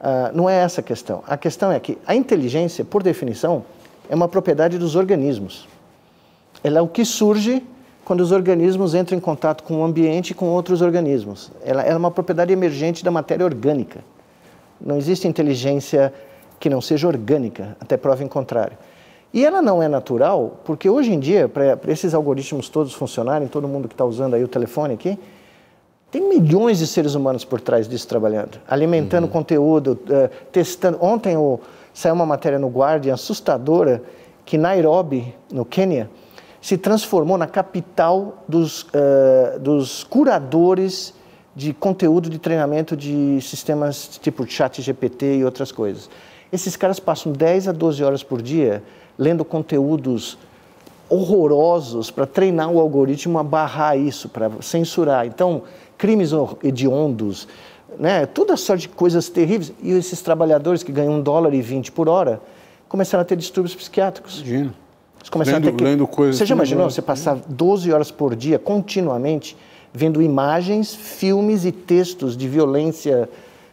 [0.00, 1.22] Uh, não é essa a questão.
[1.26, 3.64] A questão é que a inteligência, por definição,
[4.08, 5.68] é uma propriedade dos organismos.
[6.62, 7.64] Ela é o que surge
[8.04, 11.50] quando os organismos entram em contato com o ambiente e com outros organismos.
[11.64, 14.00] Ela, ela é uma propriedade emergente da matéria orgânica.
[14.80, 16.12] Não existe inteligência
[16.58, 18.76] que não seja orgânica, até prova em contrário.
[19.32, 23.68] E ela não é natural, porque hoje em dia, para esses algoritmos todos funcionarem, todo
[23.68, 25.18] mundo que está usando aí o telefone aqui,
[26.10, 29.30] tem milhões de seres humanos por trás disso trabalhando, alimentando uhum.
[29.30, 30.98] conteúdo, uh, testando.
[31.02, 31.60] Ontem o,
[31.92, 34.02] saiu uma matéria no Guardian assustadora
[34.44, 36.08] que Nairobi, no Quênia,
[36.60, 41.12] se transformou na capital dos, uh, dos curadores
[41.56, 46.10] de conteúdo de treinamento de sistemas tipo chat GPT e outras coisas.
[46.52, 48.82] Esses caras passam 10 a 12 horas por dia
[49.18, 50.36] lendo conteúdos
[51.08, 55.26] horrorosos para treinar o algoritmo a barrar isso, para censurar.
[55.26, 55.62] Então,
[55.96, 56.30] crimes
[56.62, 57.48] hediondos,
[57.98, 58.26] né?
[58.26, 59.72] toda sorte de coisas terríveis.
[59.82, 62.40] E esses trabalhadores que ganham um dólar e vinte por hora
[62.86, 64.40] começaram a ter distúrbios psiquiátricos.
[64.40, 64.74] Imagina.
[65.20, 65.84] Eles começaram lendo, a ter que...
[65.84, 66.36] lendo coisas.
[66.36, 69.56] Você já imaginou você passar 12 horas por dia continuamente
[69.92, 73.28] vendo imagens, filmes e textos de violência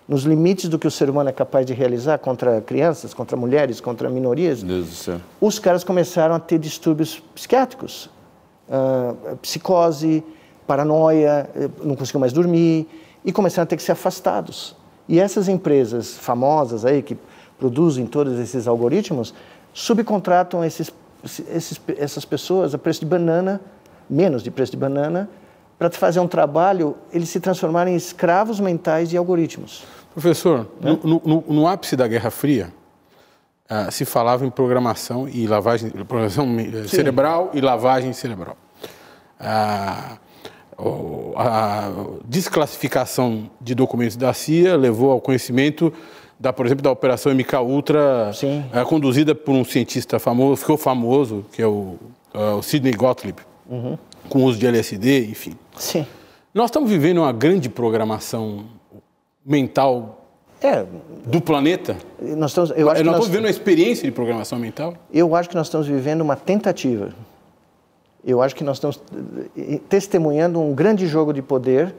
[0.08, 3.80] nos limites do que o ser humano é capaz de realizar contra crianças, contra mulheres,
[3.80, 5.22] contra minorias, Deus do céu.
[5.40, 8.10] os caras começaram a ter distúrbios psiquiátricos,
[8.68, 10.24] uh, psicose,
[10.68, 12.88] paranoia, eh, não conseguiam mais dormir
[13.24, 14.76] e começaram a ter que ser afastados.
[15.08, 17.18] E essas empresas famosas aí que
[17.60, 19.34] produzem todos esses algoritmos
[19.74, 20.92] subcontratam esses,
[21.54, 23.60] esses, essas pessoas a preço de banana,
[24.10, 25.30] menos de preço de banana,
[25.78, 29.84] para fazer um trabalho, eles se transformarem em escravos mentais de algoritmos.
[30.14, 32.72] Professor, no, no, no, ápice da Guerra Fria,
[33.70, 36.88] uh, se falava em programação e lavagem, programação Sim.
[36.88, 38.56] cerebral e lavagem cerebral.
[39.40, 40.24] Uh,
[41.36, 41.92] a
[42.26, 45.94] desclassificação de documentos da CIA levou ao conhecimento
[46.40, 51.46] da, por exemplo, da operação MK Ultra, uh, conduzida por um cientista famoso, ficou famoso,
[51.52, 51.98] que é o,
[52.34, 53.38] o Sidney Gottlieb.
[53.68, 53.98] Uhum
[54.30, 55.56] com uso de LSD, enfim.
[55.78, 56.06] Sim.
[56.54, 58.66] Nós estamos vivendo uma grande programação
[59.46, 60.28] mental
[60.62, 60.86] é,
[61.26, 61.98] do planeta.
[62.22, 64.94] Nós estamos, eu acho nós, nós estamos vivendo uma experiência de programação mental.
[65.12, 67.14] Eu acho que nós estamos vivendo uma tentativa.
[68.26, 69.02] Eu acho que nós estamos
[69.58, 71.94] eh, testemunhando um grande jogo de poder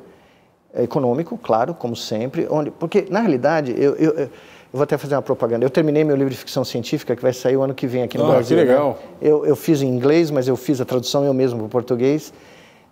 [0.75, 4.31] econômico, claro, como sempre, onde, porque na realidade eu, eu
[4.75, 5.65] eu vou até fazer uma propaganda.
[5.65, 8.19] Eu terminei meu livro de ficção científica, que vai sair o ano que vem aqui
[8.19, 8.59] no ah, Brasil.
[8.59, 8.99] Que legal.
[9.01, 9.29] Né?
[9.31, 12.35] Eu, eu, fiz em inglês, mas eu fiz a tradução eu mesmo para o português.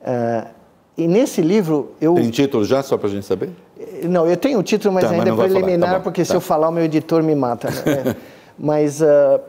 [0.00, 0.48] Uh,
[0.96, 2.14] e nesse livro eu.
[2.14, 3.50] Tem título já, só para a gente saber?
[4.04, 6.26] Não, eu tenho o título, mas tá, ainda mas é preliminar, tá porque tá.
[6.26, 7.70] se eu falar, o meu editor me mata.
[7.70, 7.82] Né?
[8.12, 8.16] é.
[8.58, 9.40] Mas uh,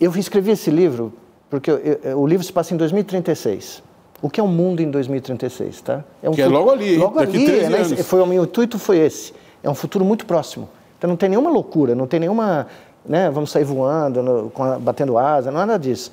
[0.00, 1.12] eu escrevi esse livro
[1.50, 3.82] porque eu, eu, o livro se passa em 2036.
[4.22, 6.02] O que é o um mundo em 2036, tá?
[6.22, 7.84] É um que é futuro, é logo ali, logo ali, né?
[8.02, 9.34] Foi o meu intuito foi esse.
[9.62, 10.68] É um futuro muito próximo.
[10.98, 12.66] Então não tem nenhuma loucura, não tem nenhuma,
[13.04, 16.12] né, vamos sair voando, no, batendo asa, nada disso.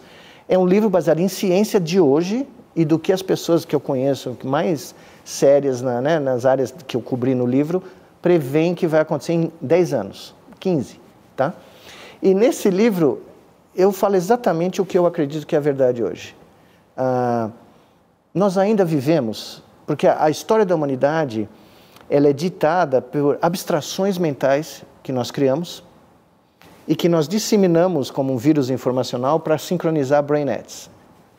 [0.50, 2.46] É um livro baseado em ciência de hoje
[2.76, 4.96] e do que as pessoas que eu conheço, mais
[5.26, 7.84] sérias na, né, nas áreas que eu cobri no livro,
[8.22, 11.00] preveem que vai acontecer em 10 anos, 15,
[11.36, 11.54] tá?
[12.22, 13.22] E nesse livro
[13.76, 16.36] eu falo exatamente o que eu acredito que é a verdade hoje.
[16.96, 17.50] Ah,
[18.34, 21.50] nós ainda vivemos, porque a, história da humanidade
[22.10, 25.84] ela é ditada por abstrações mentais que nós criamos
[26.88, 30.90] e que nós disseminamos como um vírus informacional para sincronizar brainettes.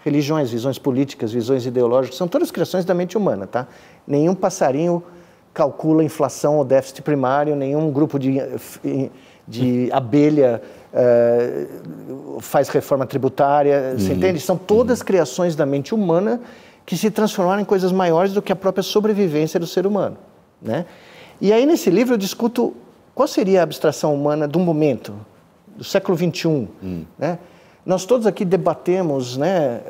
[0.04, 3.68] Religiões, visões políticas, visões ideológicas, são todas criações da mente humana, tá?
[4.06, 5.02] Nenhum passarinho
[5.54, 8.38] calcula inflação ou déficit primário, nenhum grupo de,
[9.46, 13.98] de abelha uh, faz reforma tributária, uhum.
[13.98, 14.40] você entende?
[14.40, 15.06] São todas uhum.
[15.06, 16.40] criações da mente humana
[16.84, 20.16] que se transformaram em coisas maiores do que a própria sobrevivência do ser humano.
[20.60, 20.84] Né?
[21.40, 22.74] E aí, nesse livro, eu discuto
[23.14, 25.14] qual seria a abstração humana do momento,
[25.76, 26.68] do século XXI.
[26.82, 27.04] Hum.
[27.18, 27.38] Né?
[27.84, 29.80] Nós todos aqui debatemos né,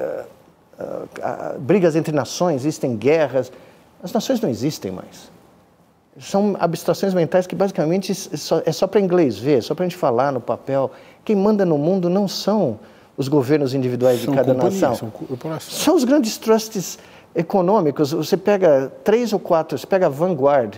[0.78, 3.52] uh, uh, brigas entre nações, existem guerras.
[4.02, 5.30] As nações não existem mais.
[6.18, 8.12] São abstrações mentais que basicamente
[8.66, 10.90] é só para inglês ver, só para a gente falar no papel.
[11.24, 12.78] Quem manda no mundo não são
[13.16, 14.94] os governos individuais são de cada nação.
[14.94, 15.12] São,
[15.60, 16.98] são os grandes trusts
[17.34, 20.76] econômicos, você pega três ou quatro, você pega Vanguard,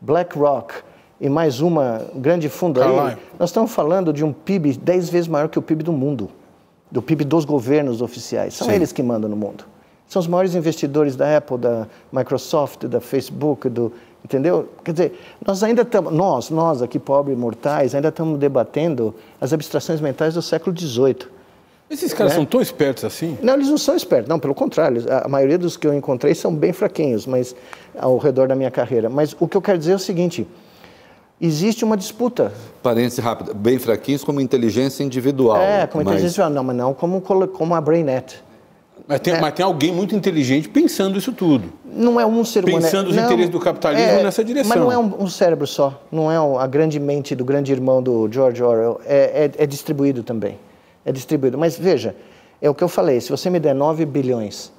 [0.00, 0.74] BlackRock
[1.20, 5.48] e mais uma grande fundo aí, nós estamos falando de um PIB dez vezes maior
[5.48, 6.28] que o PIB do mundo,
[6.92, 8.54] do PIB dos governos oficiais.
[8.54, 8.74] São Sim.
[8.74, 9.64] eles que mandam no mundo.
[10.06, 13.90] São os maiores investidores da Apple, da Microsoft, da Facebook, do,
[14.22, 14.68] entendeu?
[14.84, 20.02] Quer dizer, nós ainda estamos, nós, nós aqui pobres mortais, ainda estamos debatendo as abstrações
[20.02, 21.28] mentais do século XVIII.
[21.88, 22.36] Esses caras né?
[22.36, 23.38] são tão espertos assim?
[23.42, 25.02] Não, eles não são espertos, não, pelo contrário.
[25.10, 27.56] A maioria dos que eu encontrei são bem fraquinhos, mas
[27.98, 29.08] ao redor da minha carreira.
[29.08, 30.46] Mas o que eu quero dizer é o seguinte:
[31.42, 32.52] existe uma disputa.
[32.82, 35.58] Parênteses rápido, bem fraquinhos como inteligência individual.
[35.58, 36.14] É, como mas...
[36.14, 38.42] inteligência individual, não, mas não como, como a BrainNet.
[39.06, 39.40] Mas tem, é.
[39.40, 41.72] mas tem alguém muito inteligente pensando isso tudo.
[41.84, 42.82] Não é um ser humano.
[42.82, 44.68] Pensando os não, interesses do capitalismo é, nessa direção.
[44.68, 46.00] Mas não é um, um, cérebro só.
[46.10, 49.00] Não é a grande mente do grande irmão do George Orwell.
[49.04, 50.56] É, é, é distribuído também
[51.04, 51.58] é distribuído.
[51.58, 52.14] Mas veja,
[52.60, 54.72] é o que eu falei: se você me der 9 bilhões,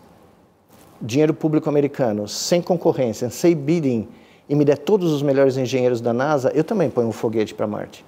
[1.02, 4.07] dinheiro público americano, sem concorrência, sem bidding,
[4.47, 7.65] e me der todos os melhores engenheiros da NASA, eu também ponho um foguete para
[7.65, 8.05] Marte.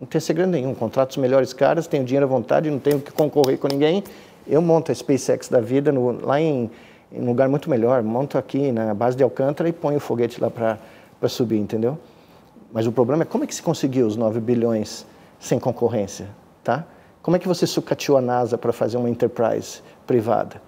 [0.00, 0.74] Não tem segredo nenhum.
[0.74, 4.04] Contrato os melhores caras, tenho dinheiro à vontade, não tenho que concorrer com ninguém.
[4.46, 6.70] Eu monto a SpaceX da vida no, lá em,
[7.12, 8.02] em, um lugar muito melhor.
[8.02, 11.98] Monto aqui na base de Alcântara e ponho o foguete lá para subir, entendeu?
[12.72, 15.04] Mas o problema é como é que se conseguiu os 9 bilhões
[15.40, 16.28] sem concorrência,
[16.62, 16.84] tá?
[17.20, 20.62] Como é que você sucateou a NASA para fazer uma enterprise privada?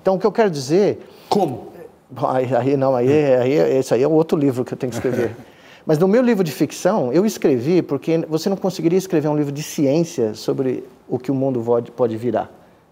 [0.00, 1.00] Então, o que eu quero dizer...
[1.28, 1.72] Como?
[2.14, 5.34] Aí, aí não, aí, aí, esse aí é outro livro que eu tenho que escrever.
[5.86, 9.52] Mas no meu livro de ficção, eu escrevi porque você não conseguiria escrever um livro
[9.52, 11.64] de ciência sobre o que o mundo
[11.94, 12.50] pode, virar.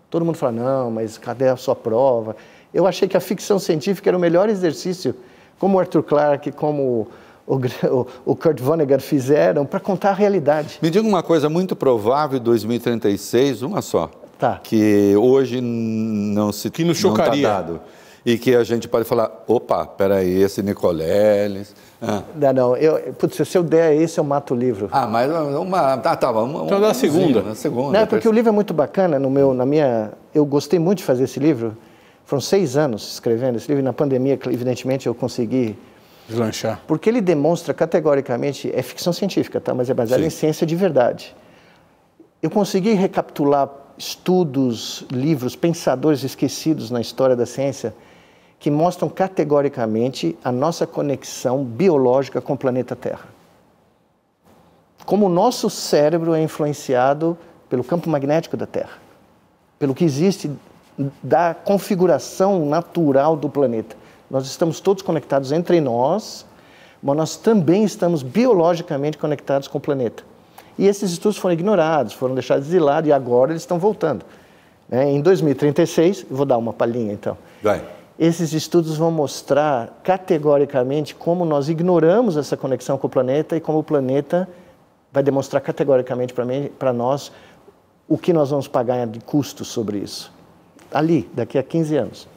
[0.08, 2.36] Todo mundo fala, não, mas cadê a sua prova?
[2.72, 5.12] Eu achei que a ficção científica era o melhor exercício,
[5.58, 7.08] como o Arthur Clarke, como
[7.44, 10.78] o, o, o Kurt Vonnegut fizeram, para contar a realidade.
[10.80, 14.08] Me diga uma coisa muito provável, 2036, uma só.
[14.38, 14.60] Tá.
[14.62, 17.48] Que hoje não se que nos chocaria.
[17.48, 17.80] Não tá dado.
[18.26, 21.74] E que a gente pode falar, opa, peraí, esse Nicoleles...
[22.00, 22.22] Ah.
[22.34, 24.88] Não, não, eu, putz, se eu der esse, eu mato o livro.
[24.92, 25.96] Ah, mas uma...
[25.98, 27.42] Tá, tá, uma, então, da segunda.
[27.42, 27.92] Na segunda.
[27.92, 30.12] Não, é porque o livro é muito bacana, no meu, na minha...
[30.34, 31.76] Eu gostei muito de fazer esse livro,
[32.24, 35.78] foram seis anos escrevendo esse livro, e na pandemia, evidentemente, eu consegui...
[36.26, 36.80] Deslanchar.
[36.86, 39.74] Porque ele demonstra categoricamente, é ficção científica, tá?
[39.74, 40.26] mas é baseado Sim.
[40.26, 41.36] em ciência de verdade.
[42.42, 47.94] Eu consegui recapitular estudos, livros, pensadores esquecidos na história da ciência
[48.64, 53.28] que mostram categoricamente a nossa conexão biológica com o planeta Terra.
[55.04, 57.36] Como o nosso cérebro é influenciado
[57.68, 58.92] pelo campo magnético da Terra,
[59.78, 60.50] pelo que existe
[61.22, 63.94] da configuração natural do planeta.
[64.30, 66.46] Nós estamos todos conectados entre nós,
[67.02, 70.22] mas nós também estamos biologicamente conectados com o planeta.
[70.78, 74.24] E esses estudos foram ignorados, foram deixados de lado e agora eles estão voltando.
[74.90, 77.36] É, em 2036, vou dar uma palhinha então.
[77.62, 77.84] Vai.
[78.18, 83.78] Esses estudos vão mostrar categoricamente como nós ignoramos essa conexão com o planeta e como
[83.78, 84.48] o planeta
[85.12, 86.32] vai demonstrar categoricamente
[86.78, 87.32] para nós
[88.08, 90.32] o que nós vamos pagar de custos sobre isso
[90.94, 92.28] ali, daqui a 15 anos.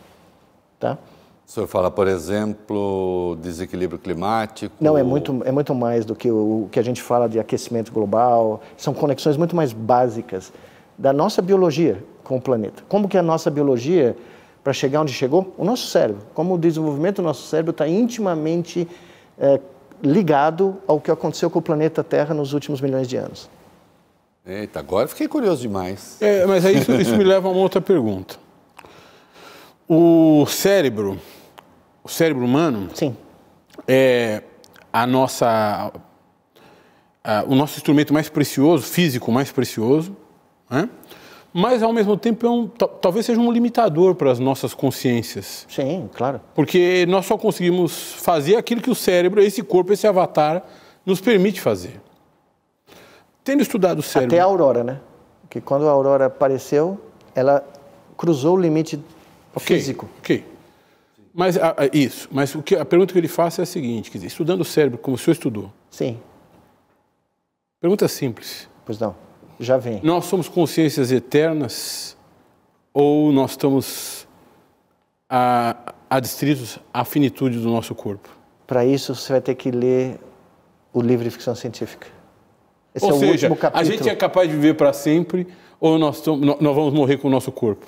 [0.80, 0.98] Tá?
[1.48, 4.76] O senhor fala, por exemplo, desequilíbrio climático?
[4.82, 7.40] Não, é muito, é muito mais do que o, o que a gente fala de
[7.40, 8.62] aquecimento global.
[8.76, 10.52] São conexões muito mais básicas
[10.98, 12.84] da nossa biologia com o planeta.
[12.90, 14.18] Como que a nossa biologia,
[14.68, 15.56] para chegar onde chegou?
[15.58, 16.28] O nosso cérebro.
[16.34, 18.86] Como o desenvolvimento do nosso cérebro está intimamente
[19.40, 19.62] é,
[20.04, 23.50] ligado ao que aconteceu com o planeta Terra nos últimos milhões de anos.
[24.46, 26.18] Eita, agora fiquei curioso demais.
[26.20, 28.36] É, mas aí isso, isso me leva a uma outra pergunta.
[29.88, 31.18] O cérebro,
[32.04, 33.16] o cérebro humano, Sim.
[33.88, 34.44] é
[34.92, 35.94] a nossa,
[37.24, 40.14] a, o nosso instrumento mais precioso, físico mais precioso,
[40.70, 40.90] né?
[41.60, 45.66] Mas ao mesmo tempo é um, talvez seja um limitador para as nossas consciências.
[45.68, 46.40] Sim, claro.
[46.54, 50.64] Porque nós só conseguimos fazer aquilo que o cérebro, esse corpo, esse avatar,
[51.04, 52.00] nos permite fazer.
[53.44, 54.36] Tendo estudado o cérebro.
[54.36, 55.00] Até a aurora, né?
[55.50, 57.02] Que quando a aurora apareceu,
[57.34, 57.68] ela
[58.16, 59.04] cruzou o limite
[59.56, 60.08] okay, físico.
[60.20, 60.46] Ok.
[61.34, 62.30] Mas a, a, isso.
[62.32, 64.66] Mas o que, a pergunta que ele faz é a seguinte: quer dizer, estudando o
[64.66, 65.74] cérebro como o senhor estudou.
[65.90, 66.20] Sim.
[67.82, 68.70] Pergunta simples.
[68.86, 69.27] Pois não.
[69.60, 70.00] Já vem.
[70.04, 72.16] Nós somos consciências eternas
[72.94, 74.28] ou nós estamos
[75.30, 78.30] a, adstritos à finitude do nosso corpo?
[78.66, 80.20] Para isso, você vai ter que ler
[80.94, 82.08] o livro de ficção científica.
[82.94, 85.48] Esse ou é seja, a gente é capaz de viver para sempre
[85.80, 87.86] ou nós, nós vamos morrer com o nosso corpo?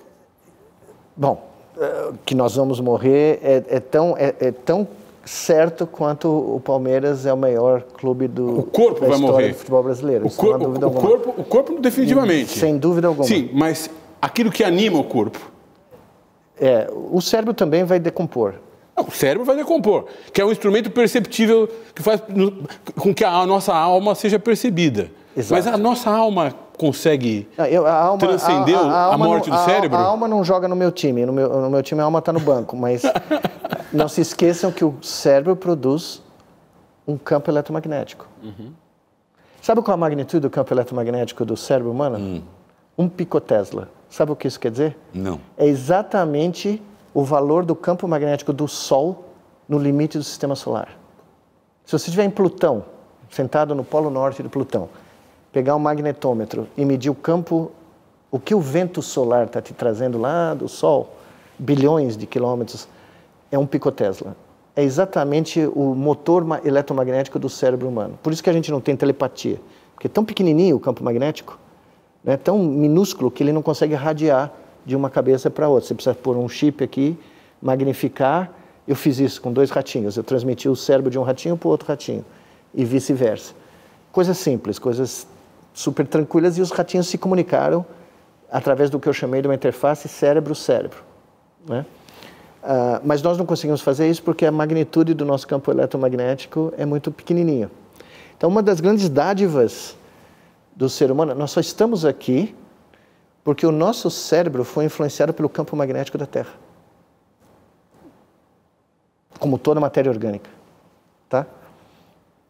[1.17, 4.87] Bom, eh, que nós vamos morrer é, é tão, é, é, tão
[5.25, 9.49] certo quanto o Palmeiras é o maior clube do o corpo vai morrer.
[9.49, 10.27] do futebol brasileiro.
[10.27, 12.57] O, cor, o, o corpo, o corpo definitivamente.
[12.57, 13.27] Sem dúvida alguma.
[13.27, 13.89] Sim, mas
[14.21, 15.39] aquilo que anima o corpo.
[16.59, 18.55] É, o cérebro também vai decompor.
[18.97, 22.21] O cérebro vai decompor, que é um instrumento perceptível que faz
[22.97, 25.09] com que a nossa alma seja percebida.
[25.37, 25.53] Exato.
[25.53, 29.65] Mas a nossa alma consegue a alma, transcender a, a, a, a morte não, do
[29.65, 29.97] cérebro?
[29.97, 31.26] A, alma não joga no meu time.
[31.26, 32.77] No meu, no meu time a alma está no banco.
[32.77, 33.03] Mas
[33.91, 36.23] não se esqueçam que o cérebro produz
[37.06, 38.27] um campo eletromagnético.
[38.41, 38.72] Uhum.
[39.61, 42.18] Sabe qual a magnitude do campo eletromagnético do cérebro humano?
[42.18, 42.41] Hum.
[42.97, 43.89] Um picotesla.
[44.10, 44.97] Sabe o que isso quer dizer?
[45.14, 45.39] Não.
[45.57, 46.81] É exatamente
[47.14, 49.26] o valor do campo magnético do Sol
[49.68, 50.97] no limite do sistema solar.
[51.85, 52.85] Se você estiver em Plutão,
[53.30, 54.89] sentado no polo norte de Plutão,
[55.51, 57.71] pegar um magnetômetro e medir o campo,
[58.31, 61.15] o que o vento solar está te trazendo lá do Sol,
[61.57, 62.88] bilhões de quilômetros,
[63.51, 64.35] é um picotesla.
[64.76, 68.17] É exatamente o motor eletromagnético do cérebro humano.
[68.21, 69.59] Por isso que a gente não tem telepatia,
[69.93, 71.57] porque é tão pequenininho o campo magnético,
[72.23, 74.53] né, tão minúsculo que ele não consegue radiar
[74.85, 75.88] de uma cabeça para outra.
[75.88, 77.17] Você precisa pôr um chip aqui,
[77.61, 78.51] magnificar.
[78.88, 80.15] Eu fiz isso com dois ratinhos.
[80.15, 82.23] Eu transmiti o cérebro de um ratinho para o outro ratinho
[82.73, 83.53] e vice-versa.
[84.11, 85.27] Coisas simples, coisas
[85.80, 87.85] super tranquilas e os ratinhos se comunicaram
[88.51, 91.01] através do que eu chamei de uma interface cérebro-cérebro.
[91.65, 91.85] Né?
[92.61, 96.85] Uh, mas nós não conseguimos fazer isso porque a magnitude do nosso campo eletromagnético é
[96.85, 97.72] muito pequenininha.
[98.38, 99.95] Então, uma das grandes dádivas
[100.76, 102.53] do ser humano, nós só estamos aqui
[103.41, 106.51] porque o nosso cérebro foi influenciado pelo campo magnético da Terra.
[109.39, 110.49] Como toda matéria orgânica,
[111.30, 111.45] tá?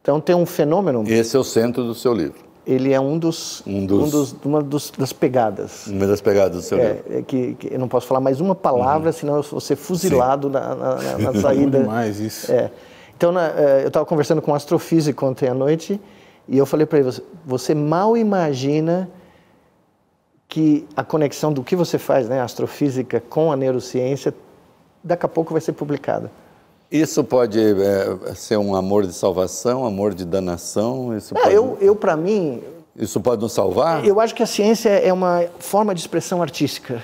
[0.02, 1.04] Então tem um fenômeno.
[1.08, 2.49] Esse é o centro do seu livro.
[2.70, 5.88] Ele é um dos, um dos, um dos uma dos, das pegadas.
[5.88, 7.18] Uma das pegadas do seu é, livro.
[7.18, 9.14] É que, que, eu não posso falar mais uma palavra, uhum.
[9.14, 11.80] senão eu vou ser fuzilado na, na, na, na saída.
[11.80, 12.52] demais isso.
[12.52, 12.70] É.
[13.18, 16.00] Então, na, é, eu estava conversando com um astrofísico ontem à noite
[16.48, 17.12] e eu falei para ele,
[17.44, 19.10] você mal imagina
[20.48, 24.32] que a conexão do que você faz, né, astrofísica com a neurociência,
[25.04, 26.30] daqui a pouco vai ser publicada.
[26.92, 31.16] Isso pode é, ser um amor de salvação, amor de danação?
[31.16, 31.54] Isso é, pode...
[31.54, 32.64] eu, eu para mim...
[32.96, 34.04] Isso pode nos salvar?
[34.04, 37.02] Eu acho que a ciência é uma forma de expressão artística.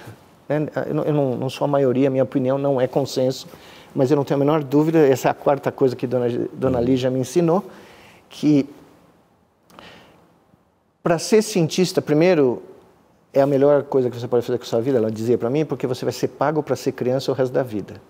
[0.49, 0.67] Né?
[0.87, 3.47] Eu, não, não, sou a maioria, minha opinião não é consenso,
[3.93, 6.81] mas eu não tenho a menor dúvida, essa é a quarta coisa que Dona, Dona
[6.81, 7.63] Lígia me ensinou,
[8.27, 8.67] que
[11.01, 12.61] para ser cientista, primeiro,
[13.31, 15.49] é a melhor coisa que você pode fazer com a sua vida, ela dizia para
[15.49, 18.01] mim, porque você vai ser pago para ser criança o resto da vida.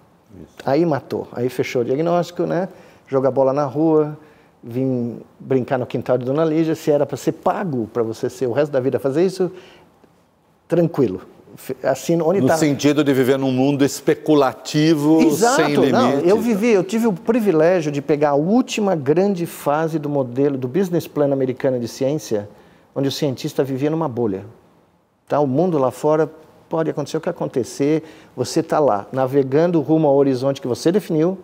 [0.44, 0.56] Isso.
[0.66, 2.70] Aí matou, aí fechou o diagnóstico, né?
[3.07, 4.18] Jogar bola na rua,
[4.64, 8.48] vim brincar no quintal de Dona Lígia, se era para ser pago para você ser
[8.48, 9.52] o resto da vida fazer isso,
[10.68, 11.22] tranquilo.
[11.84, 12.57] Assim, onde no tá...
[12.57, 15.91] sentido de viver num mundo especulativo Exato, sem limite.
[15.91, 20.57] Não, eu vivi, eu tive o privilégio de pegar a última grande fase do modelo
[20.57, 22.49] do business plan americano de ciência,
[22.94, 24.45] onde o cientista vivia numa bolha.
[25.28, 25.40] Tá?
[25.40, 26.30] O mundo lá fora
[26.70, 28.04] pode acontecer o que acontecer,
[28.36, 31.38] você está lá, navegando rumo ao horizonte que você definiu,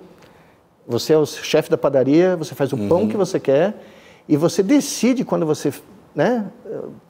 [0.87, 2.89] você é o chefe da padaria, você faz o uhum.
[2.89, 3.75] pão que você quer
[4.27, 5.73] e você decide quando você
[6.15, 6.45] né,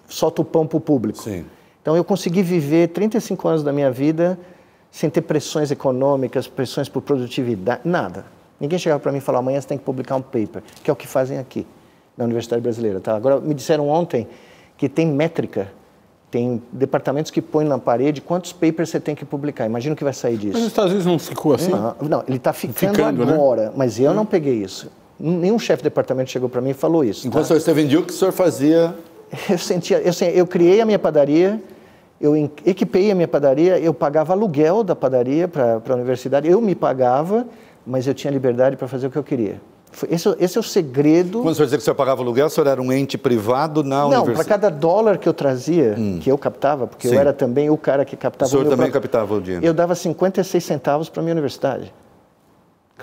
[0.08, 1.22] solta o pão para o público.
[1.22, 1.46] Sim.
[1.82, 4.38] Então eu consegui viver 35 anos da minha vida
[4.92, 8.26] sem ter pressões econômicas, pressões por produtividade, nada.
[8.60, 10.94] Ninguém chegava para mim e falava, amanhã você tem que publicar um paper, que é
[10.94, 11.66] o que fazem aqui,
[12.16, 13.00] na Universidade Brasileira.
[13.00, 13.16] Tá?
[13.16, 14.28] Agora, me disseram ontem
[14.78, 15.72] que tem métrica
[16.32, 19.66] tem departamentos que põem na parede quantos papers você tem que publicar.
[19.66, 20.54] Imagina o que vai sair disso.
[20.54, 21.70] Mas nos Estados Unidos não ficou assim?
[21.70, 23.34] Não, não ele está ficando, ficando, né?
[23.34, 23.72] agora, né?
[23.76, 24.90] mas eu não peguei isso.
[25.20, 27.28] Nenhum chefe de departamento chegou para mim e falou isso.
[27.28, 27.46] Enquanto tá?
[27.46, 28.96] o senhor esteve em Duke, o senhor fazia...
[29.50, 31.62] Eu sentia, eu, eu criei a minha padaria,
[32.20, 32.36] eu
[32.66, 37.48] equipei a minha padaria, eu pagava aluguel da padaria para a universidade, eu me pagava,
[37.88, 39.62] mas eu tinha liberdade para fazer o que eu queria.
[40.10, 41.42] Esse, esse, é o segredo.
[41.42, 44.28] Quando você dizer que você pagava aluguel, o senhor era um ente privado na universidade?
[44.30, 46.20] Não, para cada dólar que eu trazia, hum.
[46.22, 47.16] que eu captava, porque Sim.
[47.16, 49.66] eu era também o cara que captava o senhor o também captava o dinheiro?
[49.66, 51.94] Eu dava 56 centavos para a minha universidade.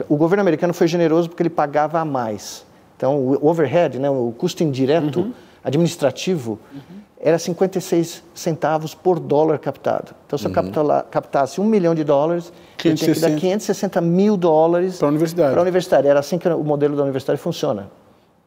[0.09, 2.65] O governo americano foi generoso porque ele pagava a mais.
[2.97, 5.32] Então, o overhead, né, o custo indireto uhum.
[5.65, 10.15] administrativo, uhum era 56 centavos por dólar captado.
[10.27, 11.03] Então, se eu uhum.
[11.11, 12.89] captasse um milhão de dólares, 560.
[12.89, 15.51] eu tinha que dar 560 mil dólares para a universidade.
[15.51, 16.07] Para a universidade.
[16.07, 17.90] Era assim que o modelo da universidade funciona.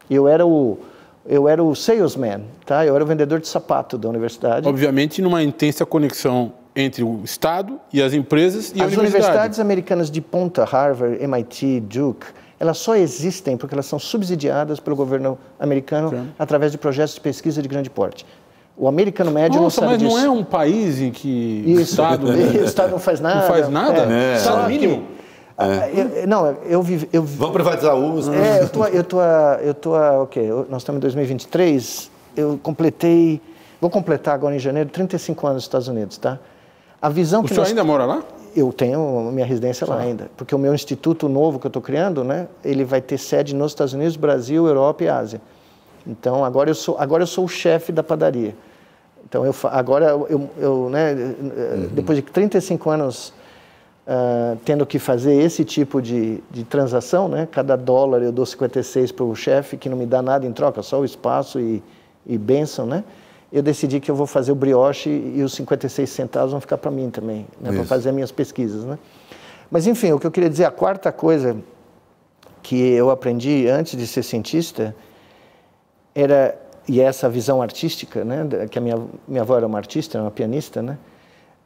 [0.09, 0.77] Eu era o
[1.23, 2.83] eu era o salesman, tá?
[2.83, 4.67] Eu era o vendedor de sapato da universidade.
[4.67, 9.05] Obviamente, numa intensa conexão entre o Estado e as empresas e as a universidade.
[9.05, 12.25] As universidades americanas de ponta, Harvard, MIT, Duke,
[12.59, 16.29] elas só existem porque elas são subsidiadas pelo governo americano Sim.
[16.39, 18.25] através de projetos de pesquisa de grande porte.
[18.77, 20.25] O americano médio Nossa, não sabe mas disso.
[20.27, 22.27] não é um país em que Isso, o Estado...
[22.31, 23.41] o Estado não faz nada.
[23.41, 24.13] Não faz nada?
[24.13, 24.35] É.
[24.35, 25.03] Estado mínimo?
[25.57, 26.21] É.
[26.23, 27.07] Eu, não, eu vivi...
[27.13, 28.33] Eu, Vamos privatizar o uso.
[28.33, 29.93] É, eu tô, eu tô, eu tô,
[30.23, 33.41] ok, nós estamos em 2023, eu completei,
[33.79, 36.39] vou completar agora em janeiro 35 anos nos Estados Unidos, tá?
[37.01, 38.23] A visão o que senhor nós, ainda mora lá?
[38.55, 42.23] Eu tenho minha residência lá ainda, porque o meu instituto novo que eu estou criando,
[42.23, 45.41] né, ele vai ter sede nos Estados Unidos, Brasil, Europa e Ásia.
[46.05, 48.55] Então agora eu sou agora eu sou o chefe da padaria.
[49.27, 51.89] Então eu agora eu, eu né, uhum.
[51.93, 53.33] depois de 35 anos
[54.07, 59.11] uh, tendo que fazer esse tipo de, de transação, né, cada dólar eu dou 56
[59.11, 61.81] para o chefe que não me dá nada em troca, só o espaço e,
[62.25, 63.03] e bênção, né?
[63.53, 66.89] Eu decidi que eu vou fazer o brioche e os 56 centavos vão ficar para
[66.89, 68.97] mim também, né, para fazer as minhas pesquisas, né?
[69.69, 71.57] Mas enfim, o que eu queria dizer, a quarta coisa
[72.61, 74.95] que eu aprendi antes de ser cientista
[76.13, 76.57] era
[76.87, 78.97] e essa visão artística, né, que a minha
[79.27, 80.97] minha avó era uma artista, uma pianista, né,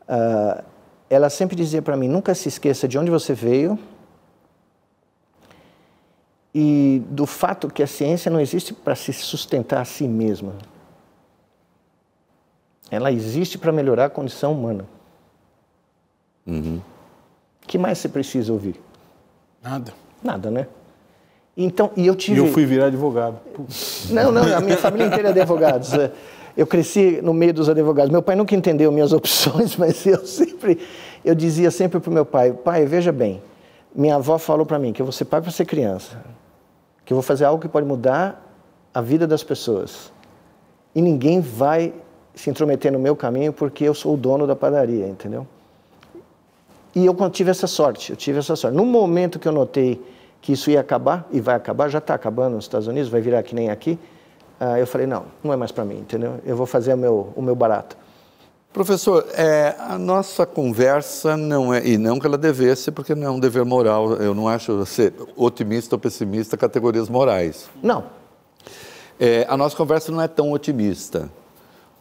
[0.10, 0.64] uh,
[1.10, 3.80] ela sempre dizia para mim: nunca se esqueça de onde você veio
[6.54, 10.54] e do fato que a ciência não existe para se sustentar a si mesma.
[12.90, 14.86] Ela existe para melhorar a condição humana.
[16.48, 16.80] Uhum.
[17.66, 18.80] que mais você precisa ouvir?
[19.64, 19.92] Nada.
[20.24, 20.68] Nada, né?
[21.58, 22.42] Então, e eu tive.
[22.42, 23.40] E eu fui virar advogado.
[24.10, 25.94] Não, não, a minha família inteira é advogados.
[25.96, 26.12] É,
[26.58, 28.10] eu cresci no meio dos advogados.
[28.10, 30.80] Meu pai nunca entendeu minhas opções, mas eu sempre,
[31.24, 33.42] eu dizia sempre para o meu pai: pai, veja bem,
[33.94, 36.18] minha avó falou para mim que eu vou ser pai para ser criança,
[37.04, 38.42] que eu vou fazer algo que pode mudar
[38.94, 40.14] a vida das pessoas.
[40.94, 41.94] E ninguém vai
[42.34, 45.46] se intrometer no meu caminho porque eu sou o dono da padaria, entendeu?
[46.94, 48.76] E eu tive essa sorte, eu tive essa sorte.
[48.76, 50.02] No momento que eu notei
[50.46, 53.42] que isso ia acabar, e vai acabar, já está acabando nos Estados Unidos, vai virar
[53.42, 53.98] que nem aqui,
[54.62, 56.40] uh, eu falei, não, não é mais para mim, entendeu?
[56.46, 57.98] Eu vou fazer o meu, o meu barato.
[58.72, 63.32] Professor, é, a nossa conversa não é, e não que ela devesse, porque não é
[63.32, 67.68] um dever moral, eu não acho ser otimista ou pessimista categorias morais.
[67.82, 68.04] Não.
[69.20, 71.28] É, a nossa conversa não é tão otimista.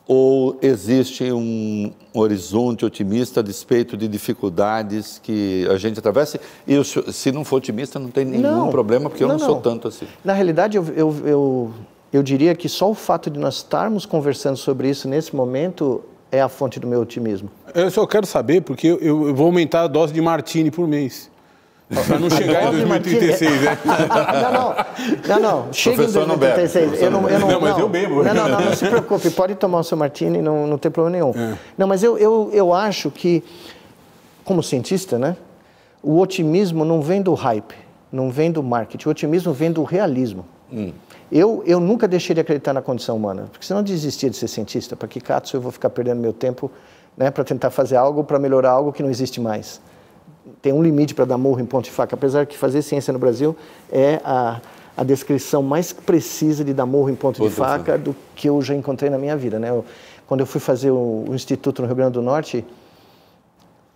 [0.07, 6.39] Ou existe um horizonte otimista a despeito de dificuldades que a gente atravessa?
[6.67, 9.47] E eu, se não for otimista, não tem nenhum não, problema, porque eu não, não,
[9.47, 10.07] sou tanto assim.
[10.23, 11.71] Na realidade, eu, eu, eu,
[12.13, 16.43] eu diria que só o fato de nós estarmos conversando sobre isso nesse momento é
[16.43, 17.51] a fonte do meu otimismo.
[17.75, 21.31] Eu só quero saber, porque eu, eu vou aumentar a dose de Martini por mês.
[21.89, 23.79] Para não chegar em 2036, né?
[23.85, 24.75] Não, não.
[25.29, 25.73] Não, não.
[25.73, 26.91] Chega em 2036.
[26.93, 28.23] Não eu não, eu não, não, mas eu bebo.
[28.23, 29.31] Não, não, não, não se preocupe.
[29.31, 31.31] Pode tomar o seu Martini, não, não tem problema nenhum.
[31.31, 31.59] É.
[31.77, 33.45] Não, mas eu, eu, eu acho que,
[34.45, 35.37] como cientista, né?
[36.03, 37.75] O otimismo não vem do hype,
[38.11, 39.09] não vem do marketing.
[39.09, 40.47] O otimismo vem do realismo.
[40.73, 40.93] Hum.
[41.31, 44.49] Eu, eu nunca deixei de acreditar na condição humana, porque senão eu desistia de ser
[44.49, 44.97] cientista.
[44.97, 46.71] Para que catso eu vou ficar perdendo meu tempo
[47.17, 49.81] né, para tentar fazer algo, para melhorar algo que não existe mais?
[50.61, 53.19] Tem um limite para dar morro em ponto de faca, apesar que fazer ciência no
[53.19, 53.57] Brasil
[53.91, 54.61] é a,
[54.97, 58.75] a descrição mais precisa de dar morro em ponto de faca do que eu já
[58.75, 59.59] encontrei na minha vida.
[59.59, 59.71] Né?
[59.71, 59.85] Eu,
[60.27, 62.65] quando eu fui fazer o, o Instituto no Rio Grande do Norte,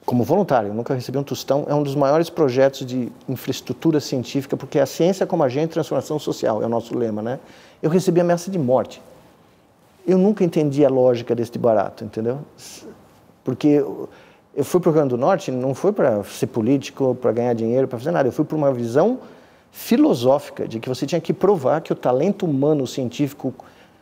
[0.09, 4.79] como voluntário, nunca recebi um tostão, é um dos maiores projetos de infraestrutura científica, porque
[4.79, 7.39] a ciência como agente de transformação social, é o nosso lema, né?
[7.83, 9.03] Eu recebi ameaça de morte.
[10.07, 12.39] Eu nunca entendi a lógica deste barato, entendeu?
[13.45, 13.85] Porque
[14.59, 17.55] eu fui para o Rio Grande do Norte, não foi para ser político, para ganhar
[17.55, 19.21] dinheiro, para fazer nada, eu fui por uma visão
[19.71, 23.55] filosófica de que você tinha que provar que o talento humano, científico,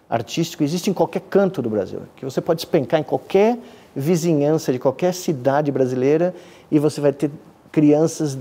[0.09, 3.59] artístico existe em qualquer canto do Brasil, que você pode despencar em qualquer
[3.95, 6.35] vizinhança de qualquer cidade brasileira
[6.71, 7.31] e você vai ter
[7.71, 8.39] crianças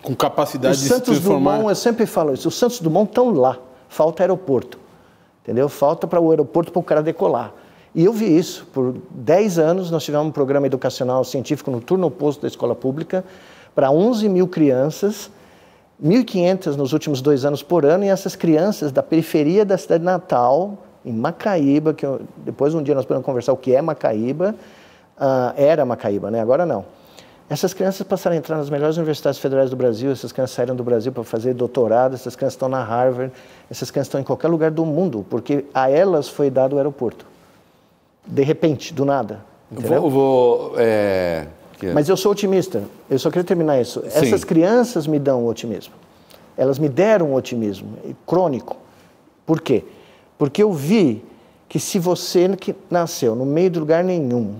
[0.00, 1.56] com capacidade de Santos se transformar.
[1.56, 3.58] Dumont, eu sempre falo isso, os Santos Dumont estão lá,
[3.90, 4.78] falta aeroporto,
[5.42, 5.68] entendeu?
[5.68, 7.52] Falta para o aeroporto para o cara decolar.
[7.94, 12.06] E eu vi isso, por 10 anos nós tivemos um programa educacional científico no turno
[12.06, 13.24] oposto da escola pública
[13.74, 15.30] para 11 mil crianças,
[16.02, 20.78] 1.500 nos últimos dois anos por ano, e essas crianças da periferia da cidade natal,
[21.04, 24.54] em Macaíba, que eu, depois um dia nós podemos conversar o que é Macaíba,
[25.16, 26.40] uh, era Macaíba, né?
[26.40, 26.84] agora não.
[27.48, 30.84] Essas crianças passaram a entrar nas melhores universidades federais do Brasil, essas crianças saíram do
[30.84, 33.32] Brasil para fazer doutorado, essas crianças estão na Harvard,
[33.68, 37.29] essas crianças estão em qualquer lugar do mundo, porque a elas foi dado o aeroporto.
[38.26, 39.44] De repente, do nada.
[39.70, 40.02] Entendeu?
[40.02, 41.46] Vou, vou é...
[41.94, 44.00] Mas eu sou otimista, eu só queria terminar isso.
[44.02, 44.26] Sim.
[44.26, 45.94] Essas crianças me dão otimismo.
[46.56, 48.76] Elas me deram otimismo crônico.
[49.46, 49.84] Por quê?
[50.36, 51.24] Porque eu vi
[51.68, 54.56] que se você que nasceu no meio de lugar nenhum,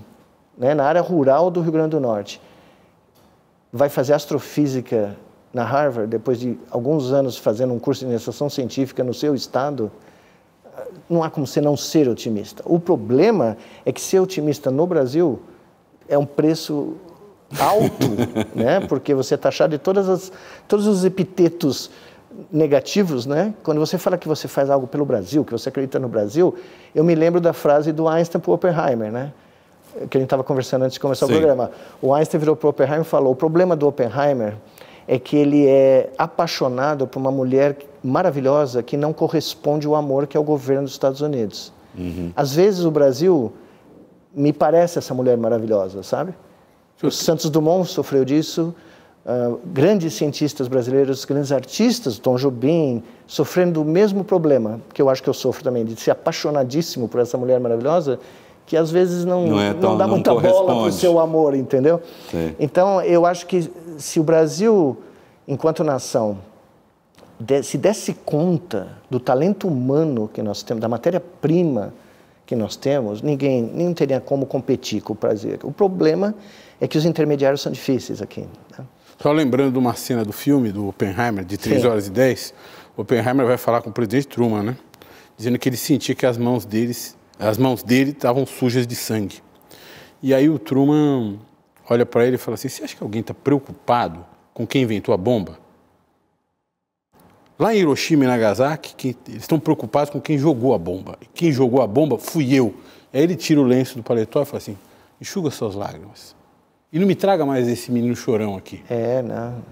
[0.57, 2.41] né, na área rural do Rio Grande do Norte,
[3.71, 5.15] vai fazer astrofísica
[5.53, 9.91] na Harvard, depois de alguns anos fazendo um curso de iniciação científica no seu estado,
[11.09, 12.63] não há como você não ser otimista.
[12.65, 15.39] O problema é que ser otimista no Brasil
[16.07, 16.95] é um preço
[17.59, 18.07] alto,
[18.55, 18.79] né?
[18.87, 20.31] porque você é taxado de todas as,
[20.67, 21.91] todos os epitetos
[22.51, 23.53] negativos, né?
[23.61, 26.55] Quando você fala que você faz algo pelo Brasil, que você acredita no Brasil,
[26.95, 29.33] eu me lembro da frase do Einstein para Oppenheimer, né?
[30.09, 31.33] Que a gente estava conversando antes de começar Sim.
[31.33, 31.71] o programa.
[32.01, 34.55] O Einstein virou para o Oppenheimer e falou: o problema do Oppenheimer
[35.07, 40.35] é que ele é apaixonado por uma mulher maravilhosa que não corresponde ao amor que
[40.35, 41.73] é o governo dos Estados Unidos.
[41.97, 42.31] Uhum.
[42.35, 43.53] Às vezes o Brasil
[44.33, 46.33] me parece essa mulher maravilhosa, sabe?
[47.01, 48.73] O Santos Dumont sofreu disso.
[49.23, 55.21] Uh, grandes cientistas brasileiros, grandes artistas, Tom Jobim, sofrendo do mesmo problema que eu acho
[55.21, 58.19] que eu sofro também, de ser apaixonadíssimo por essa mulher maravilhosa,
[58.71, 61.19] que às vezes não, não, é tão, não dá não muita bola para o seu
[61.19, 62.01] amor, entendeu?
[62.29, 62.55] Sim.
[62.57, 64.97] Então, eu acho que se o Brasil,
[65.45, 66.37] enquanto nação,
[67.63, 71.93] se desse conta do talento humano que nós temos, da matéria-prima
[72.45, 75.59] que nós temos, ninguém, ninguém teria como competir com o Brasil.
[75.63, 76.33] O problema
[76.79, 78.47] é que os intermediários são difíceis aqui.
[78.77, 78.85] Né?
[79.19, 81.87] Só lembrando de uma cena do filme, do Oppenheimer, de 3 Sim.
[81.89, 82.53] horas e 10,
[82.95, 84.77] o Oppenheimer vai falar com o presidente Truman, né?
[85.35, 89.41] Dizendo que ele sentia que as mãos deles, as mãos dele estavam sujas de sangue.
[90.21, 91.39] E aí o Truman
[91.89, 94.23] olha para ele e fala assim: Você acha que alguém está preocupado
[94.53, 95.57] com quem inventou a bomba?
[97.57, 101.17] Lá em Hiroshima e Nagasaki, que, eles estão preocupados com quem jogou a bomba.
[101.33, 102.73] Quem jogou a bomba fui eu.
[103.13, 104.77] Aí ele tira o lenço do paletó e fala assim:
[105.19, 106.35] enxuga suas lágrimas.
[106.93, 108.83] E não me traga mais esse menino chorão aqui.
[108.87, 109.63] É, não.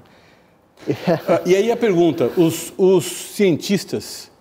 [1.46, 4.32] E aí a pergunta: os, os cientistas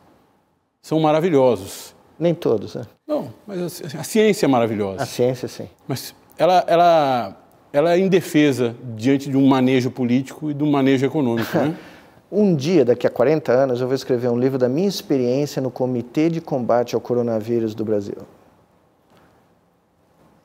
[0.80, 1.98] são maravilhosos.
[2.19, 2.82] Nem todos, né?
[3.07, 5.03] Não, mas a, a, ciência é maravilhosa.
[5.03, 5.69] A ciência, sim.
[5.86, 7.36] Mas ela, ela,
[7.73, 11.77] ela é indefesa diante de um manejo político e de um manejo econômico, né?
[12.31, 15.70] Um dia, daqui a 40 anos, eu vou escrever um livro da minha experiência no
[15.70, 18.19] Comitê de Combate ao Coronavírus do Brasil.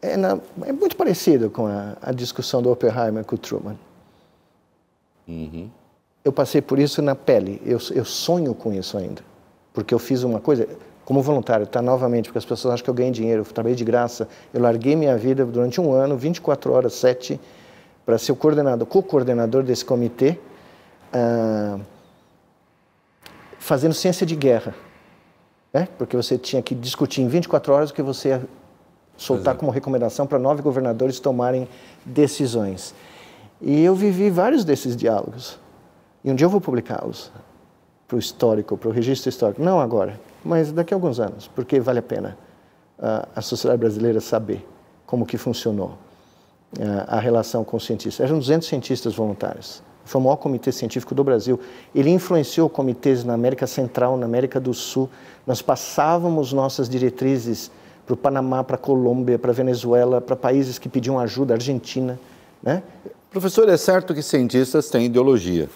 [0.02, 3.78] É, na, é muito parecido com a, a, discussão do Oppenheimer com o Truman.
[5.28, 5.70] Uhum.
[6.24, 7.62] Eu passei por isso na pele.
[7.66, 9.22] Eu, eu sonho com isso ainda.
[9.74, 10.68] Porque eu fiz uma coisa,
[11.06, 13.84] como voluntário, tá novamente, porque as pessoas acham que eu ganhei dinheiro, eu trabalhei de
[13.84, 14.28] graça.
[14.54, 17.40] Eu larguei minha vida durante um ano, 24 horas, 7,
[18.06, 20.40] para ser o coordenador, co-coordenador desse comitê
[21.12, 21.78] ah,
[23.60, 24.74] fazendo ciência de guerra.
[25.74, 25.88] Né?
[25.98, 28.42] Porque você tinha que discutir em 24 horas o que você ia
[29.18, 31.68] soltar como recomendação para nove governadores tomarem
[32.06, 32.94] decisões.
[33.62, 35.60] E eu vivi vários desses diálogos.
[36.24, 37.32] E um dia eu vou publicá-los
[38.08, 39.62] para o histórico, para o registro histórico.
[39.62, 42.38] Não agora, mas daqui a alguns anos, porque vale a pena
[43.00, 44.66] uh, a sociedade brasileira saber
[45.06, 45.98] como que funcionou
[46.78, 48.26] uh, a relação com os cientistas.
[48.26, 51.60] Eram 200 cientistas voluntários foi o maior comitê científico do Brasil.
[51.96, 55.10] Ele influenciou comitês na América Central, na América do Sul.
[55.48, 57.72] Nós passávamos nossas diretrizes
[58.06, 62.20] para o Panamá, para a Colômbia, para a Venezuela, para países que pediam ajuda, Argentina.
[62.62, 62.84] Né?
[63.32, 65.70] Professor, é certo que cientistas têm ideologia,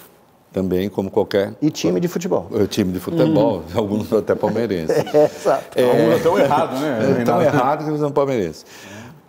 [0.58, 1.54] também como qualquer...
[1.62, 2.48] E time de futebol.
[2.50, 3.78] O time de futebol, hum.
[3.78, 4.98] alguns até palmeirenses.
[5.14, 5.80] É, exato.
[5.80, 7.18] É, alguns até tão errado, né?
[7.22, 8.66] É, tão errado que eles são palmeirenses.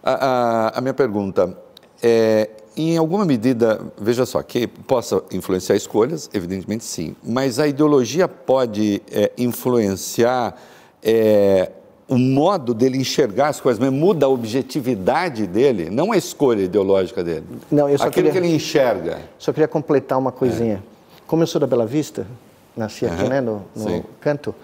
[0.02, 1.55] A, a, a minha pergunta
[2.02, 8.26] é, em alguma medida, veja só, que possa influenciar escolhas, evidentemente sim, mas a ideologia
[8.26, 10.56] pode é, influenciar
[11.02, 11.72] é,
[12.09, 17.22] o modo dele enxergar as coisas, mas muda a objetividade dele, não a escolha ideológica
[17.22, 17.44] dele.
[17.70, 19.18] Não, eu só Aquilo queria, que ele enxerga.
[19.38, 20.82] Só queria completar uma coisinha.
[20.94, 20.98] É.
[21.28, 22.26] Como eu sou da Bela Vista,
[22.74, 24.55] nasci aqui uhum, né, no, no canto,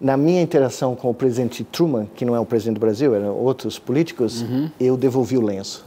[0.00, 3.36] na minha interação com o presidente Truman, que não é o presidente do Brasil, eram
[3.36, 4.70] outros políticos, uhum.
[4.80, 5.84] eu devolvi o lenço.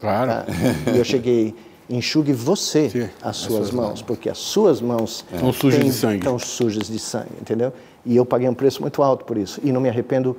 [0.00, 0.30] Claro.
[0.30, 0.46] Tá?
[0.94, 1.56] E eu cheguei,
[1.90, 5.92] enxugue você Sim, as suas, as mãos, mãos, porque as suas mãos estão sujas de
[5.92, 6.18] sangue.
[6.18, 7.72] Estão sujas de sangue, entendeu?
[8.06, 9.60] E eu paguei um preço muito alto por isso.
[9.64, 10.36] E não me arrependo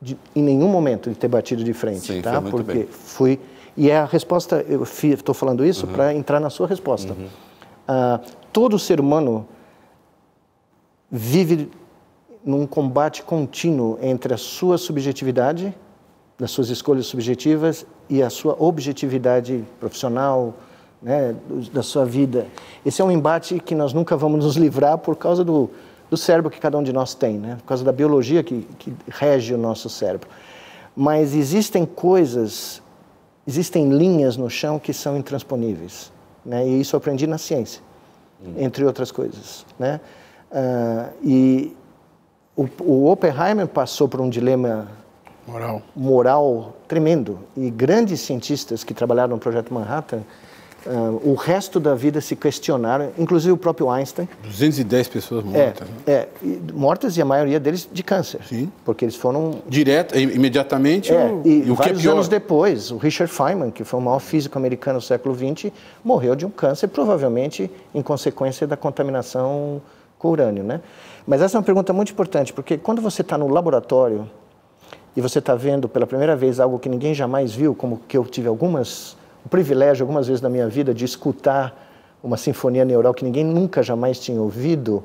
[0.00, 2.40] de, em nenhum momento de ter batido de frente, Sim, tá?
[2.40, 2.88] Porque bem.
[2.90, 3.38] fui.
[3.76, 5.92] E é a resposta, eu estou falando isso uhum.
[5.92, 7.12] para entrar na sua resposta.
[7.12, 7.28] Uhum.
[7.88, 8.20] Uh,
[8.52, 9.48] todo ser humano
[11.10, 11.70] vive
[12.44, 15.74] num combate contínuo entre a sua subjetividade
[16.38, 20.54] das suas escolhas subjetivas e a sua objetividade profissional,
[21.02, 21.34] né,
[21.72, 22.46] da sua vida.
[22.86, 25.70] Esse é um embate que nós nunca vamos nos livrar por causa do,
[26.08, 28.92] do cérebro que cada um de nós tem, né, por causa da biologia que, que
[29.08, 30.28] rege o nosso cérebro.
[30.94, 32.82] Mas existem coisas,
[33.46, 36.12] existem linhas no chão que são intransponíveis.
[36.48, 37.82] Né, e isso eu aprendi na ciência,
[38.42, 38.54] hum.
[38.56, 39.66] entre outras coisas.
[39.78, 40.00] Né?
[40.50, 41.76] Uh, e
[42.56, 44.88] o, o Oppenheimer passou por um dilema
[45.46, 45.82] moral.
[45.94, 47.38] moral tremendo.
[47.54, 50.22] E grandes cientistas que trabalharam no Projeto Manhattan,
[50.88, 54.28] uh, o resto da vida se questionaram, inclusive o próprio Einstein.
[54.42, 55.88] 210 pessoas mortas.
[56.06, 58.40] É, é e, mortas e a maioria deles de câncer.
[58.48, 58.72] Sim.
[58.84, 59.62] Porque eles foram...
[59.68, 61.12] Direto, imediatamente?
[61.12, 64.02] É, e, e o vários que é anos depois, o Richard Feynman, que foi o
[64.02, 65.70] maior físico americano do século XX,
[66.02, 69.82] morreu de um câncer, provavelmente em consequência da contaminação
[70.18, 70.80] com urânio, né?
[71.26, 74.28] Mas essa é uma pergunta muito importante, porque quando você está no laboratório
[75.14, 78.24] e você está vendo pela primeira vez algo que ninguém jamais viu, como que eu
[78.24, 81.86] tive algumas, o privilégio algumas vezes na minha vida de escutar
[82.22, 85.04] uma sinfonia neural que ninguém nunca jamais tinha ouvido,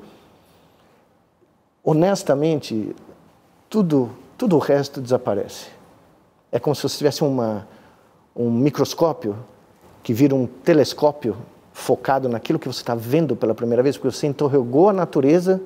[1.84, 2.96] honestamente,
[3.70, 5.68] tudo, tudo o resto desaparece.
[6.52, 7.68] É como se você tivesse uma,
[8.36, 9.36] um microscópio
[10.02, 11.38] que vira um telescópio
[11.72, 15.62] focado naquilo que você está vendo pela primeira vez, porque você interrogou a natureza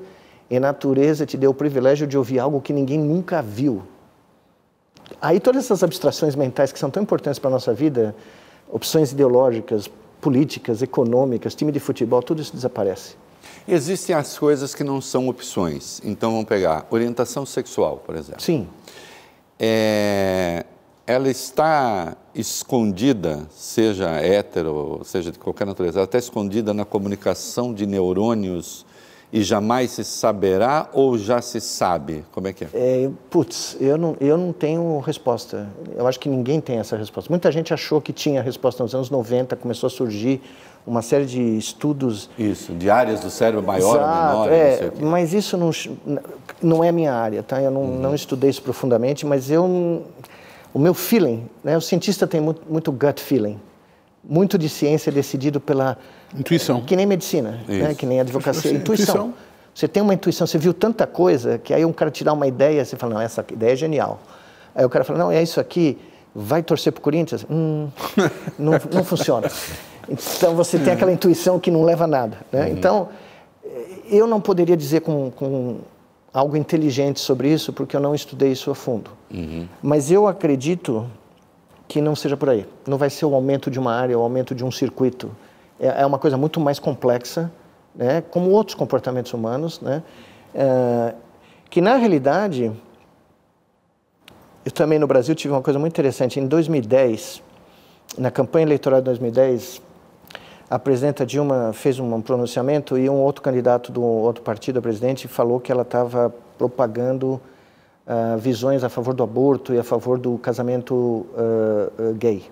[0.49, 3.84] e a natureza te deu o privilégio de ouvir algo que ninguém nunca viu.
[5.22, 8.15] Aí todas essas abstrações mentais que são tão importantes para a nossa vida,
[8.69, 9.89] opções ideológicas,
[10.19, 13.15] políticas, econômicas, time de futebol, tudo isso desaparece.
[13.68, 16.02] Existem as coisas que não são opções.
[16.03, 18.41] Então vamos pegar orientação sexual, por exemplo.
[18.41, 18.68] Sim.
[19.60, 20.65] É,
[21.06, 27.85] ela está escondida, seja hétero, seja de qualquer natureza, ela está escondida na comunicação de
[27.85, 28.85] neurônios
[29.31, 32.23] e jamais se saberá ou já se sabe?
[32.31, 32.69] Como é que é?
[32.73, 33.09] é?
[33.29, 35.67] Putz, eu não, eu não tenho resposta.
[35.95, 37.29] Eu acho que ninguém tem essa resposta.
[37.29, 40.41] Muita gente achou que tinha resposta nos anos 90, começou a surgir
[40.85, 42.29] uma série de estudos.
[42.39, 44.53] Isso, de áreas do cérebro maior Exato, ou menor.
[44.53, 45.71] É, mas isso não,
[46.61, 47.61] não é minha área, tá?
[47.61, 47.99] Eu não, uhum.
[47.99, 50.05] não estudei isso profundamente, mas eu.
[50.73, 51.75] O meu feeling, né?
[51.75, 53.59] O cientista tem muito, muito gut feeling.
[54.23, 55.97] Muito de ciência decidido pela
[56.35, 56.81] Intuição.
[56.81, 57.93] Que nem medicina, né?
[57.93, 58.71] que nem advocacia.
[58.73, 59.15] Intuição.
[59.15, 59.33] intuição.
[59.73, 62.47] Você tem uma intuição, você viu tanta coisa que aí um cara te dá uma
[62.47, 64.19] ideia, você fala, não, essa ideia é genial.
[64.73, 65.99] Aí o cara fala, não, é isso aqui,
[66.33, 67.45] vai torcer para o Corinthians?
[67.49, 67.87] Hum,
[68.57, 69.51] não, não funciona.
[70.09, 72.37] Então você tem aquela intuição que não leva a nada.
[72.51, 72.61] Né?
[72.61, 72.67] Uhum.
[72.69, 73.09] Então,
[74.09, 75.77] eu não poderia dizer com, com,
[76.33, 79.11] algo inteligente sobre isso, porque eu não estudei isso a fundo.
[79.31, 79.67] Uhum.
[79.81, 81.05] Mas eu acredito
[81.87, 82.65] que não seja por aí.
[82.85, 85.31] Não vai ser o aumento de uma área, o aumento de um circuito.
[85.79, 87.51] É, é uma coisa muito mais complexa,
[87.95, 88.21] né?
[88.21, 90.03] como outros comportamentos humanos, né?
[90.53, 91.13] É,
[91.69, 92.71] que na realidade,
[94.65, 96.39] eu também no Brasil tive uma coisa muito interessante.
[96.39, 97.43] Em 2010,
[98.17, 99.81] na campanha eleitoral de 2010,
[100.69, 105.27] a presidenta Dilma fez um pronunciamento e um outro candidato do outro partido a presidente
[105.27, 107.39] falou que ela estava propagando
[108.05, 112.43] uh, visões a favor do aborto e a favor do casamento uh, uh, gay.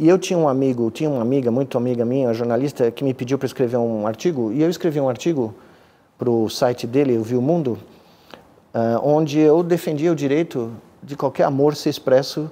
[0.00, 3.36] E eu tinha um amigo, tinha uma amiga, muito amiga minha, jornalista, que me pediu
[3.36, 5.54] para escrever um artigo, e eu escrevi um artigo
[6.18, 7.78] para o site dele, o Viu Mundo,
[9.02, 10.72] onde eu defendia o direito
[11.02, 12.50] de qualquer amor ser expresso,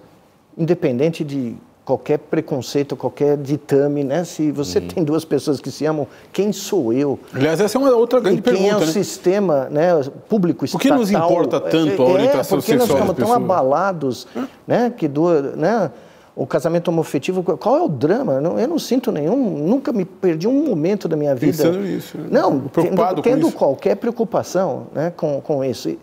[0.58, 1.56] independente de
[1.86, 4.24] qualquer preconceito, qualquer ditame, né?
[4.24, 4.88] Se você uhum.
[4.88, 7.18] tem duas pessoas que se amam, quem sou eu?
[7.32, 8.74] Aliás, essa é uma outra grande e quem pergunta.
[8.74, 8.92] Quem é o né?
[8.92, 10.86] sistema né, público estatal?
[10.86, 14.26] Por que nos importa tanto a é, orientação é, porque nós ficamos tão abalados,
[14.66, 14.92] né?
[14.94, 15.90] Que do, né?
[16.39, 18.35] O casamento homofetivo, qual é o drama?
[18.35, 21.65] Eu não, eu não sinto nenhum, nunca me perdi um momento da minha vida.
[21.65, 22.16] Pensando nisso.
[22.16, 22.28] Né?
[22.31, 25.89] Não, tendo, tendo qualquer preocupação né, com, com isso.
[25.89, 25.98] E,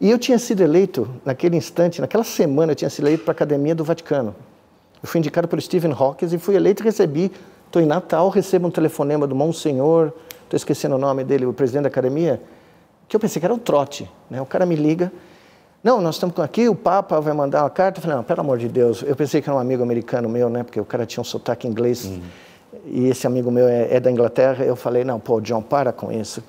[0.00, 3.36] e eu tinha sido eleito, naquele instante, naquela semana, eu tinha sido eleito para a
[3.36, 4.34] Academia do Vaticano.
[5.02, 7.30] Eu fui indicado pelo Stephen Hawking e fui eleito e recebi.
[7.66, 10.12] Estou em Natal, recebo um telefonema do Monsenhor,
[10.44, 12.40] estou esquecendo o nome dele, o presidente da academia,
[13.06, 14.10] que eu pensei que era um trote.
[14.30, 14.40] Né?
[14.40, 15.12] O cara me liga.
[15.84, 17.98] Não, nós estamos aqui, o Papa vai mandar uma carta.
[17.98, 19.02] Eu falei, não, pelo amor de Deus.
[19.02, 20.62] Eu pensei que era um amigo americano meu, né?
[20.62, 22.06] Porque o cara tinha um sotaque inglês.
[22.06, 22.22] Uhum.
[22.86, 24.64] E esse amigo meu é, é, da Inglaterra.
[24.64, 26.42] Eu falei, não, pô, John, para com isso.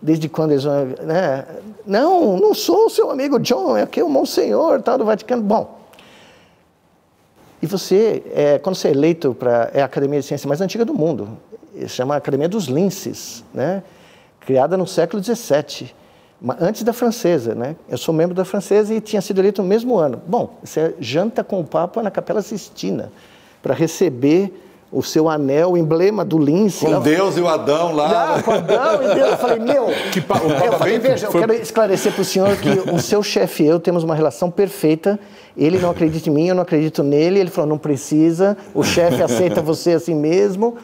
[0.00, 0.84] Desde quando eles vão.
[1.02, 1.44] Né?
[1.84, 5.42] Não, não sou o seu amigo John, é aqui o Monsenhor, tal, do Vaticano.
[5.42, 5.80] Bom,
[7.60, 10.84] e você, é, quando você é eleito para é a academia de ciência mais antiga
[10.84, 11.36] do mundo,
[11.74, 13.82] se chama Academia dos Linces, né?
[14.40, 15.92] criada no século XVII,
[16.60, 17.54] antes da francesa.
[17.54, 17.76] Né?
[17.88, 20.20] Eu sou membro da francesa e tinha sido eleito no mesmo ano.
[20.26, 23.12] Bom, você janta com o Papa na Capela Sistina
[23.62, 24.52] para receber
[24.92, 26.84] o seu anel, o emblema do lince.
[26.84, 28.36] Com Deus e o Adão lá.
[28.36, 29.30] Não, com Adão e Deus.
[29.30, 29.86] Eu falei, meu.
[30.12, 31.40] Que pa, o eu falei, veja, foi...
[31.40, 34.50] eu quero esclarecer para o senhor que o seu chefe e eu temos uma relação
[34.50, 35.18] perfeita.
[35.56, 37.40] Ele não acredita em mim, eu não acredito nele.
[37.40, 38.54] Ele falou, não precisa.
[38.74, 40.76] O chefe aceita você assim mesmo.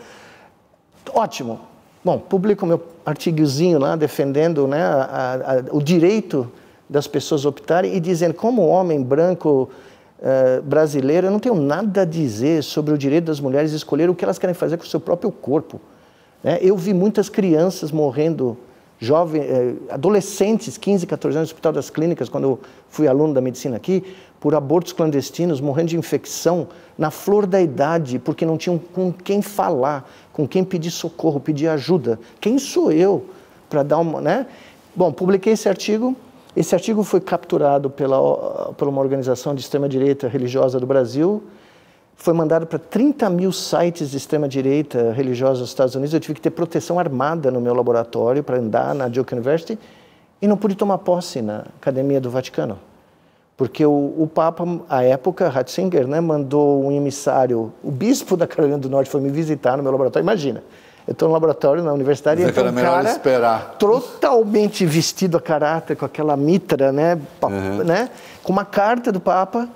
[1.12, 1.68] Ótimo.
[2.05, 6.51] Bom, publico meu artigozinho lá defendendo né, a, a, o direito
[6.89, 9.69] das pessoas optarem e dizendo como homem branco
[10.20, 14.15] uh, brasileiro, eu não tenho nada a dizer sobre o direito das mulheres escolher o
[14.15, 15.81] que elas querem fazer com o seu próprio corpo.
[16.43, 16.59] Né?
[16.62, 18.57] Eu vi muitas crianças morrendo,
[18.99, 23.41] jovens, uh, adolescentes, 15, 14 anos, no Hospital das Clínicas, quando eu fui aluno da
[23.41, 24.05] medicina aqui,
[24.41, 29.43] por abortos clandestinos, morrendo de infecção, na flor da idade, porque não tinham com quem
[29.43, 32.19] falar, com quem pedir socorro, pedir ajuda.
[32.41, 33.25] Quem sou eu
[33.69, 34.20] para dar uma.
[34.20, 34.47] Né?
[34.95, 36.16] Bom, publiquei esse artigo
[36.59, 41.41] esse artigo foi capturado pela, por uma organização de extrema-direita religiosa do Brasil,
[42.20, 46.12] foi mandado para 30 mil sites de extrema-direita religiosa dos Estados Unidos.
[46.12, 49.78] Eu tive que ter proteção armada no meu laboratório para andar na Duke University
[50.43, 52.77] e não pude tomar posse na Academia do Vaticano.
[53.57, 58.78] Porque o, o Papa, à época, Ratzinger, né, mandou um emissário, o bispo da Carolina
[58.78, 60.24] do Norte foi me visitar no meu laboratório.
[60.24, 60.62] Imagina,
[61.07, 63.77] eu estou no laboratório na universidade Mas e então um cara esperar.
[63.78, 67.85] totalmente vestido a caráter, com aquela mitra, né, uhum.
[67.85, 68.11] né,
[68.43, 69.69] com uma carta do Papa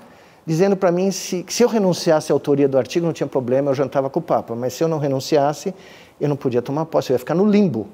[0.45, 3.75] dizendo para mim se, se eu renunciasse à autoria do artigo não tinha problema, eu
[3.75, 5.73] jantava com o Papa, mas se eu não renunciasse,
[6.19, 7.87] eu não podia tomar posse, eu ia ficar no limbo.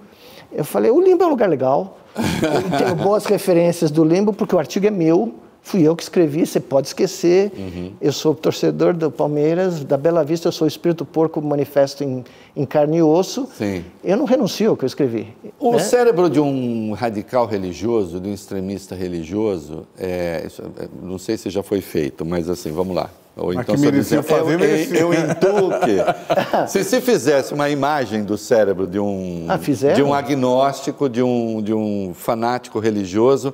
[0.51, 4.55] Eu falei, o limbo é um lugar legal, eu tenho boas referências do limbo, porque
[4.55, 7.52] o artigo é meu, Fui eu que escrevi, você pode esquecer.
[7.56, 7.91] Uhum.
[8.02, 12.23] Eu sou torcedor do Palmeiras, da Bela Vista, eu sou o espírito porco manifesto em,
[12.56, 13.48] em carne e osso.
[13.57, 13.84] Sim.
[14.03, 15.27] Eu não renuncio ao que eu escrevi.
[15.60, 15.80] O né?
[15.80, 21.61] cérebro de um radical religioso, de um extremista religioso, é, é, não sei se já
[21.61, 23.10] foi feito, mas assim, vamos lá.
[23.40, 28.23] Ou então que merecia fazer, eu, eu, eu intuo que se se fizesse uma imagem
[28.23, 29.57] do cérebro de um, ah,
[29.94, 33.53] de um agnóstico, de um, de um fanático religioso,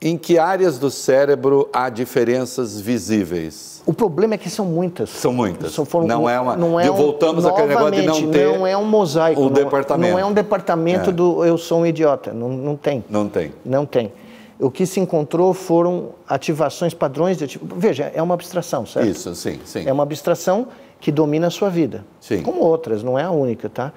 [0.00, 3.82] em que áreas do cérebro há diferenças visíveis?
[3.84, 5.10] O problema é que são muitas.
[5.10, 5.72] São muitas.
[5.72, 6.56] São, foram, não é uma.
[6.56, 8.46] Não é um, voltamos àquele negócio de não ter.
[8.46, 9.40] Não é um mosaico.
[9.40, 10.12] O não, departamento.
[10.12, 11.12] Não é um departamento é.
[11.12, 12.32] do eu sou um idiota.
[12.32, 13.04] Não, não tem.
[13.08, 13.52] Não tem.
[13.64, 14.12] Não tem.
[14.60, 17.78] O que se encontrou foram ativações, padrões de ativação.
[17.78, 19.08] Veja, é uma abstração, certo?
[19.08, 19.84] Isso, sim, sim.
[19.86, 20.68] É uma abstração
[21.00, 22.04] que domina a sua vida.
[22.20, 22.42] Sim.
[22.42, 23.92] Como outras, não é a única, tá?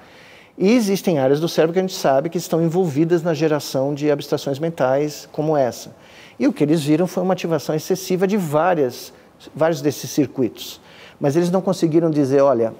[0.56, 4.10] E existem áreas do cérebro que a gente sabe que estão envolvidas na geração de
[4.10, 5.94] abstrações mentais como essa.
[6.38, 9.12] E o que eles viram foi uma ativação excessiva de várias,
[9.54, 10.80] vários desses circuitos.
[11.18, 12.74] Mas eles não conseguiram dizer, olha,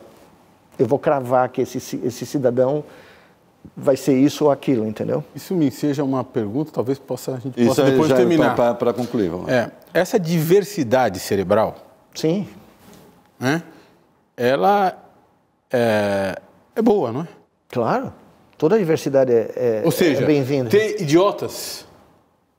[0.78, 2.85] eu vou cravar que esse, esse cidadão
[3.77, 5.24] vai ser isso ou aquilo, entendeu?
[5.35, 8.55] Isso me seja uma pergunta, talvez possa, a gente isso possa depois terminar.
[8.77, 11.77] Para concluir, vamos é, essa diversidade cerebral,
[12.15, 12.49] sim,
[13.39, 13.62] né,
[14.36, 14.99] ela
[15.70, 16.36] é,
[16.74, 17.28] é boa, não é?
[17.73, 18.12] Claro,
[18.57, 20.70] toda a diversidade é, é, Ou seja, é bem-vinda.
[20.70, 21.85] Ter idiotas,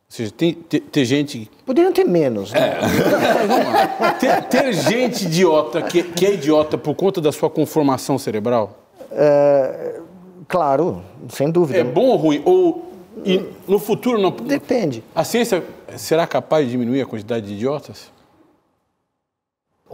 [0.09, 1.49] ou seja, tem, ter, ter gente.
[1.65, 2.51] Poderiam ter menos.
[2.51, 2.59] Né?
[2.59, 4.11] É.
[4.19, 8.77] ter, ter, gente idiota que, que é idiota por conta da sua conformação cerebral?
[9.11, 10.01] É,
[10.47, 11.79] Claro, sem dúvida.
[11.79, 12.41] É bom ou ruim?
[12.45, 12.91] Ou
[13.67, 14.29] no futuro não.
[14.29, 15.03] Depende.
[15.15, 15.63] A ciência
[15.97, 18.11] será capaz de diminuir a quantidade de idiotas?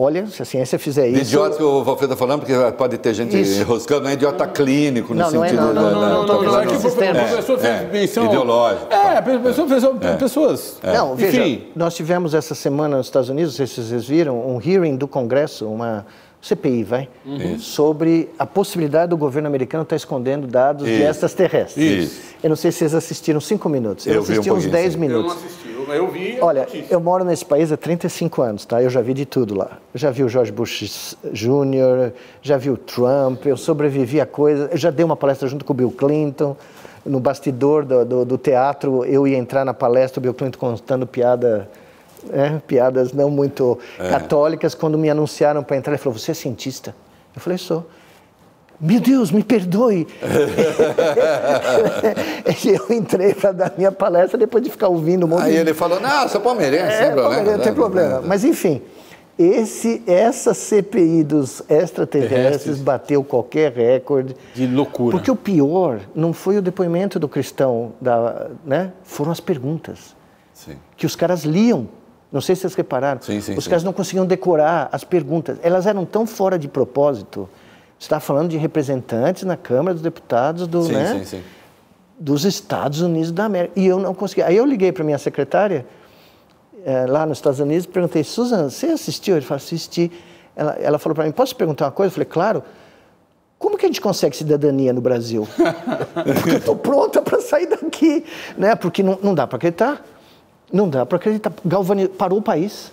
[0.01, 1.23] Olha, se a ciência fizer isso.
[1.23, 3.59] Idiota que o Valfredo está falando, porque pode ter gente isso.
[3.59, 5.81] enroscando, não é idiota clínico no não, sentido não é, não, da.
[5.81, 8.26] Não, não, não, não, é que o professor fez menção.
[8.27, 8.93] Ideológico.
[8.93, 10.15] É, pessoa fez é.
[10.15, 10.77] pessoas.
[10.81, 15.05] Não, veja, nós tivemos essa semana nos Estados Unidos, não vocês viram, um hearing do
[15.05, 16.05] Congresso, uma
[16.41, 17.59] CPI, vai, uhum.
[17.59, 20.97] sobre a possibilidade do governo americano estar escondendo dados Isso.
[20.97, 22.03] de extraterrestres.
[22.03, 22.21] Isso.
[22.41, 24.07] Eu não sei se vocês assistiram cinco minutos.
[24.07, 25.33] Eu, eu assisti um uns 10 minutos.
[25.33, 26.37] Eu não assisti, eu vi.
[26.39, 28.81] Olha, eu moro nesse país há 35 anos, tá?
[28.81, 29.79] Eu já vi de tudo lá.
[29.93, 34.69] Eu já vi o George Bush Jr., já vi o Trump, eu sobrevivi a coisa.
[34.71, 36.55] Eu já dei uma palestra junto com o Bill Clinton.
[37.05, 41.07] No bastidor do, do, do teatro, eu ia entrar na palestra, o Bill Clinton contando
[41.07, 41.69] piada
[42.31, 44.09] é, piadas não muito é.
[44.09, 46.95] católicas, quando me anunciaram para entrar, ele falou: Você é cientista?
[47.35, 47.85] Eu falei: Sou.
[48.81, 50.07] Meu Deus, me perdoe.
[52.65, 55.57] eu entrei para dar minha palestra depois de ficar ouvindo um monte Aí de...
[55.57, 57.51] ele falou: Não, sou palmeirense, é, sem problema.
[57.51, 58.21] Não tem problema.
[58.21, 58.81] Mas enfim.
[59.37, 62.81] Esse, essa CPI dos extraterrestres Terrestres.
[62.81, 64.35] bateu qualquer recorde.
[64.53, 65.15] De loucura.
[65.15, 68.91] Porque o pior não foi o depoimento do cristão, da, né?
[69.01, 70.13] foram as perguntas.
[70.53, 70.75] Sim.
[70.97, 71.87] Que os caras liam
[72.31, 73.22] não sei se vocês repararam.
[73.22, 73.69] Sim, sim, Os sim.
[73.69, 75.57] caras não conseguiam decorar as perguntas.
[75.64, 77.49] Elas eram tão fora de propósito.
[77.97, 81.43] Você está falando de representantes na Câmara dos Deputados do, sim, né, sim,
[82.19, 83.73] dos Estados Unidos da América.
[83.76, 84.45] E eu não conseguia.
[84.45, 85.85] Aí eu liguei para minha secretária,
[86.85, 89.35] é, lá nos Estados Unidos, e perguntei, Susan, você assistiu?
[89.35, 90.11] Ele falou, assisti.
[90.56, 92.10] Ela, ela falou para mim, posso perguntar uma coisa?
[92.10, 92.64] Eu falei, claro.
[93.57, 95.45] Como que a gente consegue cidadania no Brasil?
[96.14, 98.23] Porque eu estou pronta para sair daqui,
[98.57, 98.73] né?
[98.76, 100.01] Porque não, não dá para acreditar.
[100.71, 101.51] Não dá para acreditar.
[101.65, 102.91] Galvani parou o país.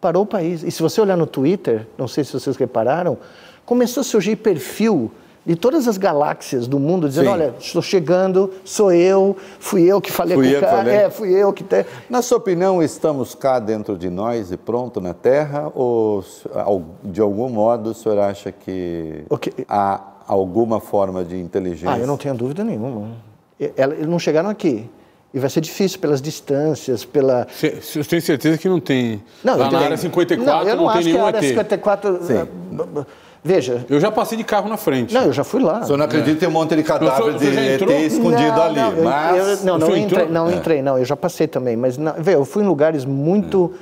[0.00, 0.62] Parou o país.
[0.62, 3.18] E se você olhar no Twitter, não sei se vocês repararam,
[3.64, 5.10] começou a surgir perfil
[5.46, 7.32] de todas as galáxias do mundo dizendo, Sim.
[7.32, 11.30] olha, estou chegando, sou eu, fui eu que falei fui com o cara, é, fui
[11.30, 11.62] eu que...
[11.62, 11.86] Te...
[12.10, 16.24] Na sua opinião, estamos cá dentro de nós e pronto na Terra ou
[17.04, 19.52] de algum modo o senhor acha que okay.
[19.68, 21.92] há alguma forma de inteligência?
[21.92, 23.10] Ah, eu não tenho dúvida nenhuma.
[23.58, 24.90] Eles não chegaram aqui.
[25.36, 27.46] E vai ser difícil pelas distâncias, pela...
[27.46, 29.22] Você tem certeza que não tem...
[29.44, 31.26] Não, Lá na área 54 não, eu não, não tem nenhum ET.
[31.26, 32.20] área 54...
[32.22, 32.48] Sim.
[33.44, 33.84] Veja...
[33.86, 35.12] Eu já passei de carro na frente.
[35.12, 35.82] Não, eu já fui lá.
[35.82, 39.04] Senhor não acredita que tem um monte de cadáver de ET escondido não, ali, não,
[39.04, 39.36] mas...
[39.36, 40.54] Eu, não, não entrei, não, é.
[40.54, 43.74] entrei, não, eu já passei também, mas, não, veja, eu fui em lugares muito...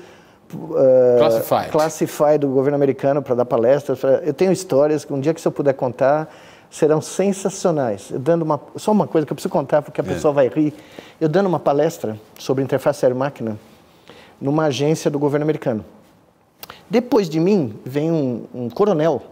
[0.52, 1.70] Uh, classified.
[1.70, 4.00] classified do governo americano para dar palestras.
[4.24, 6.28] Eu tenho histórias que um dia que se eu puder contar
[6.74, 8.10] serão sensacionais.
[8.10, 10.06] Eu dando uma, só uma coisa que eu preciso contar porque a é.
[10.08, 10.74] pessoa vai rir.
[11.20, 13.56] Eu dando uma palestra sobre interface air-máquina
[14.40, 15.84] numa agência do governo americano.
[16.90, 19.22] Depois de mim, vem um, um coronel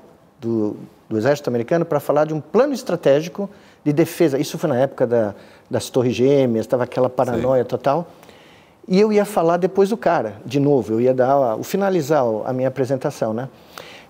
[0.41, 0.77] do,
[1.09, 3.51] do, exército americano para falar de um plano estratégico
[3.85, 4.39] de defesa.
[4.39, 5.35] Isso foi na época da,
[5.69, 7.69] das Torres Gêmeas, estava aquela paranoia Sim.
[7.69, 8.07] total.
[8.87, 12.53] E eu ia falar depois do cara, de novo, eu ia dar o finalizar a
[12.53, 13.49] minha apresentação, né?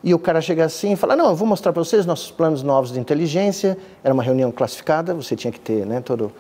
[0.02, 2.62] E o cara chega assim e fala: Não, eu vou mostrar para vocês nossos planos
[2.62, 3.78] novos de inteligência.
[4.02, 6.32] Era uma reunião classificada, você tinha que ter né, todo.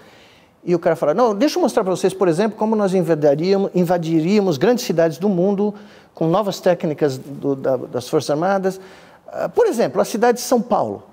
[0.64, 3.70] E o cara fala: Não, deixa eu mostrar para vocês, por exemplo, como nós invadiríamos,
[3.74, 5.74] invadiríamos grandes cidades do mundo
[6.14, 8.76] com novas técnicas do, da, das Forças Armadas.
[9.26, 11.04] Uh, por exemplo, a cidade de São Paulo.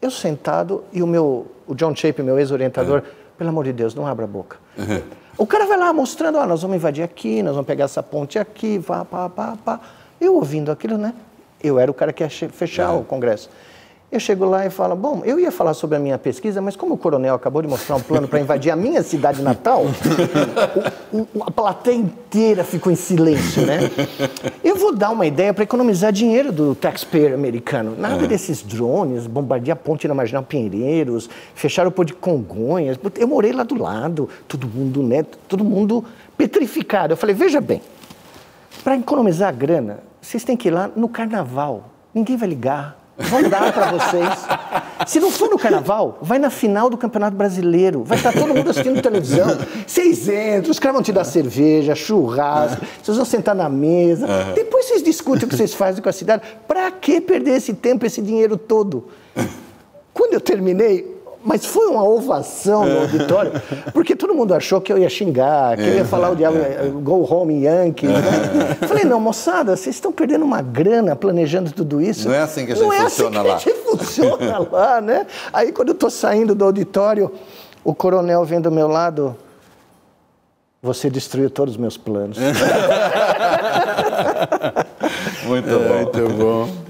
[0.00, 3.10] Eu sentado e o meu, o John Chape, meu ex-orientador, uhum.
[3.38, 4.56] pelo amor de Deus, não abra a boca.
[4.76, 5.00] Uhum.
[5.38, 8.38] O cara vai lá mostrando: ah, nós vamos invadir aqui, nós vamos pegar essa ponte
[8.38, 9.80] aqui, pá, pá, pá, pá.
[10.20, 11.14] Eu ouvindo aquilo, né?
[11.62, 12.96] Eu era o cara que ia fechar é.
[12.96, 13.48] o Congresso.
[14.12, 16.96] Eu chego lá e falo, bom, eu ia falar sobre a minha pesquisa, mas como
[16.96, 19.86] o coronel acabou de mostrar um plano para invadir a minha cidade natal,
[21.10, 23.90] o, o, a plateia inteira ficou em silêncio, né?
[24.62, 27.96] Eu vou dar uma ideia para economizar dinheiro do taxpayer americano.
[27.98, 28.26] Nada é.
[28.26, 32.98] desses drones, bombardear a ponte na Marginal Pinheiros, fechar o pôr de Congonhas.
[33.18, 35.24] Eu morei lá do lado, todo mundo, né?
[35.48, 36.04] Todo mundo
[36.36, 37.14] petrificado.
[37.14, 37.80] Eu falei, veja bem,
[38.82, 41.90] para economizar grana, vocês têm que ir lá no carnaval.
[42.14, 42.98] Ninguém vai ligar.
[43.16, 44.28] Vão dar para vocês.
[45.06, 48.02] Se não for no carnaval, vai na final do Campeonato Brasileiro.
[48.04, 49.48] Vai estar todo mundo assistindo televisão.
[49.86, 54.26] Vocês entram, os caras vão te dar cerveja, churrasco, vocês vão sentar na mesa.
[54.26, 54.54] Uhum.
[54.54, 56.42] Depois vocês discutem o que vocês fazem com a cidade.
[56.66, 59.08] Para que perder esse tempo, esse dinheiro todo?
[60.12, 63.52] Quando eu terminei, mas foi uma ovação no auditório,
[63.92, 66.88] porque todo mundo achou que eu ia xingar, que eu ia falar o diabo, é,
[67.02, 68.06] go home Yankee.
[68.06, 68.14] Né?
[68.86, 72.28] Falei, não, moçada, vocês estão perdendo uma grana planejando tudo isso.
[72.28, 73.56] Não é assim que a gente não funciona é assim lá.
[73.58, 75.26] Que a gente funciona lá, né?
[75.52, 77.30] Aí quando eu estou saindo do auditório,
[77.84, 79.36] o coronel vem do meu lado,
[80.80, 82.38] você destruiu todos os meus planos.
[85.46, 85.94] muito bom.
[85.94, 86.81] Muito bom.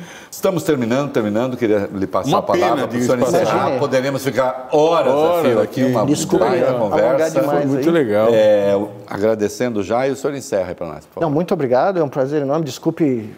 [0.43, 1.57] Estamos terminando, terminando.
[1.57, 3.79] Queria lhe passar uma a palavra para o senhor encerrar.
[3.79, 6.47] Poderemos ficar horas, horas a fio aqui, uma Desculpa,
[6.81, 7.41] conversa.
[7.41, 7.95] Demais muito aí.
[7.95, 8.29] legal.
[8.33, 8.77] É,
[9.09, 11.09] agradecendo já e o senhor encerra para nós.
[11.21, 12.65] Não, muito obrigado, é um prazer enorme.
[12.65, 13.31] Desculpe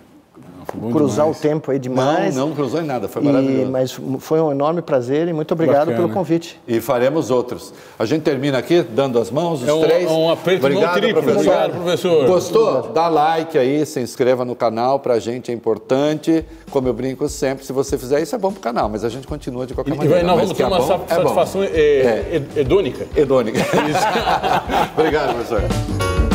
[0.91, 1.39] cruzar demais.
[1.39, 2.37] o tempo aí demais.
[2.37, 3.63] Não, não cruzou em nada, foi maravilhoso.
[3.63, 5.97] E, mas foi um enorme prazer e muito obrigado Bacana.
[5.97, 6.61] pelo convite.
[6.67, 7.73] E faremos outros.
[7.99, 10.11] A gente termina aqui dando as mãos, os é um, três.
[10.11, 11.23] Um aperto obrigado, triplo.
[11.23, 11.41] Professor.
[11.41, 12.27] Obrigado, professor.
[12.27, 12.83] Gostou?
[12.93, 16.45] Dá like aí, se inscreva no canal, pra gente é importante.
[16.71, 19.27] Como eu brinco sempre, se você fizer isso é bom pro canal, mas a gente
[19.27, 20.21] continua de qualquer e, maneira.
[20.21, 22.61] E nós vamos ter é uma bom, satisfação é é, é.
[22.61, 23.07] hedônica.
[23.17, 23.61] Hedônica.
[24.97, 26.34] obrigado, professor.